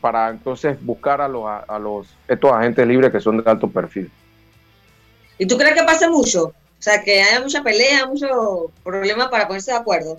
para 0.00 0.30
entonces 0.30 0.82
buscar 0.84 1.20
a 1.20 1.28
los, 1.28 1.44
a 1.46 1.78
los 1.78 2.08
estos 2.28 2.52
agentes 2.52 2.86
libres 2.86 3.12
que 3.12 3.20
son 3.20 3.42
de 3.42 3.50
alto 3.50 3.68
perfil. 3.68 4.10
¿Y 5.38 5.46
tú 5.46 5.56
crees 5.56 5.74
que 5.74 5.82
pase 5.82 6.08
mucho? 6.08 6.46
O 6.46 6.82
sea, 6.84 7.02
que 7.02 7.22
haya 7.22 7.40
mucha 7.40 7.62
pelea, 7.62 8.06
mucho 8.06 8.70
problema 8.82 9.30
para 9.30 9.46
ponerse 9.46 9.72
de 9.72 9.78
acuerdo. 9.78 10.18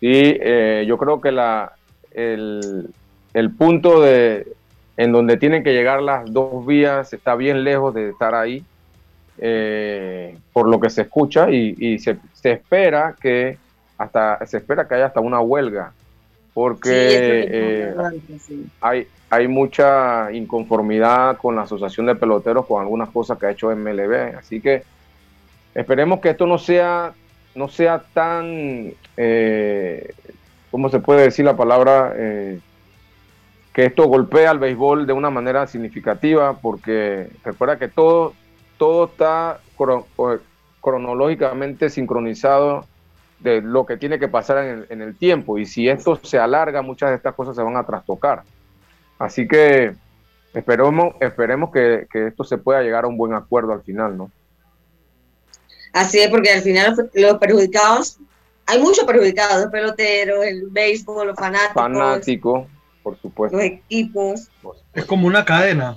Sí, 0.00 0.36
eh, 0.40 0.84
yo 0.86 0.98
creo 0.98 1.20
que 1.20 1.32
la, 1.32 1.72
el, 2.12 2.90
punto 3.56 4.00
de, 4.02 4.46
en 4.96 5.12
donde 5.12 5.36
tienen 5.36 5.64
que 5.64 5.72
llegar 5.72 6.02
las 6.02 6.30
dos 6.32 6.66
vías 6.66 7.12
está 7.12 7.36
bien 7.36 7.64
lejos 7.64 7.94
de 7.94 8.10
estar 8.10 8.34
ahí, 8.34 8.64
eh, 9.38 10.36
por 10.52 10.68
lo 10.68 10.80
que 10.80 10.90
se 10.90 11.02
escucha 11.02 11.50
y, 11.50 11.98
se, 11.98 12.18
espera 12.42 13.16
que 13.20 13.58
hasta 14.02 14.44
se 14.46 14.58
espera 14.58 14.86
que 14.86 14.96
haya 14.96 15.06
hasta 15.06 15.20
una 15.20 15.40
huelga, 15.40 15.92
porque 16.54 17.46
eh, 17.48 17.94
hay, 18.80 19.06
hay 19.30 19.48
mucha 19.48 20.32
inconformidad 20.32 21.36
con 21.36 21.54
la 21.56 21.62
Asociación 21.62 22.06
de 22.06 22.16
Peloteros 22.16 22.66
con 22.66 22.82
algunas 22.82 23.10
cosas 23.10 23.38
que 23.38 23.46
ha 23.46 23.50
hecho 23.50 23.74
MLB. 23.74 24.36
Así 24.36 24.60
que 24.60 24.82
esperemos 25.74 26.20
que 26.20 26.30
esto 26.30 26.46
no 26.46 26.58
sea, 26.58 27.12
no 27.54 27.68
sea 27.68 28.02
tan, 28.12 28.92
eh, 29.16 30.12
¿cómo 30.70 30.88
se 30.90 30.98
puede 30.98 31.22
decir 31.22 31.44
la 31.44 31.56
palabra? 31.56 32.12
Eh, 32.16 32.58
que 33.72 33.86
esto 33.86 34.06
golpee 34.06 34.46
al 34.46 34.58
béisbol 34.58 35.06
de 35.06 35.14
una 35.14 35.30
manera 35.30 35.66
significativa, 35.66 36.58
porque 36.60 37.28
recuerda 37.42 37.78
que 37.78 37.88
todo, 37.88 38.34
todo 38.76 39.06
está 39.06 39.60
cronológicamente 40.82 41.88
sincronizado 41.88 42.84
de 43.42 43.60
lo 43.60 43.84
que 43.86 43.96
tiene 43.96 44.18
que 44.18 44.28
pasar 44.28 44.58
en 44.58 44.70
el, 44.70 44.86
en 44.90 45.02
el 45.02 45.16
tiempo. 45.16 45.58
Y 45.58 45.66
si 45.66 45.88
esto 45.88 46.16
se 46.22 46.38
alarga, 46.38 46.82
muchas 46.82 47.10
de 47.10 47.16
estas 47.16 47.34
cosas 47.34 47.56
se 47.56 47.62
van 47.62 47.76
a 47.76 47.84
trastocar. 47.84 48.42
Así 49.18 49.46
que 49.46 49.94
esperemos, 50.54 51.14
esperemos 51.20 51.70
que, 51.70 52.06
esto 52.12 52.44
se 52.44 52.58
pueda 52.58 52.82
llegar 52.82 53.04
a 53.04 53.08
un 53.08 53.16
buen 53.16 53.34
acuerdo 53.34 53.72
al 53.72 53.82
final, 53.82 54.16
¿no? 54.16 54.30
Así 55.92 56.18
es, 56.18 56.28
porque 56.28 56.50
al 56.50 56.62
final 56.62 56.96
los 57.14 57.38
perjudicados 57.38 58.18
hay 58.66 58.80
muchos 58.80 59.04
perjudicados, 59.04 59.62
los 59.62 59.70
peloteros, 59.70 60.44
el 60.44 60.68
béisbol, 60.70 61.26
los 61.28 61.36
fanáticos. 61.36 61.74
Fanático, 61.74 62.66
por 63.02 63.20
supuesto. 63.20 63.56
Los 63.56 63.66
equipos. 63.66 64.48
Es 64.94 65.04
como 65.04 65.26
una 65.26 65.44
cadena. 65.44 65.96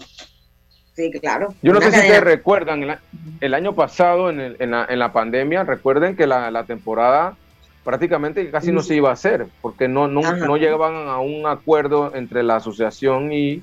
Sí, 0.95 1.11
claro. 1.11 1.53
Yo 1.61 1.73
no 1.73 1.81
sé 1.81 1.91
si 1.91 1.99
ustedes 1.99 2.23
recuerdan, 2.23 2.99
el, 3.41 3.53
año 3.53 3.75
pasado 3.75 4.29
en, 4.29 4.39
el, 4.39 4.55
en, 4.59 4.71
la, 4.71 4.85
en, 4.89 4.97
la, 4.97 5.11
pandemia, 5.11 5.63
recuerden 5.65 6.15
que 6.15 6.25
la, 6.25 6.49
la 6.51 6.63
temporada 6.63 7.35
prácticamente 7.83 8.49
casi 8.49 8.71
no 8.71 8.81
se 8.81 8.95
iba 8.95 9.09
a 9.09 9.13
hacer, 9.13 9.47
porque 9.61 9.87
no, 9.87 10.07
no, 10.07 10.21
no, 10.21 10.57
llegaban 10.57 11.07
a 11.07 11.19
un 11.19 11.45
acuerdo 11.45 12.15
entre 12.15 12.43
la 12.43 12.55
asociación 12.55 13.33
y 13.33 13.61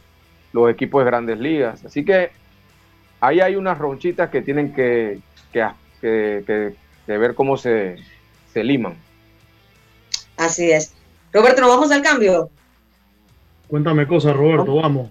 los 0.53 0.71
equipos 0.71 1.03
de 1.03 1.07
grandes 1.07 1.39
ligas. 1.39 1.85
Así 1.85 2.05
que 2.05 2.31
ahí 3.21 3.41
hay 3.41 3.57
unas 3.57 3.79
ronchitas 3.79 4.29
que 4.29 4.43
tienen 4.43 4.75
que, 4.75 5.19
que, 5.53 5.65
que, 6.01 6.75
que 7.07 7.19
ver 7.19 7.35
cómo 7.35 7.57
se, 7.57 7.97
se 8.53 8.63
liman. 8.63 8.95
Así 10.37 10.71
es. 10.71 10.95
Roberto, 11.33 11.63
¿nos 11.63 11.71
vamos 11.71 11.91
al 11.91 12.03
cambio? 12.03 12.51
Cuéntame 13.69 14.07
cosas, 14.07 14.37
Roberto, 14.37 14.77
vamos. 14.77 15.11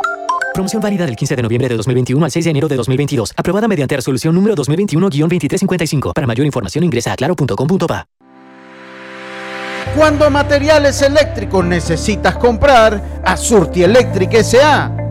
Promoción 0.53 0.81
válida 0.81 1.05
del 1.05 1.15
15 1.15 1.35
de 1.35 1.41
noviembre 1.43 1.69
de 1.69 1.77
2021 1.77 2.25
al 2.25 2.31
6 2.31 2.45
de 2.45 2.51
enero 2.51 2.67
de 2.67 2.75
2022. 2.75 3.33
Aprobada 3.37 3.67
mediante 3.67 3.95
resolución 3.95 4.35
número 4.35 4.55
2021-2355. 4.55 6.13
Para 6.13 6.27
mayor 6.27 6.45
información 6.45 6.83
ingresa 6.83 7.13
a 7.13 7.15
claro.com.pa. 7.15 8.05
Cuando 9.95 10.29
materiales 10.29 11.01
eléctricos 11.01 11.65
necesitas 11.65 12.37
comprar, 12.37 13.21
a 13.23 13.35
Surti 13.35 13.83
Electric 13.83 14.33
S.A. 14.35 15.10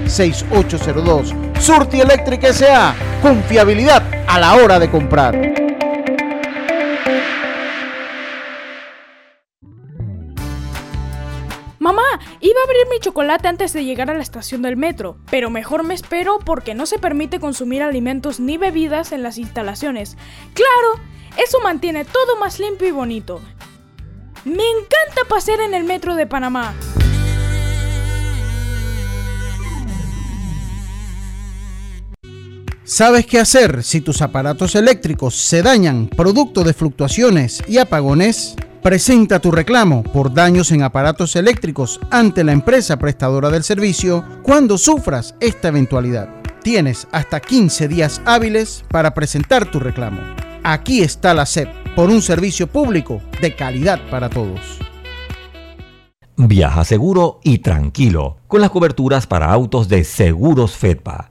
6492-6802. 0.11 1.59
Surti 1.59 2.01
Electric 2.01 2.43
S.A. 2.43 2.93
Confiabilidad 3.21 4.03
a 4.27 4.39
la 4.39 4.55
hora 4.55 4.79
de 4.79 4.89
comprar. 4.89 5.35
Mamá, 11.79 12.03
iba 12.41 12.59
a 12.59 12.63
abrir 12.63 12.87
mi 12.91 12.99
chocolate 12.99 13.47
antes 13.47 13.73
de 13.73 13.83
llegar 13.83 14.11
a 14.11 14.13
la 14.13 14.21
estación 14.21 14.61
del 14.61 14.77
metro, 14.77 15.17
pero 15.31 15.49
mejor 15.49 15.83
me 15.83 15.95
espero 15.95 16.37
porque 16.37 16.75
no 16.75 16.85
se 16.85 16.99
permite 16.99 17.39
consumir 17.39 17.81
alimentos 17.81 18.39
ni 18.39 18.57
bebidas 18.57 19.11
en 19.11 19.23
las 19.23 19.39
instalaciones. 19.39 20.15
Claro, 20.53 21.03
eso 21.37 21.59
mantiene 21.61 22.05
todo 22.05 22.37
más 22.39 22.59
limpio 22.59 22.87
y 22.87 22.91
bonito. 22.91 23.41
Me 24.45 24.63
encanta 24.63 25.27
pasear 25.27 25.61
en 25.61 25.73
el 25.73 25.83
metro 25.83 26.15
de 26.15 26.27
Panamá. 26.27 26.75
¿Sabes 32.93 33.25
qué 33.25 33.39
hacer 33.39 33.85
si 33.85 34.01
tus 34.01 34.21
aparatos 34.21 34.75
eléctricos 34.75 35.33
se 35.33 35.61
dañan 35.63 36.07
producto 36.07 36.61
de 36.65 36.73
fluctuaciones 36.73 37.63
y 37.65 37.77
apagones? 37.77 38.53
Presenta 38.83 39.39
tu 39.39 39.49
reclamo 39.49 40.03
por 40.03 40.33
daños 40.33 40.73
en 40.73 40.83
aparatos 40.83 41.37
eléctricos 41.37 42.01
ante 42.11 42.43
la 42.43 42.51
empresa 42.51 42.99
prestadora 42.99 43.49
del 43.49 43.63
servicio 43.63 44.25
cuando 44.43 44.77
sufras 44.77 45.35
esta 45.39 45.69
eventualidad. 45.69 46.27
Tienes 46.63 47.07
hasta 47.13 47.39
15 47.39 47.87
días 47.87 48.21
hábiles 48.25 48.83
para 48.89 49.13
presentar 49.13 49.71
tu 49.71 49.79
reclamo. 49.79 50.19
Aquí 50.61 51.01
está 51.01 51.33
la 51.33 51.45
SEP 51.45 51.69
por 51.95 52.09
un 52.09 52.21
servicio 52.21 52.67
público 52.67 53.21
de 53.41 53.55
calidad 53.55 54.01
para 54.09 54.29
todos. 54.29 54.79
Viaja 56.35 56.83
seguro 56.83 57.39
y 57.41 57.59
tranquilo 57.59 58.35
con 58.49 58.59
las 58.59 58.69
coberturas 58.69 59.27
para 59.27 59.49
autos 59.49 59.87
de 59.87 60.03
Seguros 60.03 60.73
Fedpa. 60.73 61.30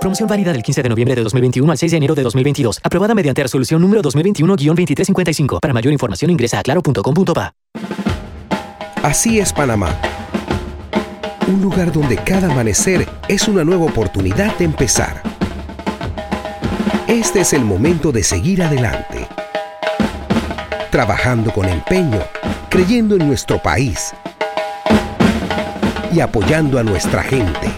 Promoción 0.00 0.28
válida 0.28 0.52
del 0.52 0.62
15 0.62 0.82
de 0.82 0.88
noviembre 0.88 1.14
de 1.16 1.22
2021 1.22 1.72
al 1.72 1.78
6 1.78 1.90
de 1.90 1.96
enero 1.96 2.14
de 2.14 2.22
2022. 2.22 2.80
Aprobada 2.84 3.14
mediante 3.14 3.42
resolución 3.42 3.82
número 3.82 4.00
2021-2355. 4.02 5.58
Para 5.60 5.74
mayor 5.74 5.92
información 5.92 6.30
ingresa 6.30 6.60
a 6.60 6.62
claro.com.pa. 6.62 7.52
Así 9.02 9.40
es 9.40 9.52
Panamá. 9.52 9.96
Un 11.48 11.62
lugar 11.62 11.92
donde 11.92 12.16
cada 12.16 12.52
amanecer 12.52 13.08
es 13.26 13.48
una 13.48 13.64
nueva 13.64 13.86
oportunidad 13.86 14.56
de 14.58 14.66
empezar. 14.66 15.22
Este 17.08 17.40
es 17.40 17.52
el 17.52 17.64
momento 17.64 18.12
de 18.12 18.22
seguir 18.22 18.62
adelante. 18.62 19.26
Trabajando 20.90 21.52
con 21.52 21.66
empeño, 21.68 22.20
creyendo 22.68 23.16
en 23.16 23.26
nuestro 23.26 23.60
país 23.60 24.12
y 26.12 26.20
apoyando 26.20 26.78
a 26.78 26.82
nuestra 26.82 27.22
gente. 27.22 27.68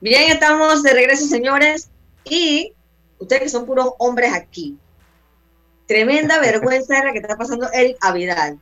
Bien, 0.00 0.32
estamos 0.32 0.82
de 0.82 0.94
regreso, 0.94 1.26
señores. 1.26 1.90
Y 2.24 2.72
ustedes 3.18 3.42
que 3.42 3.48
son 3.50 3.66
puros 3.66 3.90
hombres 3.98 4.32
aquí. 4.32 4.78
Tremenda 5.86 6.38
vergüenza 6.40 6.98
es 6.98 7.04
la 7.04 7.12
que 7.12 7.18
está 7.18 7.36
pasando 7.36 7.70
Eric 7.72 7.96
Avidal. 8.00 8.58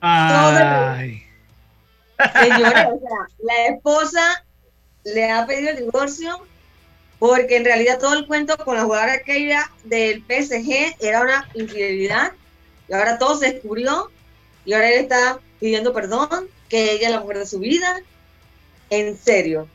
Ay. 0.00 1.22
Señores, 2.32 2.86
o 2.90 3.00
sea, 3.00 3.26
la 3.42 3.66
esposa 3.74 4.44
le 5.04 5.30
ha 5.30 5.46
pedido 5.46 5.70
el 5.70 5.76
divorcio 5.78 6.46
porque 7.18 7.56
en 7.56 7.64
realidad 7.64 8.00
todo 8.00 8.14
el 8.14 8.26
cuento 8.26 8.56
con 8.56 8.76
la 8.76 8.84
jugadora 8.84 9.12
aquella 9.12 9.70
del 9.84 10.22
PSG 10.22 10.96
era 11.00 11.20
una 11.20 11.48
infidelidad 11.54 12.32
y 12.88 12.94
ahora 12.94 13.18
todo 13.18 13.36
se 13.36 13.52
descubrió 13.52 14.10
y 14.64 14.72
ahora 14.72 14.90
él 14.90 15.00
está 15.02 15.38
pidiendo 15.60 15.92
perdón, 15.92 16.48
que 16.68 16.92
ella 16.92 17.08
es 17.08 17.14
la 17.14 17.20
mujer 17.20 17.38
de 17.38 17.46
su 17.46 17.60
vida. 17.60 18.00
En 18.90 19.16
serio, 19.16 19.68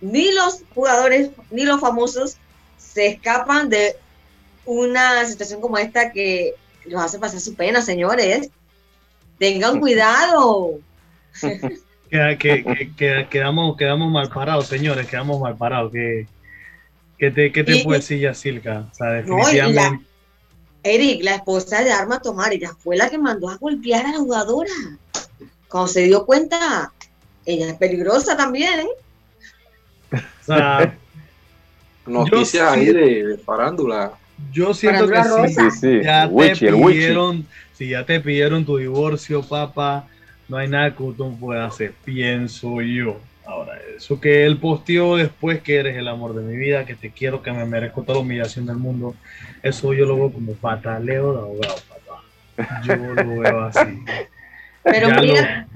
ni 0.00 0.32
los 0.32 0.62
jugadores 0.74 1.30
ni 1.50 1.64
los 1.64 1.80
famosos 1.80 2.36
se 2.78 3.06
escapan 3.06 3.68
de 3.68 3.96
una 4.64 5.24
situación 5.26 5.60
como 5.60 5.78
esta 5.78 6.12
que 6.12 6.54
los 6.86 7.00
hace 7.02 7.18
pasar 7.18 7.40
su 7.40 7.54
pena, 7.54 7.80
señores. 7.82 8.50
Tengan 9.38 9.80
cuidado. 9.80 10.78
Que, 11.40 12.36
que- 12.38 12.62
que- 12.64 12.92
que- 12.96 13.26
quedamos, 13.30 13.76
quedamos 13.76 14.12
mal 14.12 14.28
parados, 14.28 14.66
señores, 14.66 15.06
quedamos 15.06 15.40
mal 15.40 15.56
parados. 15.56 15.90
¿Qué, 15.92 16.26
qué 17.18 17.30
te, 17.30 17.50
qué 17.50 17.64
te 17.64 17.76
Y- 17.76 17.82
puede 17.84 18.00
decir 18.00 18.20
Yacilca? 18.20 18.86
O 18.92 18.94
sea, 18.94 19.06
No, 19.22 19.38
la- 19.38 19.44
definitivamente. 19.44 20.06
Eric, 20.84 21.22
la 21.22 21.36
esposa 21.36 21.82
de 21.82 21.92
Arma 21.92 22.20
Tomar, 22.20 22.52
ella 22.52 22.72
fue 22.78 22.96
la 22.96 23.08
que 23.08 23.16
mandó 23.16 23.48
a 23.48 23.56
golpear 23.56 24.04
a 24.04 24.12
la 24.12 24.18
jugadora. 24.18 24.70
Cuando 25.68 25.88
se 25.88 26.02
dio 26.02 26.26
cuenta, 26.26 26.92
ella 27.46 27.68
es 27.68 27.74
peligrosa 27.74 28.36
también. 28.36 28.80
¿eh? 28.80 28.88
O 30.12 30.44
sea, 30.44 30.98
Noticias 32.06 32.72
ahí 32.72 32.86
de, 32.86 33.26
de 33.28 33.38
farándula. 33.38 34.12
Yo 34.52 34.74
siento 34.74 35.08
que 35.08 35.22
sí, 35.22 35.28
rosa. 35.28 35.70
Sí, 35.70 35.78
sí, 35.80 36.00
ya 36.02 36.28
te 36.28 36.56
pidieron, 36.56 37.46
si 37.72 37.88
ya 37.88 38.04
te 38.04 38.20
pidieron 38.20 38.64
tu 38.64 38.76
divorcio, 38.76 39.42
papá, 39.42 40.08
no 40.48 40.56
hay 40.56 40.68
nada 40.68 40.90
que 40.90 40.96
tú 40.96 41.36
puedas 41.38 41.72
hacer, 41.74 41.92
pienso 42.04 42.80
yo. 42.82 43.20
Ahora, 43.44 43.72
eso 43.96 44.20
que 44.20 44.46
él 44.46 44.58
posteó 44.58 45.16
después 45.16 45.60
que 45.62 45.76
eres 45.76 45.96
el 45.96 46.06
amor 46.08 46.34
de 46.34 46.42
mi 46.42 46.56
vida, 46.56 46.84
que 46.84 46.94
te 46.94 47.10
quiero, 47.10 47.42
que 47.42 47.52
me 47.52 47.64
merezco 47.64 48.02
toda 48.02 48.18
la 48.18 48.20
humillación 48.20 48.66
del 48.66 48.76
mundo, 48.76 49.14
eso 49.62 49.92
yo 49.92 50.06
lo 50.06 50.16
veo 50.16 50.32
como 50.32 50.52
pataleo 50.54 51.32
de 51.32 51.38
abogado, 51.40 51.74
papá. 51.88 52.82
Yo 52.84 52.96
lo 52.96 53.40
veo 53.40 53.62
así. 53.62 53.98
Pero 54.84 55.08
Ya 55.08 55.20
mira, 55.20 55.68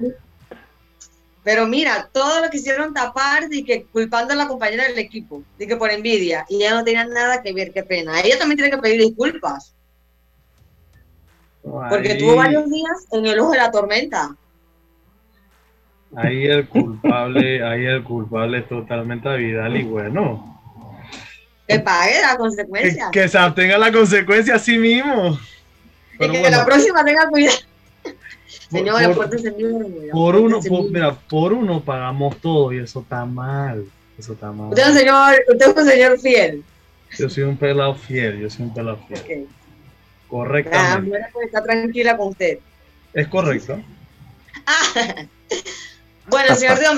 pero 1.47 1.65
mira, 1.65 2.09
todo 2.11 2.41
lo 2.41 2.49
quisieron 2.49 2.93
tapar 2.93 3.43
y 3.49 3.63
que 3.63 3.85
culpando 3.85 4.33
a 4.33 4.35
la 4.35 4.49
compañera 4.49 4.83
del 4.83 4.97
equipo, 4.97 5.43
de 5.57 5.65
que 5.65 5.77
por 5.77 5.89
envidia, 5.89 6.45
y 6.49 6.57
ella 6.57 6.73
no 6.73 6.83
tenía 6.83 7.05
nada 7.05 7.41
que 7.41 7.53
ver, 7.53 7.71
qué 7.71 7.83
pena. 7.83 8.19
Ella 8.19 8.37
también 8.37 8.57
tiene 8.57 8.69
que 8.75 8.81
pedir 8.81 8.99
disculpas, 8.99 9.73
porque 11.63 12.11
Ahí- 12.11 12.17
tuvo 12.17 12.35
varios 12.35 12.69
días 12.69 13.07
en 13.13 13.25
el 13.27 13.39
ojo 13.39 13.51
de 13.51 13.57
la 13.59 13.71
tormenta. 13.71 14.35
Ahí 16.17 16.45
el 16.47 16.67
culpable, 16.67 17.63
ahí 17.63 17.85
el 17.85 18.03
culpable 18.03 18.57
es 18.57 18.67
totalmente 18.67 19.29
a 19.29 19.35
Vidal 19.35 19.77
y 19.77 19.83
bueno, 19.83 20.59
Que 21.65 21.79
pague 21.79 22.19
las 22.19 22.31
que, 22.33 22.37
consecuencias. 22.39 23.09
que 23.09 23.29
se 23.29 23.37
abstenga 23.37 23.77
la 23.77 23.93
consecuencia 23.93 24.55
a 24.55 24.59
sí 24.59 24.77
mismo. 24.77 25.39
y 26.13 26.17
Pero 26.17 26.33
que 26.33 26.39
bueno, 26.41 26.57
la 26.57 26.65
próxima 26.65 27.05
tenga 27.05 27.29
cuidado. 27.29 27.57
Señores, 28.71 29.15
por- 29.15 29.29
bien. 29.29 30.09
por 30.11 30.35
uno, 30.35 30.59
por- 30.59 30.81
bien. 30.81 30.93
mira, 30.93 31.15
por 31.29 31.53
uno 31.53 31.81
pagamos 31.81 32.37
todo 32.41 32.73
y 32.73 32.79
eso 32.79 32.99
está 33.01 33.25
mal. 33.25 33.85
Eso 34.17 34.33
está 34.33 34.51
mal. 34.51 34.69
Usted 34.69 34.81
es 34.83 34.89
un 34.89 34.95
señor, 34.95 35.35
usted 35.49 35.69
es 35.69 35.75
un 35.77 35.85
señor 35.89 36.19
fiel. 36.19 36.63
Yo 37.17 37.29
soy 37.29 37.43
un 37.43 37.55
pelado 37.57 37.95
fiel, 37.95 38.39
yo 38.39 38.49
soy 38.49 38.65
un 38.65 38.73
pelado 38.73 38.99
fiel. 39.07 39.19
Ok. 39.21 39.29
La 39.29 40.29
Correctamente. 40.29 41.01
mujer 41.09 41.29
puede 41.31 41.45
estar 41.45 41.63
tranquila 41.63 42.17
con 42.17 42.27
usted. 42.29 42.59
Es 43.13 43.27
correcto. 43.27 43.79
Bueno, 46.29 46.55
señor 46.55 46.77
Dios 46.77 46.93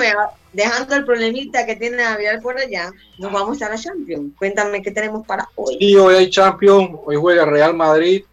dejando 0.52 0.96
el 0.96 1.04
problemita 1.04 1.64
que 1.64 1.76
tiene 1.76 1.98
Navidad 1.98 2.42
por 2.42 2.58
allá, 2.58 2.90
nos 3.18 3.30
vamos 3.30 3.62
a 3.62 3.68
la 3.68 3.76
Champions. 3.78 4.32
Cuéntame 4.36 4.82
qué 4.82 4.90
tenemos 4.90 5.24
para 5.24 5.48
hoy. 5.54 5.76
Y 5.78 5.94
hoy 5.94 6.16
hay 6.16 6.30
Champions, 6.30 6.90
hoy 7.04 7.14
juega 7.14 7.44
Real 7.44 7.72
Madrid 7.74 8.24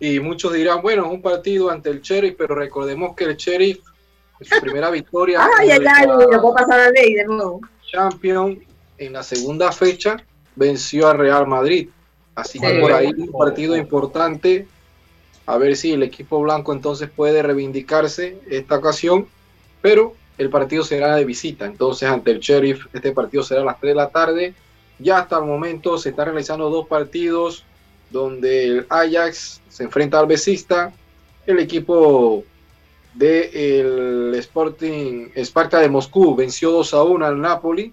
y 0.00 0.18
muchos 0.18 0.54
dirán, 0.54 0.80
bueno, 0.80 1.04
es 1.04 1.12
un 1.12 1.20
partido 1.22 1.70
ante 1.70 1.90
el 1.90 2.00
Sheriff, 2.00 2.34
pero 2.38 2.54
recordemos 2.54 3.14
que 3.14 3.24
el 3.24 3.36
Sheriff 3.36 3.78
en 4.40 4.46
su 4.46 4.60
primera 4.60 4.90
victoria 4.90 5.46
Ay, 5.58 5.70
ay, 5.70 5.76
en 5.76 5.88
ay, 5.88 6.06
puedo 6.40 6.54
pasar 6.54 6.78
la 6.78 6.90
ley 6.90 7.14
de 7.14 7.24
nuevo. 7.26 7.60
Champions 7.92 8.58
en 8.96 9.12
la 9.12 9.22
segunda 9.22 9.70
fecha 9.72 10.16
venció 10.56 11.08
al 11.08 11.18
Real 11.18 11.46
Madrid. 11.46 11.90
Así 12.34 12.58
que 12.58 12.74
Sí. 12.74 12.80
por 12.80 12.92
ahí 12.92 13.12
un 13.16 13.30
partido 13.32 13.76
importante. 13.76 14.66
A 15.46 15.58
ver 15.58 15.76
si 15.76 15.92
el 15.92 16.02
equipo 16.02 16.40
blanco 16.40 16.72
entonces 16.72 17.10
puede 17.10 17.42
reivindicarse 17.42 18.38
esta 18.48 18.76
ocasión. 18.76 19.26
Pero 19.82 20.14
el 20.38 20.48
partido 20.48 20.82
será 20.84 21.16
de 21.16 21.24
visita. 21.26 21.66
Entonces 21.66 22.08
ante 22.08 22.30
el 22.30 22.40
Sheriff 22.40 22.86
este 22.94 23.12
partido 23.12 23.42
será 23.42 23.60
a 23.60 23.64
las 23.64 23.80
3 23.80 23.90
de 23.90 23.94
la 23.96 24.08
tarde. 24.08 24.54
Ya 24.98 25.18
hasta 25.18 25.38
el 25.38 25.44
momento 25.44 25.98
se 25.98 26.10
están 26.10 26.26
realizando 26.26 26.70
dos 26.70 26.86
partidos 26.86 27.64
donde 28.10 28.64
el 28.64 28.86
Ajax 28.88 29.60
se 29.68 29.84
enfrenta 29.84 30.18
al 30.18 30.26
Besista. 30.26 30.92
El 31.46 31.58
equipo 31.58 32.44
del 33.14 34.34
Sporting 34.34 35.28
Sparta 35.36 35.78
de 35.78 35.88
Moscú 35.88 36.34
venció 36.34 36.70
2 36.70 36.94
a 36.94 37.02
1 37.02 37.26
al 37.26 37.40
Napoli. 37.40 37.92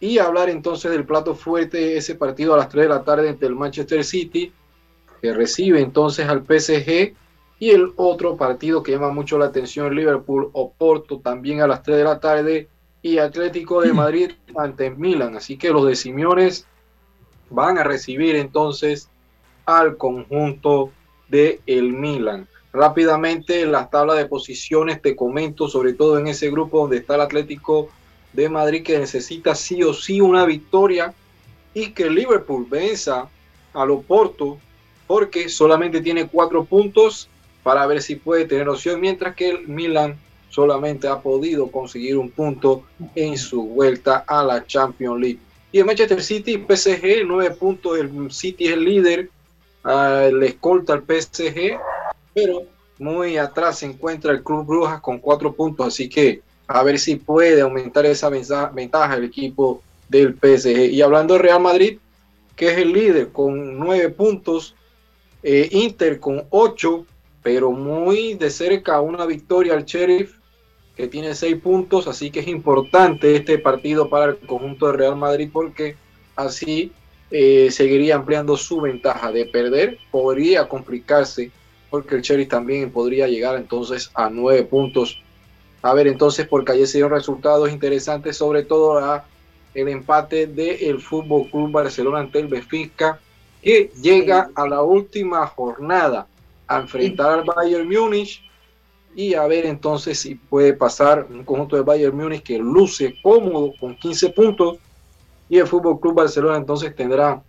Y 0.00 0.18
hablar 0.18 0.48
entonces 0.48 0.90
del 0.90 1.04
plato 1.04 1.34
fuerte, 1.34 1.98
ese 1.98 2.14
partido 2.14 2.54
a 2.54 2.56
las 2.56 2.70
3 2.70 2.84
de 2.84 2.88
la 2.88 3.04
tarde 3.04 3.28
entre 3.28 3.48
el 3.48 3.54
Manchester 3.54 4.02
City, 4.02 4.50
que 5.20 5.34
recibe 5.34 5.80
entonces 5.80 6.26
al 6.26 6.42
PSG, 6.42 7.14
y 7.58 7.70
el 7.70 7.92
otro 7.96 8.38
partido 8.38 8.82
que 8.82 8.92
llama 8.92 9.10
mucho 9.10 9.36
la 9.36 9.44
atención, 9.44 9.94
Liverpool 9.94 10.48
o 10.54 10.72
Porto, 10.72 11.18
también 11.18 11.60
a 11.60 11.66
las 11.66 11.82
3 11.82 11.98
de 11.98 12.04
la 12.04 12.18
tarde, 12.18 12.68
y 13.02 13.18
Atlético 13.18 13.82
de 13.82 13.92
Madrid 13.92 14.30
ante 14.56 14.90
Milan. 14.90 15.36
Así 15.36 15.58
que 15.58 15.68
los 15.68 15.86
de 15.86 15.94
Simeones 15.94 16.66
van 17.50 17.76
a 17.76 17.84
recibir 17.84 18.36
entonces 18.36 19.09
al 19.78 19.96
conjunto 19.96 20.90
de 21.28 21.60
el 21.66 21.92
Milan. 21.92 22.48
Rápidamente 22.72 23.66
las 23.66 23.90
tablas 23.90 24.16
de 24.16 24.26
posiciones 24.26 25.02
te 25.02 25.16
comento, 25.16 25.68
sobre 25.68 25.92
todo 25.92 26.18
en 26.18 26.28
ese 26.28 26.50
grupo 26.50 26.80
donde 26.80 26.98
está 26.98 27.16
el 27.16 27.22
Atlético 27.22 27.88
de 28.32 28.48
Madrid 28.48 28.82
que 28.82 28.98
necesita 28.98 29.54
sí 29.54 29.82
o 29.82 29.92
sí 29.92 30.20
una 30.20 30.44
victoria 30.44 31.12
y 31.74 31.90
que 31.90 32.08
Liverpool 32.08 32.66
venza 32.68 33.28
al 33.72 33.90
Oporto 33.90 34.58
porque 35.06 35.48
solamente 35.48 36.00
tiene 36.00 36.28
cuatro 36.28 36.64
puntos 36.64 37.28
para 37.62 37.86
ver 37.86 38.00
si 38.00 38.14
puede 38.14 38.44
tener 38.44 38.68
opción, 38.68 39.00
mientras 39.00 39.34
que 39.34 39.50
el 39.50 39.68
Milan 39.68 40.16
solamente 40.48 41.08
ha 41.08 41.20
podido 41.20 41.70
conseguir 41.70 42.16
un 42.16 42.30
punto 42.30 42.84
en 43.14 43.36
su 43.36 43.62
vuelta 43.64 44.24
a 44.26 44.42
la 44.42 44.64
Champions 44.66 45.20
League. 45.20 45.38
Y 45.72 45.78
el 45.78 45.84
Manchester 45.84 46.22
City, 46.22 46.64
PSG, 46.68 47.24
nueve 47.26 47.54
puntos, 47.54 47.98
el 47.98 48.30
City 48.30 48.68
es 48.68 48.76
líder, 48.76 49.30
le 49.84 50.46
escolta 50.46 50.92
al 50.92 51.02
PSG, 51.02 51.78
pero 52.34 52.62
muy 52.98 53.38
atrás 53.38 53.78
se 53.78 53.86
encuentra 53.86 54.32
el 54.32 54.42
Club 54.42 54.66
Brujas 54.66 55.00
con 55.00 55.18
cuatro 55.18 55.52
puntos, 55.54 55.86
así 55.86 56.08
que 56.08 56.42
a 56.66 56.82
ver 56.82 56.98
si 56.98 57.16
puede 57.16 57.62
aumentar 57.62 58.06
esa 58.06 58.28
ventaja 58.28 59.14
el 59.14 59.24
equipo 59.24 59.82
del 60.08 60.34
PSG. 60.34 60.90
Y 60.92 61.02
hablando 61.02 61.34
de 61.34 61.40
Real 61.40 61.60
Madrid, 61.60 61.98
que 62.54 62.70
es 62.70 62.78
el 62.78 62.92
líder 62.92 63.30
con 63.32 63.78
nueve 63.78 64.10
puntos, 64.10 64.76
eh, 65.42 65.68
Inter 65.72 66.20
con 66.20 66.44
ocho, 66.50 67.06
pero 67.42 67.72
muy 67.72 68.34
de 68.34 68.50
cerca 68.50 69.00
una 69.00 69.24
victoria 69.24 69.72
al 69.72 69.84
Sheriff 69.84 70.34
que 70.94 71.08
tiene 71.08 71.34
seis 71.34 71.56
puntos, 71.56 72.06
así 72.06 72.30
que 72.30 72.40
es 72.40 72.48
importante 72.48 73.34
este 73.34 73.58
partido 73.58 74.10
para 74.10 74.32
el 74.32 74.38
conjunto 74.38 74.86
de 74.86 74.92
Real 74.92 75.16
Madrid 75.16 75.48
porque 75.50 75.96
así 76.36 76.92
eh, 77.30 77.70
seguiría 77.70 78.16
ampliando 78.16 78.56
su 78.56 78.80
ventaja 78.80 79.30
de 79.30 79.46
perder, 79.46 79.98
podría 80.10 80.68
complicarse 80.68 81.50
porque 81.90 82.16
el 82.16 82.22
Sheriff 82.22 82.48
también 82.48 82.90
podría 82.90 83.26
llegar 83.26 83.56
entonces 83.56 84.10
a 84.14 84.30
nueve 84.30 84.64
puntos. 84.64 85.20
A 85.82 85.94
ver 85.94 86.06
entonces 86.06 86.46
porque 86.46 86.72
ayer 86.72 86.86
se 86.86 86.98
dieron 86.98 87.12
resultados 87.12 87.70
interesantes, 87.70 88.36
sobre 88.36 88.62
todo 88.62 89.00
la, 89.00 89.24
el 89.74 89.88
empate 89.88 90.46
del 90.46 91.00
Fútbol 91.00 91.48
Club 91.50 91.70
Barcelona 91.70 92.20
ante 92.20 92.38
el 92.38 92.48
Benfica 92.48 93.18
que 93.62 93.90
llega 94.00 94.50
a 94.54 94.66
la 94.66 94.82
última 94.82 95.46
jornada 95.46 96.26
a 96.66 96.80
enfrentar 96.80 97.40
al 97.40 97.44
Bayern 97.44 97.88
Múnich. 97.88 98.42
Y 99.14 99.34
a 99.34 99.46
ver 99.48 99.66
entonces 99.66 100.20
si 100.20 100.36
puede 100.36 100.72
pasar 100.72 101.26
un 101.28 101.44
conjunto 101.44 101.74
de 101.74 101.82
Bayern 101.82 102.16
Múnich 102.16 102.42
que 102.42 102.58
luce 102.58 103.16
cómodo 103.22 103.72
con 103.78 103.96
15 103.96 104.30
puntos 104.30 104.78
y 105.50 105.58
el 105.58 105.66
Fútbol 105.66 106.00
Club 106.00 106.14
Barcelona 106.14 106.56
entonces 106.56 106.94
tendrá 106.94 107.42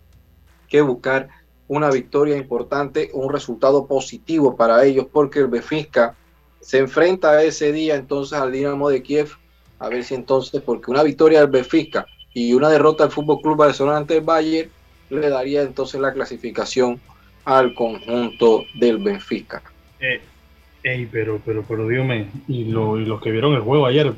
que 0.68 0.82
buscar 0.82 1.28
una 1.68 1.88
victoria 1.88 2.36
importante, 2.36 3.10
un 3.14 3.32
resultado 3.32 3.86
positivo 3.86 4.56
para 4.56 4.84
ellos 4.84 5.06
porque 5.10 5.38
el 5.38 5.46
Benfica 5.46 6.14
se 6.60 6.78
enfrenta 6.78 7.42
ese 7.42 7.72
día 7.72 7.94
entonces 7.94 8.38
al 8.38 8.52
Dinamo 8.52 8.90
de 8.90 9.02
Kiev 9.02 9.30
a 9.78 9.88
ver 9.88 10.04
si 10.04 10.14
entonces 10.14 10.60
porque 10.60 10.90
una 10.90 11.04
victoria 11.04 11.40
del 11.40 11.50
Benfica 11.50 12.04
y 12.34 12.52
una 12.52 12.68
derrota 12.68 13.04
del 13.04 13.12
Fútbol 13.12 13.40
Club 13.40 13.56
Barcelona 13.56 13.98
ante 13.98 14.16
el 14.16 14.24
Bayern 14.24 14.70
le 15.10 15.28
daría 15.28 15.62
entonces 15.62 16.00
la 16.00 16.12
clasificación 16.12 17.00
al 17.44 17.74
conjunto 17.74 18.64
del 18.74 18.98
Benfica. 18.98 19.62
Eh, 20.00 21.08
pero, 21.12 21.40
pero 21.44 21.88
dígame, 21.88 22.28
y, 22.48 22.64
lo, 22.64 22.98
y 22.98 23.04
los 23.04 23.20
que 23.20 23.30
vieron 23.30 23.54
el 23.54 23.60
juego 23.60 23.86
ayer 23.86 24.12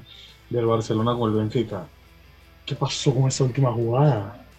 del 0.49 0.67
Barcelona 0.67 1.15
con 1.19 1.33
el 1.33 1.37
Benfica, 1.37 1.87
¿qué 2.65 2.75
pasó 2.75 3.15
con 3.15 3.29
esa 3.29 3.45
última 3.45 3.73
jugada? 3.73 4.41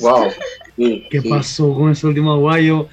Wow. 0.00 0.30
¿Qué 0.76 1.20
pasó 1.28 1.74
con 1.74 1.90
esa 1.90 2.06
última 2.06 2.36
jugada? 2.36 2.60
Yo, 2.60 2.88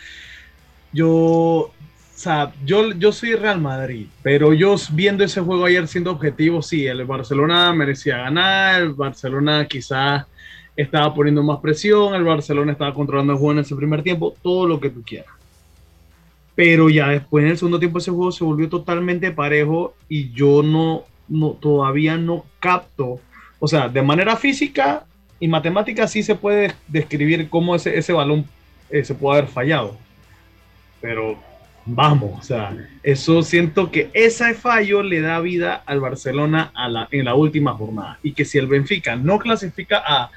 yo, 0.92 1.08
o 1.08 1.72
sea, 2.16 2.52
yo, 2.66 2.92
yo 2.94 3.12
soy 3.12 3.36
Real 3.36 3.62
Madrid, 3.62 4.08
pero 4.24 4.52
yo 4.52 4.76
viendo 4.94 5.24
ese 5.24 5.40
juego 5.42 5.66
ayer 5.66 5.88
siendo 5.88 6.10
objetivo, 6.10 6.64
sí, 6.64 6.88
el 6.88 7.06
Barcelona 7.06 7.72
merecía 7.72 8.18
ganar, 8.18 8.82
el 8.82 8.94
Barcelona 8.94 9.68
quizás 9.68 10.26
estaba 10.76 11.14
poniendo 11.14 11.44
más 11.44 11.60
presión, 11.60 12.16
el 12.16 12.24
Barcelona 12.24 12.72
estaba 12.72 12.94
controlando 12.94 13.34
el 13.34 13.40
juego 13.40 13.54
en 13.54 13.60
ese 13.60 13.76
primer 13.76 14.02
tiempo, 14.02 14.36
todo 14.42 14.68
lo 14.68 14.80
que 14.80 14.90
tú 14.90 15.04
quieras. 15.04 15.34
Pero 16.56 16.90
ya 16.90 17.10
después 17.10 17.44
en 17.44 17.52
el 17.52 17.58
segundo 17.58 17.78
tiempo 17.78 18.00
ese 18.00 18.10
juego 18.10 18.32
se 18.32 18.44
volvió 18.44 18.68
totalmente 18.70 19.32
parejo 19.32 19.94
y 20.10 20.32
yo 20.32 20.64
no, 20.64 21.04
no 21.28 21.52
todavía 21.52 22.18
no 22.18 22.46
capto, 22.60 23.20
o 23.60 23.68
sea, 23.68 23.90
de 23.90 24.02
manera 24.02 24.36
física 24.36 25.06
y 25.40 25.48
matemática 25.48 26.08
sí 26.08 26.24
se 26.24 26.36
puede 26.36 26.74
describir 26.88 27.50
cómo 27.50 27.76
ese, 27.76 27.98
ese 27.98 28.14
balón 28.14 28.46
eh, 28.90 29.04
se 29.04 29.14
puede 29.14 29.40
haber 29.40 29.52
fallado. 29.52 29.98
Pero 31.02 31.38
vamos, 31.86 32.40
o 32.40 32.44
sea, 32.44 32.76
eso 33.04 33.42
siento 33.44 33.92
que 33.92 34.10
ese 34.14 34.54
fallo 34.54 35.04
le 35.04 35.22
da 35.22 35.40
vida 35.40 35.84
al 35.86 36.00
Barcelona 36.00 36.72
a 36.74 36.90
la, 36.90 37.08
en 37.12 37.26
la 37.26 37.36
última 37.36 37.74
jornada. 37.74 38.20
Y 38.24 38.34
que 38.34 38.46
si 38.46 38.58
el 38.58 38.68
Benfica 38.68 39.16
no 39.16 39.40
clasifica 39.40 40.04
a 40.06 40.32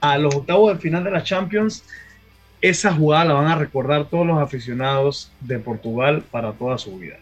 a 0.00 0.18
los 0.18 0.34
octavos 0.34 0.72
de 0.72 0.80
final 0.80 1.04
de 1.04 1.10
la 1.10 1.22
Champions, 1.22 1.84
esa 2.60 2.92
jugada 2.92 3.26
la 3.26 3.34
van 3.34 3.46
a 3.46 3.56
recordar 3.56 4.06
todos 4.06 4.26
los 4.26 4.38
aficionados 4.38 5.30
de 5.40 5.58
Portugal 5.58 6.24
para 6.30 6.52
toda 6.52 6.78
su 6.78 6.98
vida. 6.98 7.16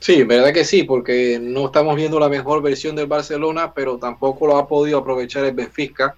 Sí, 0.00 0.22
verdad 0.22 0.52
que 0.52 0.64
sí, 0.64 0.84
porque 0.84 1.38
no 1.40 1.66
estamos 1.66 1.96
viendo 1.96 2.20
la 2.20 2.28
mejor 2.28 2.62
versión 2.62 2.94
del 2.94 3.06
Barcelona, 3.06 3.72
pero 3.74 3.98
tampoco 3.98 4.46
lo 4.46 4.56
ha 4.56 4.68
podido 4.68 4.98
aprovechar 4.98 5.44
el 5.44 5.54
Benfica, 5.54 6.16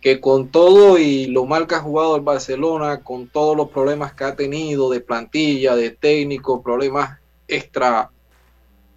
que 0.00 0.20
con 0.20 0.48
todo 0.48 0.98
y 0.98 1.26
lo 1.26 1.44
mal 1.44 1.66
que 1.66 1.74
ha 1.74 1.80
jugado 1.80 2.16
el 2.16 2.22
Barcelona, 2.22 3.02
con 3.02 3.28
todos 3.28 3.56
los 3.56 3.68
problemas 3.70 4.14
que 4.14 4.24
ha 4.24 4.34
tenido 4.34 4.90
de 4.90 5.00
plantilla, 5.00 5.76
de 5.76 5.90
técnico, 5.90 6.62
problemas 6.62 7.18
extra 7.46 8.10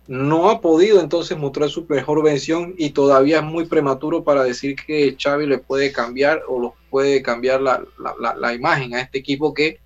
no 0.07 0.49
ha 0.49 0.59
podido 0.59 0.99
entonces 0.99 1.37
mostrar 1.37 1.69
su 1.69 1.85
mejor 1.87 2.23
versión 2.23 2.73
y 2.77 2.89
todavía 2.89 3.37
es 3.37 3.43
muy 3.43 3.65
prematuro 3.65 4.23
para 4.23 4.43
decir 4.43 4.75
que 4.75 5.15
Xavi 5.17 5.47
le 5.47 5.59
puede 5.59 5.91
cambiar 5.91 6.43
o 6.47 6.59
lo 6.59 6.75
puede 6.89 7.21
cambiar 7.21 7.61
la, 7.61 8.53
imagen 8.53 8.95
a 8.95 9.01
este 9.01 9.19
equipo 9.19 9.53
que 9.53 9.79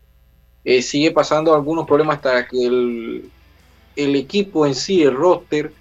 eh, 0.63 0.81
sigue 0.81 1.11
pasando 1.11 1.53
algunos 1.53 1.85
problemas 1.85 2.17
hasta 2.17 2.47
que 2.47 2.65
el, 2.65 3.29
el, 3.97 4.15
equipo 4.15 4.65
en 4.65 4.75
sí, 4.75 5.03
el 5.03 5.15
roster, 5.15 5.73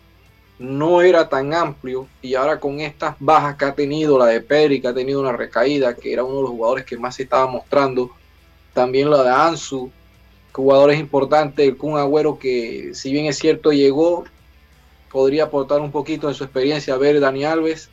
no 0.58 1.02
era 1.02 1.28
tan 1.28 1.52
amplio 1.52 2.08
y 2.22 2.34
ahora 2.34 2.58
con 2.58 2.80
estas 2.80 3.14
bajas 3.20 3.56
que 3.56 3.64
ha 3.66 3.74
tenido, 3.74 4.18
la 4.18 4.26
de 4.26 4.40
Pedri 4.40 4.80
que 4.80 4.88
ha 4.88 4.94
tenido 4.94 5.20
una 5.20 5.32
recaída, 5.32 5.94
que 5.94 6.12
era 6.12 6.24
uno 6.24 6.36
de 6.36 6.42
los 6.42 6.50
jugadores 6.50 6.84
que 6.84 6.96
más 6.96 7.16
se 7.16 7.24
estaba 7.24 7.46
mostrando, 7.46 8.10
también 8.72 9.10
la 9.10 9.22
de 9.22 9.30
Ansu, 9.30 9.90
jugadores 10.52 10.98
importantes, 10.98 11.66
el 11.66 11.76
Kun 11.76 11.98
Agüero 11.98 12.38
que 12.38 12.90
si 12.94 13.12
bien 13.12 13.26
es 13.26 13.38
cierto 13.38 13.72
llegó, 13.72 14.24
podría 15.12 15.44
aportar 15.44 15.80
un 15.80 15.92
poquito 15.92 16.28
de 16.28 16.34
su 16.34 16.44
experiencia 16.44 16.94
a 16.94 16.98
ver 16.98 17.20
Dani 17.20 17.44
Alves, 17.44 17.90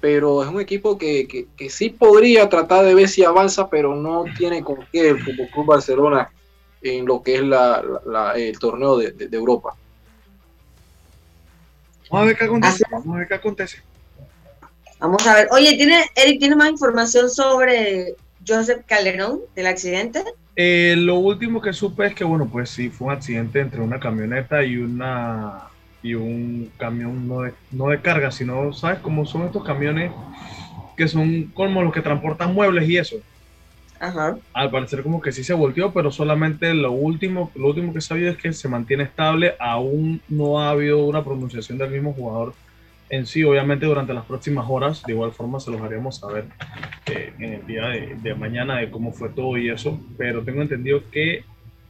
pero 0.00 0.42
es 0.42 0.48
un 0.48 0.60
equipo 0.60 0.98
que, 0.98 1.46
que, 1.56 1.70
sí 1.70 1.90
podría 1.90 2.48
tratar 2.48 2.84
de 2.84 2.94
ver 2.94 3.08
si 3.08 3.24
avanza, 3.24 3.68
pero 3.68 3.96
no 3.96 4.24
tiene 4.36 4.62
con 4.62 4.78
qué 4.92 5.10
el 5.10 5.20
Fútbol 5.20 5.48
Club 5.52 5.66
Barcelona 5.66 6.30
en 6.82 7.06
lo 7.06 7.22
que 7.22 7.36
es 7.36 7.42
la, 7.42 7.82
el 8.36 8.58
torneo 8.58 8.98
de, 8.98 9.28
Europa. 9.32 9.74
Vamos 12.10 12.24
a 12.24 12.26
ver 12.26 12.38
qué 12.38 12.44
acontece. 12.44 12.84
Vamos 12.90 13.14
a 13.14 13.18
ver 13.18 13.28
qué 13.28 13.34
acontece. 13.34 13.82
Vamos 14.98 15.26
a 15.26 15.34
ver. 15.34 15.48
Oye, 15.52 15.76
¿tiene, 15.76 16.04
Eric, 16.14 16.40
¿tiene 16.40 16.56
más 16.56 16.70
información 16.70 17.30
sobre 17.30 18.14
Joseph 18.46 18.84
Calderón 18.86 19.40
del 19.54 19.66
accidente? 19.66 20.24
Eh, 20.56 20.94
lo 20.96 21.16
último 21.16 21.60
que 21.60 21.72
supe 21.72 22.06
es 22.06 22.14
que, 22.14 22.24
bueno, 22.24 22.48
pues 22.50 22.70
sí, 22.70 22.90
fue 22.90 23.08
un 23.08 23.12
accidente 23.12 23.60
entre 23.60 23.80
una 23.80 24.00
camioneta 24.00 24.64
y 24.64 24.76
una 24.76 25.68
y 26.02 26.14
un 26.14 26.70
camión 26.76 27.26
no 27.26 27.42
de, 27.42 27.52
no 27.72 27.88
de 27.88 28.00
carga, 28.00 28.30
sino, 28.30 28.72
¿sabes 28.72 29.00
cómo 29.00 29.26
son 29.26 29.42
estos 29.46 29.64
camiones 29.64 30.12
que 30.96 31.08
son 31.08 31.44
como 31.54 31.82
los 31.82 31.92
que 31.92 32.02
transportan 32.02 32.54
muebles 32.54 32.88
y 32.88 32.96
eso? 32.96 33.16
Al 34.52 34.70
parecer 34.70 35.02
como 35.02 35.20
que 35.20 35.32
sí 35.32 35.42
se 35.42 35.54
volteó, 35.54 35.92
pero 35.92 36.10
solamente 36.10 36.72
lo 36.74 36.92
último, 36.92 37.50
lo 37.54 37.68
último 37.68 37.92
que 37.92 38.00
sabido 38.00 38.30
es 38.30 38.36
que 38.36 38.52
se 38.52 38.68
mantiene 38.68 39.04
estable, 39.04 39.54
aún 39.58 40.20
no 40.28 40.60
ha 40.60 40.70
habido 40.70 41.04
una 41.04 41.24
pronunciación 41.24 41.78
del 41.78 41.90
mismo 41.90 42.12
jugador 42.12 42.54
en 43.10 43.26
sí, 43.26 43.42
obviamente 43.42 43.86
durante 43.86 44.12
las 44.12 44.24
próximas 44.24 44.66
horas, 44.68 45.02
de 45.02 45.12
igual 45.12 45.32
forma 45.32 45.60
se 45.60 45.70
los 45.70 45.80
haremos 45.80 46.18
saber 46.18 46.44
eh, 47.06 47.32
en 47.38 47.52
el 47.54 47.66
día 47.66 47.88
de, 47.88 48.34
mañana 48.34 48.76
de 48.76 48.90
cómo 48.90 49.12
fue 49.12 49.30
todo 49.30 49.56
y 49.56 49.70
eso, 49.70 49.98
pero 50.18 50.42
tengo 50.42 50.60
entendido 50.60 51.02
que 51.10 51.44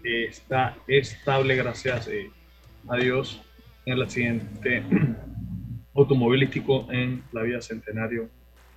eh, 0.04 0.24
está 0.28 0.76
estable 0.86 1.56
gracias 1.56 2.06
eh, 2.08 2.30
a 2.88 2.96
Dios 2.96 3.42
en 3.84 3.94
el 3.94 4.02
accidente 4.02 4.82
automovilístico 5.94 6.86
en 6.92 7.24
la 7.32 7.42
vía 7.42 7.60
Centenario 7.60 8.28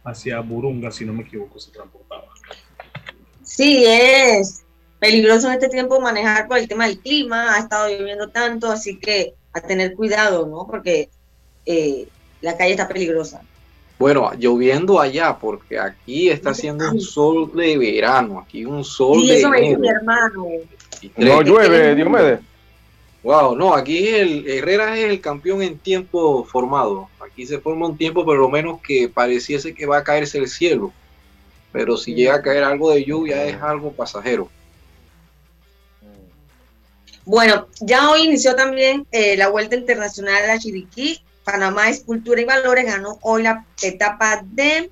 hacia 0.03 0.39
Burunga, 0.39 0.89
si 0.89 1.05
no 1.05 1.13
me 1.13 1.21
equivoco, 1.21 1.59
se 1.59 1.71
transportaba. 1.71 2.25
Sí, 3.55 3.83
es 3.85 4.63
peligroso 4.99 5.47
en 5.47 5.55
este 5.55 5.67
tiempo 5.67 5.99
manejar 5.99 6.47
por 6.47 6.57
el 6.57 6.69
tema 6.69 6.87
del 6.87 6.99
clima, 6.99 7.53
ha 7.53 7.59
estado 7.59 7.89
lloviendo 7.89 8.29
tanto, 8.29 8.71
así 8.71 8.97
que 8.97 9.33
a 9.51 9.59
tener 9.59 9.93
cuidado, 9.93 10.47
¿no? 10.47 10.65
Porque 10.69 11.09
eh, 11.65 12.07
la 12.39 12.55
calle 12.55 12.71
está 12.71 12.87
peligrosa. 12.87 13.41
Bueno, 13.99 14.31
lloviendo 14.39 15.01
allá, 15.01 15.37
porque 15.37 15.77
aquí 15.77 16.29
está 16.29 16.51
haciendo 16.51 16.89
un 16.89 17.01
sol 17.01 17.51
de 17.53 17.77
verano, 17.77 18.39
aquí 18.39 18.63
un 18.63 18.85
sol 18.85 19.19
sí, 19.19 19.27
de 19.27 19.37
eso 19.39 19.49
me 19.49 19.61
dice 19.61 19.77
mi 19.77 19.89
hermano. 19.89 20.47
No 21.17 21.41
llueve, 21.41 21.93
Diomedes. 21.93 22.39
Wow, 23.21 23.55
no, 23.55 23.75
aquí 23.75 24.07
el 24.07 24.47
Herrera 24.49 24.97
es 24.97 25.05
el 25.05 25.19
campeón 25.19 25.61
en 25.61 25.77
tiempo 25.77 26.45
formado. 26.45 27.09
Aquí 27.19 27.45
se 27.45 27.59
forma 27.59 27.87
un 27.87 27.97
tiempo, 27.97 28.23
por 28.23 28.37
lo 28.37 28.49
menos 28.49 28.79
que 28.81 29.09
pareciese 29.09 29.75
que 29.75 29.85
va 29.85 29.97
a 29.97 30.03
caerse 30.03 30.37
el 30.39 30.47
cielo. 30.47 30.93
Pero 31.71 31.97
si 31.97 32.13
llega 32.13 32.35
a 32.35 32.41
caer 32.41 32.63
algo 32.63 32.91
de 32.91 33.05
lluvia 33.05 33.45
es 33.45 33.61
algo 33.61 33.91
pasajero. 33.91 34.49
Bueno, 37.23 37.67
ya 37.79 38.09
hoy 38.09 38.23
inició 38.23 38.55
también 38.55 39.05
eh, 39.11 39.37
la 39.37 39.49
Vuelta 39.49 39.75
Internacional 39.75 40.41
de 40.41 40.47
la 40.47 40.59
Chiriquí. 40.59 41.21
Panamá 41.43 41.89
es 41.89 42.03
Cultura 42.03 42.41
y 42.41 42.45
Valores, 42.45 42.85
ganó 42.85 43.17
hoy 43.21 43.43
la 43.43 43.65
etapa 43.81 44.43
de 44.43 44.89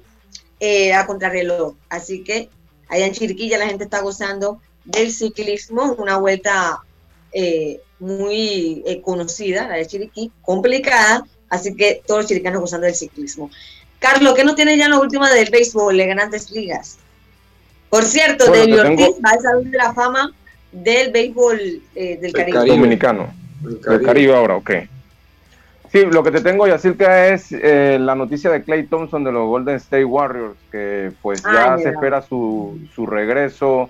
eh, 0.60 0.94
a 0.94 1.06
contrarreloj. 1.06 1.76
Así 1.90 2.24
que 2.24 2.50
allá 2.88 3.06
en 3.06 3.14
Chiriquí 3.14 3.50
ya 3.50 3.58
la 3.58 3.68
gente 3.68 3.86
está 3.86 4.02
gozando 4.02 4.62
del 4.86 5.12
ciclismo, 5.12 5.94
una 5.98 6.18
vuelta 6.18 6.84
eh, 7.32 7.82
muy 8.00 8.84
eh, 8.86 9.02
conocida, 9.02 9.68
la 9.68 9.76
de 9.76 9.88
Chiriquí, 9.88 10.32
complicada, 10.42 11.24
así 11.50 11.76
que 11.76 12.02
todos 12.06 12.22
los 12.22 12.28
chiricanos 12.28 12.62
gozando 12.62 12.86
del 12.86 12.96
ciclismo. 12.96 13.52
Carlos, 14.00 14.34
¿qué 14.36 14.44
no 14.44 14.56
tiene 14.56 14.78
ya 14.78 14.88
la 14.90 15.00
última 15.00 15.30
del 15.30 15.50
béisbol 15.52 15.98
de 15.98 16.06
grandes 16.08 16.52
ligas? 16.52 16.98
Por 17.90 18.04
cierto, 18.04 18.48
Bueno, 18.48 18.64
David 18.64 18.76
te 18.76 18.82
tengo- 18.96 19.02
Ortiz 19.10 19.26
va 19.26 19.30
a 19.32 19.40
salir 19.42 19.68
de 19.72 19.78
la 19.78 19.94
fama 19.94 20.32
del 20.72 21.12
béisbol 21.12 21.60
eh, 21.96 22.18
del 22.22 22.34
Caribe. 22.34 22.66
Dominicano. 22.66 23.34
Del 23.62 24.02
Caribe 24.04 24.36
ahora, 24.36 24.56
ok. 24.56 24.72
Sí, 25.92 26.06
lo 26.06 26.22
que 26.24 26.30
te 26.32 26.42
tengo, 26.42 26.68
Yacirca, 26.68 27.30
es 27.30 27.52
eh, 27.52 27.98
la 28.00 28.14
noticia 28.14 28.52
de 28.52 28.62
Clay 28.64 28.84
Thompson 28.86 29.24
de 29.24 29.32
los 29.32 29.48
Golden 29.48 29.76
State 29.78 30.06
Warriors, 30.06 30.56
que 30.72 31.12
pues 31.24 31.42
ya 31.42 31.74
Ah, 31.74 31.78
se 31.78 31.86
mira. 31.86 31.92
espera 31.94 32.22
su, 32.22 32.80
su 32.94 33.08
regreso, 33.08 33.90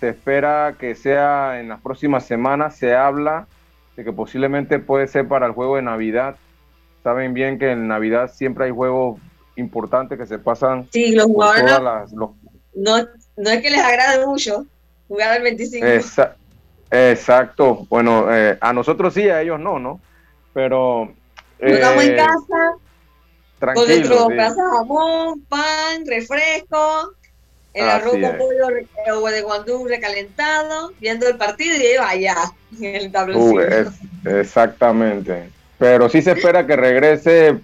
se 0.00 0.10
espera 0.10 0.74
que 0.78 0.94
sea 0.94 1.60
en 1.60 1.70
las 1.70 1.80
próximas 1.80 2.26
semanas, 2.26 2.76
se 2.76 2.94
habla 2.94 3.46
de 3.96 4.04
que 4.04 4.12
posiblemente 4.12 4.78
puede 4.78 5.08
ser 5.08 5.26
para 5.26 5.46
el 5.46 5.52
juego 5.52 5.76
de 5.76 5.82
Navidad. 5.82 6.36
Saben 7.04 7.34
bien 7.34 7.58
que 7.58 7.70
en 7.70 7.86
Navidad 7.86 8.30
siempre 8.32 8.64
hay 8.64 8.70
juegos 8.70 9.20
importantes 9.56 10.18
que 10.18 10.24
se 10.26 10.38
pasan 10.38 10.88
Sí, 10.90 11.14
los 11.14 11.26
jugadores 11.26 11.64
todas 11.64 11.80
no, 11.80 11.84
las, 11.84 12.12
los 12.12 12.30
no, 12.74 13.08
no 13.36 13.50
es 13.50 13.60
que 13.60 13.70
les 13.70 13.80
agrade 13.80 14.26
mucho 14.26 14.64
jugar 15.06 15.32
al 15.32 15.42
25. 15.42 15.86
Esa- 15.86 16.34
exacto. 16.90 17.86
Bueno, 17.90 18.34
eh, 18.34 18.56
a 18.58 18.72
nosotros 18.72 19.12
sí, 19.12 19.28
a 19.28 19.42
ellos 19.42 19.60
no, 19.60 19.78
¿no? 19.78 20.00
Pero. 20.54 21.14
Nos 21.58 21.72
estamos 21.72 22.04
en 22.04 22.10
eh, 22.10 22.16
casa, 22.16 23.74
con 23.74 23.86
nuestro 23.86 24.26
sí. 24.28 24.36
casa 24.36 24.62
jamón, 24.72 25.44
pan, 25.46 26.06
refresco, 26.06 27.12
el 27.74 27.88
Así 27.88 28.00
arroz 28.00 28.12
con 28.12 28.38
pollo 28.38 28.70
eh, 28.70 29.32
de 29.32 29.42
guandú 29.42 29.86
recalentado, 29.86 30.92
viendo 30.98 31.28
el 31.28 31.36
partido 31.36 31.76
y 31.76 31.86
ellos 31.86 32.04
allá, 32.06 32.36
en 32.80 32.94
el 32.96 33.06
Uh, 33.06 33.10
tabloncillo. 33.12 33.60
es- 33.60 34.00
exactamente. 34.24 35.50
Pero 35.78 36.08
sí 36.08 36.22
se 36.22 36.32
espera 36.32 36.66
que 36.66 36.76
regrese 36.76 37.60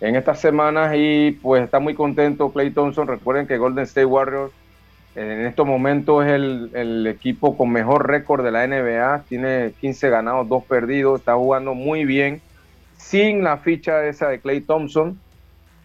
en 0.00 0.16
estas 0.16 0.40
semanas 0.40 0.94
y 0.96 1.32
pues 1.42 1.64
está 1.64 1.78
muy 1.80 1.94
contento 1.94 2.52
Clay 2.52 2.72
Thompson. 2.72 3.08
Recuerden 3.08 3.46
que 3.46 3.58
Golden 3.58 3.84
State 3.84 4.04
Warriors 4.06 4.52
en 5.16 5.44
estos 5.46 5.66
momentos 5.66 6.24
es 6.24 6.32
el, 6.32 6.70
el 6.74 7.06
equipo 7.06 7.56
con 7.56 7.70
mejor 7.70 8.08
récord 8.08 8.44
de 8.44 8.52
la 8.52 8.64
NBA. 8.66 9.24
Tiene 9.28 9.74
15 9.80 10.08
ganados, 10.08 10.48
2 10.48 10.64
perdidos. 10.66 11.18
Está 11.20 11.34
jugando 11.34 11.74
muy 11.74 12.04
bien 12.04 12.40
sin 12.96 13.42
la 13.42 13.58
ficha 13.58 14.06
esa 14.06 14.28
de 14.28 14.40
Clay 14.40 14.60
Thompson. 14.62 15.20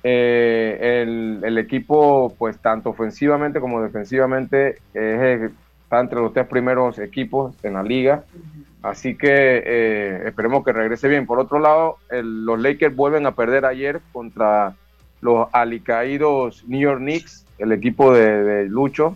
Eh, 0.03 1.01
el, 1.01 1.41
el 1.43 1.57
equipo, 1.57 2.35
pues 2.37 2.61
tanto 2.61 2.91
ofensivamente 2.91 3.59
como 3.59 3.81
defensivamente, 3.81 4.77
es- 4.93 5.51
está 5.85 5.99
entre 5.99 6.19
los 6.19 6.33
tres 6.33 6.47
primeros 6.47 6.99
equipos 6.99 7.55
en 7.63 7.73
la 7.73 7.83
liga. 7.83 8.23
Así 8.81 9.15
que 9.15 9.63
eh, 9.65 10.23
esperemos 10.25 10.63
que 10.63 10.73
regrese 10.73 11.07
bien. 11.07 11.25
Por 11.25 11.39
otro 11.39 11.59
lado, 11.59 11.97
los 12.09 12.59
Lakers 12.59 12.95
vuelven 12.95 13.25
a 13.25 13.31
perder 13.33 13.65
ayer 13.65 14.01
contra 14.11 14.75
los 15.21 15.47
alicaídos 15.53 16.63
New 16.67 16.79
York 16.79 16.99
Knicks, 16.99 17.45
el 17.57 17.71
equipo 17.71 18.13
de, 18.13 18.43
de 18.43 18.65
Lucho, 18.65 19.15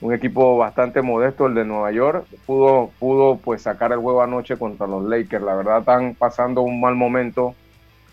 un 0.00 0.14
equipo 0.14 0.56
bastante 0.56 1.02
modesto, 1.02 1.46
el 1.46 1.54
de 1.54 1.64
Nueva 1.64 1.90
York. 1.90 2.24
Pudo, 2.46 2.90
pudo 2.98 3.36
pues 3.36 3.62
sacar 3.62 3.92
el 3.92 3.98
juego 3.98 4.22
anoche 4.22 4.56
contra 4.56 4.86
los 4.86 5.04
Lakers. 5.04 5.44
La 5.44 5.56
verdad 5.56 5.80
están 5.80 6.14
pasando 6.14 6.62
un 6.62 6.80
mal 6.80 6.94
momento. 6.94 7.54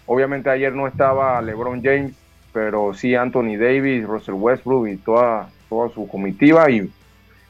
Obviamente 0.08 0.50
ayer 0.50 0.74
no 0.74 0.88
estaba 0.88 1.42
LeBron 1.42 1.84
James, 1.84 2.16
pero 2.54 2.94
sí 2.94 3.16
Anthony 3.16 3.58
Davis, 3.58 4.06
Russell 4.06 4.36
Westbrook 4.36 4.88
y 4.88 4.98
toda, 4.98 5.50
toda 5.70 5.90
su 5.90 6.08
comitiva 6.08 6.70
y 6.70 6.90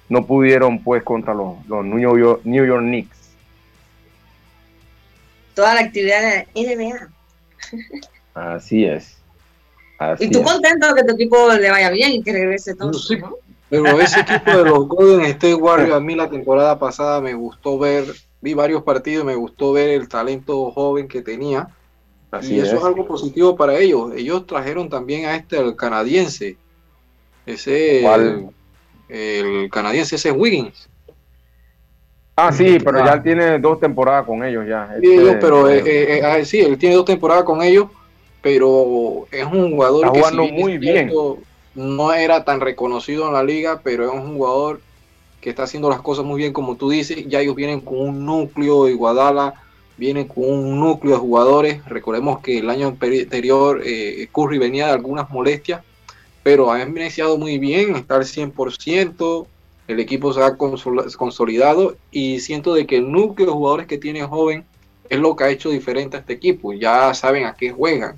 no 0.09 0.25
pudieron 0.25 0.83
pues 0.83 1.03
contra 1.03 1.33
los, 1.33 1.65
los 1.67 1.85
New, 1.85 2.17
York, 2.17 2.41
New 2.43 2.65
York 2.65 2.83
Knicks. 2.83 3.17
Toda 5.53 5.73
la 5.75 5.81
actividad 5.81 6.21
de 6.21 6.47
la 6.53 6.73
NBA. 6.75 7.09
Así 8.33 8.85
es. 8.85 9.17
Así 9.97 10.25
Y 10.25 10.31
tú 10.31 10.39
es. 10.39 10.45
contento 10.45 10.87
de 10.87 11.01
que 11.01 11.07
tu 11.07 11.13
equipo 11.15 11.53
le 11.53 11.71
vaya 11.71 11.89
bien 11.89 12.11
y 12.11 12.23
que 12.23 12.33
regrese 12.33 12.75
todo. 12.75 12.91
¿no? 12.91 13.35
Pero 13.69 13.99
ese 13.99 14.19
equipo 14.19 14.51
de 14.51 14.65
los 14.65 14.87
Golden 14.87 15.25
State 15.25 15.55
Warriors, 15.55 15.93
a 15.93 15.99
mí 15.99 16.15
la 16.15 16.29
temporada 16.29 16.77
pasada 16.77 17.21
me 17.21 17.33
gustó 17.33 17.79
ver, 17.79 18.05
vi 18.41 18.53
varios 18.53 18.83
partidos 18.83 19.23
y 19.23 19.27
me 19.27 19.35
gustó 19.35 19.71
ver 19.73 19.89
el 19.89 20.07
talento 20.07 20.71
joven 20.71 21.07
que 21.07 21.21
tenía. 21.21 21.69
Así 22.31 22.55
y 22.55 22.59
eso 22.59 22.73
es. 22.75 22.79
es. 22.79 22.83
algo 22.83 23.07
positivo 23.07 23.55
para 23.55 23.77
ellos. 23.77 24.11
Ellos 24.15 24.45
trajeron 24.45 24.89
también 24.89 25.25
a 25.25 25.35
este, 25.35 25.57
el 25.57 25.75
canadiense. 25.75 26.57
Ese, 27.45 28.01
¿Cuál? 28.03 28.49
El 29.09 29.69
canadiense, 29.69 30.15
ese 30.15 30.31
Wiggins. 30.31 30.89
Ah, 32.35 32.51
sí, 32.51 32.77
pero 32.83 33.05
ya 33.05 33.13
él 33.13 33.23
tiene 33.23 33.59
dos 33.59 33.79
temporadas 33.79 34.25
con 34.25 34.43
ellos 34.43 34.65
ya. 34.67 34.89
Sí, 34.99 35.07
Este, 35.07 35.21
ellos, 35.21 35.35
pero 35.39 35.69
eh, 35.69 35.83
eh, 35.85 36.17
eh, 36.17 36.21
ah, 36.23 36.43
sí, 36.43 36.59
él 36.59 36.77
tiene 36.77 36.95
dos 36.95 37.05
temporadas 37.05 37.45
con 37.45 37.61
ellos, 37.61 37.87
pero 38.41 39.25
es 39.31 39.45
un 39.45 39.71
jugador 39.71 40.07
Está 40.07 40.19
que 40.19 40.23
si 40.23 40.37
bien 40.37 40.55
muy 40.55 40.73
es 40.73 40.81
cierto, 40.81 41.37
no 41.75 42.13
era 42.13 42.43
tan 42.43 42.59
reconocido 42.59 43.27
en 43.27 43.33
la 43.33 43.43
liga, 43.43 43.79
pero 43.83 44.05
es 44.05 44.11
un 44.11 44.35
jugador 44.35 44.81
que 45.39 45.49
está 45.49 45.63
haciendo 45.63 45.89
las 45.89 46.01
cosas 46.01 46.25
muy 46.25 46.39
bien, 46.39 46.53
como 46.53 46.75
tú 46.75 46.89
dices. 46.89 47.25
Ya 47.27 47.39
ellos 47.39 47.55
vienen 47.55 47.79
con 47.79 47.99
un 47.99 48.25
núcleo 48.25 48.85
de 48.85 48.93
Guadala, 48.93 49.53
vienen 49.97 50.27
con 50.27 50.43
un 50.43 50.79
núcleo 50.79 51.13
de 51.13 51.19
jugadores. 51.19 51.85
Recordemos 51.85 52.39
que 52.39 52.59
el 52.59 52.69
año 52.69 52.87
anterior 52.87 53.81
eh, 53.85 54.27
Curry 54.31 54.57
venía 54.57 54.87
de 54.87 54.93
algunas 54.93 55.29
molestias, 55.29 55.83
pero 56.45 56.71
ha 56.71 56.79
iniciado 56.79 57.39
muy 57.39 57.57
bien, 57.57 57.95
está 57.95 58.17
al 58.17 58.23
100%. 58.25 59.47
El 59.87 59.99
equipo 59.99 60.31
se 60.31 60.41
ha 60.43 60.55
consol- 60.55 61.11
consolidado 61.15 61.95
y 62.11 62.39
siento 62.39 62.75
de 62.75 62.85
que 62.85 62.97
el 62.97 63.11
núcleo 63.11 63.47
de 63.47 63.53
jugadores 63.53 63.87
que 63.87 63.97
tiene 63.97 64.21
joven 64.21 64.63
es 65.09 65.17
lo 65.19 65.35
que 65.35 65.43
ha 65.43 65.49
hecho 65.49 65.71
diferente 65.71 66.17
a 66.17 66.19
este 66.19 66.33
equipo. 66.33 66.71
Ya 66.73 67.11
saben 67.15 67.45
a 67.45 67.55
qué 67.55 67.71
juegan. 67.71 68.15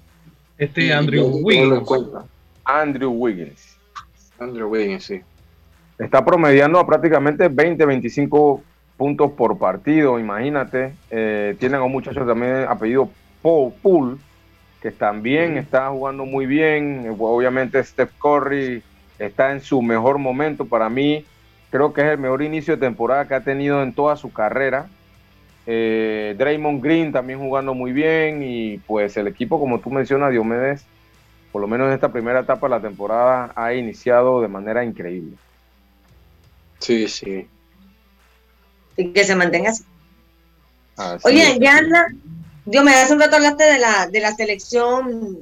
Este 0.57 0.87
Y 0.87 0.91
Andrew 0.91 1.25
Wiggins. 1.41 1.79
cuenta. 1.85 2.25
Andrew 2.65 3.11
Wiggins. 3.11 3.77
Andrew 4.37 4.67
Wiggins, 4.69 5.05
sí. 5.05 5.21
Está 5.97 6.25
promediando 6.25 6.79
a 6.79 6.85
prácticamente 6.85 7.47
20, 7.47 7.85
25 7.85 8.61
puntos 8.97 9.31
por 9.31 9.57
partido, 9.57 10.19
imagínate. 10.19 10.95
Eh, 11.09 11.55
tienen 11.59 11.79
a 11.79 11.83
un 11.83 11.93
muchacho 11.93 12.25
también 12.25 12.65
apellido 12.67 13.09
Paul 13.41 13.71
Poole, 13.81 14.17
que 14.81 14.91
también 14.91 15.57
está 15.57 15.89
jugando 15.89 16.25
muy 16.25 16.45
bien. 16.45 17.05
Eh, 17.05 17.15
Obviamente 17.17 17.83
Steph 17.83 18.11
Curry 18.21 18.83
está 19.19 19.51
en 19.51 19.61
su 19.61 19.81
mejor 19.81 20.17
momento 20.17 20.65
para 20.65 20.89
mí. 20.89 21.25
Creo 21.69 21.93
que 21.93 22.01
es 22.01 22.07
el 22.07 22.17
mejor 22.17 22.41
inicio 22.41 22.75
de 22.75 22.79
temporada 22.85 23.27
que 23.27 23.35
ha 23.35 23.41
tenido 23.41 23.83
en 23.83 23.93
toda 23.93 24.15
su 24.15 24.31
carrera. 24.31 24.87
Eh, 25.65 26.33
Draymond 26.37 26.81
Green 26.81 27.11
también 27.11 27.39
jugando 27.39 27.73
muy 27.73 27.91
bien 27.91 28.41
y 28.41 28.77
pues 28.79 29.17
el 29.17 29.27
equipo, 29.27 29.59
como 29.59 29.79
tú 29.79 29.89
mencionas, 29.89 30.31
Diomedes, 30.31 30.85
por 31.51 31.61
lo 31.61 31.67
menos 31.67 31.87
en 31.87 31.93
esta 31.93 32.11
primera 32.11 32.39
etapa 32.39 32.67
de 32.67 32.71
la 32.71 32.81
temporada 32.81 33.51
ha 33.55 33.73
iniciado 33.73 34.41
de 34.41 34.47
manera 34.47 34.85
increíble. 34.85 35.35
Sí, 36.79 37.07
sí. 37.09 37.47
Y 38.95 39.11
que 39.11 39.23
se 39.25 39.35
mantenga 39.35 39.71
así. 39.71 39.83
Así 40.95 41.27
Oye, 41.27 41.51
es. 41.51 41.59
ya 41.59 41.77
anda, 41.77 42.07
Dios 42.67 42.83
me 42.83 42.91
hace 42.93 43.13
un 43.13 43.19
rato 43.21 43.37
hablaste 43.37 43.63
de 43.63 43.79
la, 43.79 44.07
de 44.07 44.19
la 44.19 44.35
selección, 44.35 45.39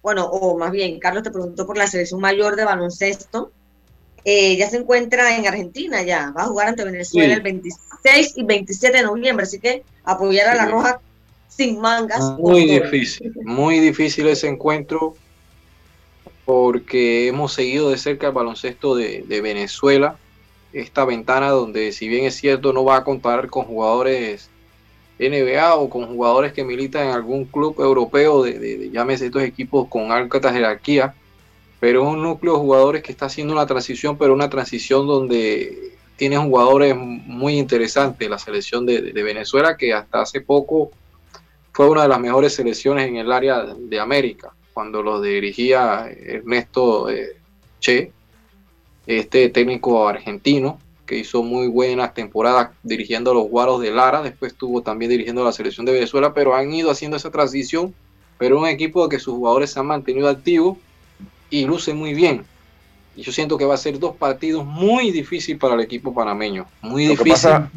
bueno, 0.00 0.26
o 0.26 0.56
más 0.56 0.70
bien, 0.70 1.00
Carlos 1.00 1.24
te 1.24 1.30
preguntó 1.32 1.66
por 1.66 1.76
la 1.76 1.88
selección 1.88 2.20
mayor 2.20 2.54
de 2.54 2.64
baloncesto. 2.64 3.50
Eh, 4.24 4.56
ya 4.56 4.68
se 4.70 4.76
encuentra 4.76 5.36
en 5.36 5.46
Argentina 5.46 6.02
ya, 6.02 6.32
va 6.36 6.42
a 6.42 6.46
jugar 6.46 6.68
ante 6.68 6.84
Venezuela 6.84 7.28
Sí. 7.28 7.34
el 7.34 7.42
26 7.42 8.32
y 8.36 8.42
27 8.44 8.98
de 8.98 9.02
noviembre, 9.02 9.44
así 9.44 9.58
que 9.58 9.82
apoyar 10.04 10.48
a 10.48 10.54
la 10.54 10.66
Sí. 10.66 10.70
Roja 10.70 11.00
sin 11.48 11.80
mangas. 11.80 12.20
Muy 12.38 12.64
difícil, 12.66 13.32
muy 13.44 13.80
difícil 13.80 14.26
ese 14.28 14.46
encuentro 14.48 15.16
porque 16.44 17.28
hemos 17.28 17.52
seguido 17.52 17.90
de 17.90 17.98
cerca 17.98 18.28
el 18.28 18.32
baloncesto 18.32 18.94
de, 18.94 19.24
de 19.26 19.40
Venezuela, 19.40 20.16
esta 20.72 21.04
ventana 21.04 21.50
donde 21.50 21.92
si 21.92 22.08
bien 22.08 22.24
es 22.24 22.36
cierto 22.36 22.72
no 22.72 22.84
va 22.84 22.98
a 22.98 23.04
contar 23.04 23.48
con 23.48 23.64
jugadores 23.64 24.48
NBA 25.18 25.74
o 25.74 25.90
con 25.90 26.06
jugadores 26.06 26.52
que 26.52 26.64
militan 26.64 27.08
en 27.08 27.12
algún 27.14 27.44
club 27.46 27.74
europeo 27.80 28.42
de, 28.42 28.58
de- 28.58 28.90
llámese 28.90 29.26
estos 29.26 29.42
equipos 29.42 29.88
con 29.88 30.12
alta 30.12 30.52
jerarquía, 30.52 31.14
pero 31.80 32.02
es 32.02 32.08
un 32.08 32.22
núcleo 32.22 32.54
de 32.54 32.58
jugadores 32.60 33.02
que 33.02 33.12
está 33.12 33.26
haciendo 33.26 33.52
una 33.52 33.66
transición, 33.66 34.16
pero 34.16 34.32
una 34.34 34.48
transición 34.50 35.06
donde 35.06 35.92
tiene 36.16 36.36
jugadores 36.36 36.96
muy 36.96 37.58
interesantes, 37.58 38.28
la 38.28 38.38
selección 38.38 38.84
de, 38.86 39.00
de- 39.02 39.12
de 39.12 39.22
Venezuela 39.22 39.76
que 39.76 39.92
hasta 39.92 40.20
hace 40.22 40.40
poco 40.40 40.90
fue 41.72 41.88
una 41.88 42.02
de 42.02 42.08
las 42.08 42.18
mejores 42.20 42.54
selecciones 42.54 43.06
en 43.08 43.16
el 43.16 43.30
área 43.30 43.62
de 43.64 44.00
América, 44.00 44.52
cuando 44.74 45.02
los 45.02 45.22
dirigía 45.22 46.08
Ernesto 46.10 47.08
eh, 47.08 47.36
Che, 47.80 48.10
este 49.06 49.48
técnico 49.50 50.08
argentino. 50.08 50.80
Que 51.08 51.16
hizo 51.18 51.42
muy 51.42 51.66
buenas 51.68 52.12
temporadas 52.12 52.68
dirigiendo 52.82 53.30
a 53.30 53.34
los 53.34 53.48
Guaros 53.48 53.80
de 53.80 53.90
Lara, 53.90 54.22
después 54.22 54.52
estuvo 54.52 54.82
también 54.82 55.10
dirigiendo 55.10 55.40
a 55.42 55.46
la 55.46 55.52
selección 55.52 55.86
de 55.86 55.92
Venezuela, 55.92 56.34
pero 56.34 56.54
han 56.54 56.70
ido 56.72 56.90
haciendo 56.90 57.16
esa 57.16 57.30
transición, 57.30 57.94
pero 58.38 58.58
un 58.60 58.66
equipo 58.68 59.08
que 59.08 59.18
sus 59.18 59.34
jugadores 59.34 59.72
se 59.72 59.80
han 59.80 59.86
mantenido 59.86 60.28
activos 60.28 60.76
y 61.50 61.64
lucen 61.64 61.96
muy 61.96 62.12
bien. 62.12 62.44
Y 63.16 63.22
yo 63.22 63.32
siento 63.32 63.56
que 63.56 63.64
va 63.64 63.74
a 63.74 63.78
ser 63.78 63.98
dos 63.98 64.14
partidos 64.16 64.64
muy 64.66 65.10
difíciles 65.10 65.58
para 65.58 65.74
el 65.74 65.80
equipo 65.80 66.14
panameño, 66.14 66.66
muy 66.82 67.04
Lo 67.06 67.10
difícil. 67.12 67.32
pasa- 67.32 67.70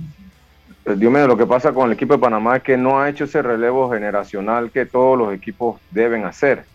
Eh, 0.86 0.96
mío, 0.96 1.28
lo 1.28 1.38
que 1.38 1.46
pasa 1.46 1.72
con 1.72 1.88
el 1.88 1.94
equipo 1.94 2.14
de 2.14 2.20
Panamá 2.20 2.58
es 2.58 2.64
que 2.64 2.76
no 2.76 3.00
ha 3.00 3.08
hecho 3.10 3.24
ese 3.26 3.42
relevo 3.42 3.90
generacional 3.92 4.72
que 4.72 4.86
todos 4.86 5.18
los 5.18 5.34
equipos 5.34 5.80
deben 5.92 6.26
hacer. 6.26 6.66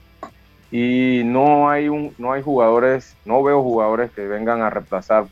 Y 0.71 1.23
no 1.25 1.69
hay 1.69 1.89
un, 1.89 2.15
no 2.17 2.33
hay 2.33 2.41
jugadores, 2.41 3.15
no 3.25 3.43
veo 3.43 3.63
jugadores 3.63 4.11
que 4.13 4.23
vengan 4.23 4.63
a 4.63 4.71
reemplazar, 4.71 5.27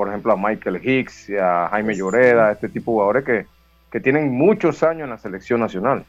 por 0.00 0.08
ejemplo, 0.08 0.32
a 0.32 0.36
Michael 0.38 0.80
Hicks 0.82 1.28
y 1.28 1.36
a 1.36 1.68
Jaime 1.68 1.94
Lloreda, 1.94 2.52
este 2.52 2.70
tipo 2.70 2.90
de 2.90 2.94
jugadores 2.94 3.22
que, 3.22 3.46
que 3.92 4.00
tienen 4.00 4.32
muchos 4.32 4.82
años 4.82 5.04
en 5.04 5.10
la 5.10 5.18
selección 5.18 5.60
nacional. 5.60 6.06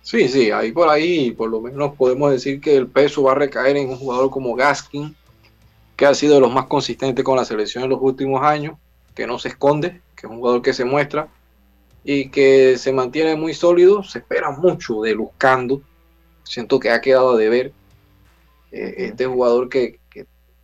Sí, 0.00 0.28
sí, 0.28 0.52
ahí 0.52 0.70
por 0.70 0.88
ahí 0.88 1.32
por 1.32 1.50
lo 1.50 1.60
menos 1.60 1.96
podemos 1.96 2.30
decir 2.30 2.60
que 2.60 2.76
el 2.76 2.86
peso 2.86 3.24
va 3.24 3.32
a 3.32 3.34
recaer 3.34 3.76
en 3.78 3.88
un 3.88 3.96
jugador 3.96 4.30
como 4.30 4.54
Gaskin, 4.54 5.12
que 5.96 6.06
ha 6.06 6.14
sido 6.14 6.36
de 6.36 6.40
los 6.42 6.54
más 6.54 6.66
consistentes 6.66 7.24
con 7.24 7.36
la 7.36 7.44
selección 7.44 7.82
en 7.82 7.90
los 7.90 7.98
últimos 8.00 8.44
años, 8.44 8.76
que 9.12 9.26
no 9.26 9.40
se 9.40 9.48
esconde, 9.48 10.00
que 10.14 10.28
es 10.28 10.30
un 10.30 10.36
jugador 10.36 10.62
que 10.62 10.72
se 10.72 10.84
muestra 10.84 11.26
y 12.04 12.28
que 12.28 12.78
se 12.78 12.92
mantiene 12.92 13.34
muy 13.34 13.54
sólido. 13.54 14.04
Se 14.04 14.20
espera 14.20 14.52
mucho 14.52 15.02
de 15.02 15.16
Lucando. 15.16 15.82
Siento 16.44 16.78
que 16.78 16.90
ha 16.90 17.00
quedado 17.00 17.32
a 17.32 17.36
deber. 17.36 17.72
Eh, 18.70 18.94
este 18.98 19.26
jugador 19.26 19.68
que 19.68 19.98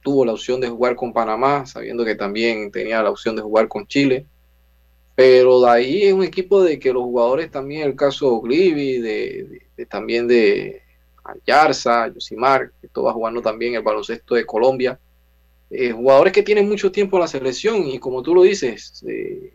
tuvo 0.03 0.25
la 0.25 0.33
opción 0.33 0.61
de 0.61 0.69
jugar 0.69 0.97
con 0.97 1.13
Panamá, 1.13 1.67
sabiendo 1.67 2.05
que 2.05 2.15
también 2.15 2.71
tenía 2.71 3.03
la 3.03 3.11
opción 3.11 3.37
de 3.37 3.43
jugar 3.43 3.69
con 3.69 3.87
Chile. 3.87 4.27
Pero 5.15 5.61
de 5.61 5.69
ahí 5.71 6.03
es 6.05 6.13
un 6.15 6.23
equipo 6.25 6.63
de 6.63 6.79
que 6.79 6.93
los 6.93 7.03
jugadores 7.03 7.51
también, 7.51 7.83
el 7.83 7.95
caso 7.97 8.27
de 8.27 8.33
Oglivi, 8.33 8.99
de, 8.99 9.09
de- 9.45 9.63
de- 9.77 9.87
también 9.87 10.27
de 10.27 10.83
Ayarza, 11.25 12.09
Yosimar, 12.09 12.71
que 12.81 12.87
esto 12.87 13.03
va 13.03 13.13
jugando 13.13 13.43
también 13.43 13.75
el 13.75 13.83
baloncesto 13.83 14.35
de 14.35 14.47
Colombia. 14.47 14.99
Eh, 15.71 15.93
jugadores 15.93 16.33
que 16.33 16.43
tienen 16.43 16.69
mucho 16.69 16.91
tiempo 16.91 17.17
en 17.17 17.21
la 17.23 17.29
selección 17.29 17.87
y 17.87 17.99
como 17.99 18.23
tú 18.23 18.35
lo 18.35 18.43
dices, 18.43 19.05
eh, 19.07 19.55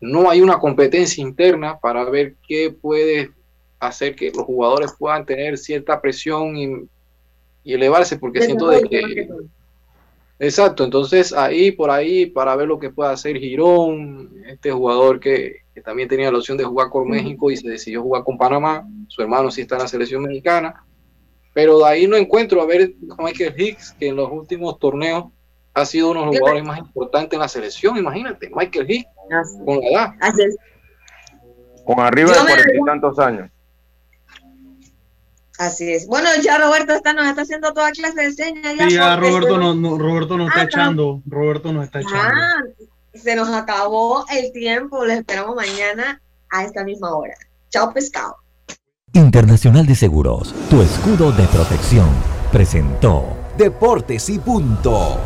no 0.00 0.28
hay 0.30 0.40
una 0.40 0.58
competencia 0.58 1.22
interna 1.22 1.78
para 1.80 2.04
ver 2.08 2.34
qué 2.46 2.70
puede 2.70 3.30
hacer 3.80 4.14
que 4.14 4.30
los 4.30 4.44
jugadores 4.44 4.92
puedan 4.98 5.24
tener 5.26 5.56
cierta 5.58 6.00
presión 6.00 6.56
y, 6.56 6.68
y 7.64 7.72
elevarse, 7.74 8.18
porque 8.18 8.40
siento 8.42 8.68
de 8.68 8.82
que... 8.82 9.28
Exacto, 10.42 10.82
entonces 10.82 11.32
ahí 11.32 11.70
por 11.70 11.88
ahí 11.88 12.26
para 12.26 12.56
ver 12.56 12.66
lo 12.66 12.80
que 12.80 12.90
puede 12.90 13.12
hacer 13.12 13.36
Girón, 13.38 14.42
este 14.44 14.72
jugador 14.72 15.20
que, 15.20 15.58
que 15.72 15.80
también 15.80 16.08
tenía 16.08 16.32
la 16.32 16.38
opción 16.38 16.58
de 16.58 16.64
jugar 16.64 16.88
con 16.90 17.08
México 17.08 17.48
y 17.52 17.56
se 17.56 17.68
decidió 17.68 18.02
jugar 18.02 18.24
con 18.24 18.36
Panamá, 18.36 18.84
su 19.06 19.22
hermano 19.22 19.52
sí 19.52 19.60
está 19.60 19.76
en 19.76 19.82
la 19.82 19.86
selección 19.86 20.20
mexicana, 20.20 20.84
pero 21.54 21.78
de 21.78 21.84
ahí 21.84 22.08
no 22.08 22.16
encuentro 22.16 22.60
a 22.60 22.66
ver 22.66 22.92
a 23.16 23.22
Michael 23.22 23.54
Hicks, 23.56 23.92
que 23.92 24.08
en 24.08 24.16
los 24.16 24.32
últimos 24.32 24.80
torneos 24.80 25.26
ha 25.74 25.84
sido 25.84 26.10
uno 26.10 26.22
de 26.22 26.26
los 26.26 26.38
jugadores 26.38 26.64
más 26.64 26.78
importantes 26.80 27.34
en 27.34 27.40
la 27.40 27.48
selección, 27.48 27.96
imagínate, 27.96 28.50
Michael 28.52 28.90
Hicks, 28.90 29.10
con 29.64 29.78
la 29.78 29.88
edad. 29.88 30.14
Con 31.84 32.00
arriba 32.00 32.32
de 32.32 32.38
cuarenta 32.38 32.74
y 32.74 32.84
tantos 32.84 33.18
años. 33.20 33.48
Así 35.58 35.92
es. 35.92 36.06
Bueno, 36.06 36.28
ya 36.42 36.58
Roberto 36.58 36.92
está, 36.94 37.12
nos 37.12 37.26
está 37.26 37.42
haciendo 37.42 37.72
toda 37.72 37.90
clase 37.92 38.22
de 38.22 38.32
señas. 38.32 38.74
Sí, 38.88 38.94
ya 38.94 39.16
Roberto, 39.16 39.54
se- 39.54 39.58
no, 39.58 39.74
no- 39.74 39.98
Roberto 39.98 40.36
nos 40.38 40.48
está 40.48 40.60
Ah, 40.60 40.64
echando. 40.64 41.22
Roberto 41.26 41.72
nos 41.72 41.84
está 41.84 42.00
echando. 42.00 42.18
Ah, 42.18 42.62
se 43.14 43.36
nos 43.36 43.48
acabó 43.50 44.24
el 44.30 44.52
tiempo. 44.52 45.04
Lo 45.04 45.12
esperamos 45.12 45.54
mañana 45.54 46.20
a 46.50 46.64
esta 46.64 46.82
misma 46.84 47.14
hora. 47.14 47.34
Chao, 47.70 47.92
pescado. 47.92 48.36
Internacional 49.12 49.86
de 49.86 49.94
Seguros, 49.94 50.54
tu 50.70 50.80
escudo 50.80 51.32
de 51.32 51.44
protección, 51.48 52.08
presentó 52.50 53.36
Deportes 53.58 54.30
y 54.30 54.38
punto. 54.38 55.20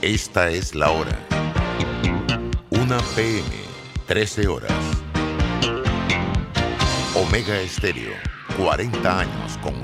Esta 0.00 0.48
es 0.50 0.74
la 0.74 0.90
hora. 0.90 1.18
1 2.70 2.96
PM, 3.14 3.42
13 4.06 4.46
horas. 4.48 4.72
Omega 7.18 7.58
Estéreo, 7.62 8.12
40 8.58 9.20
años 9.20 9.56
con 9.62 9.82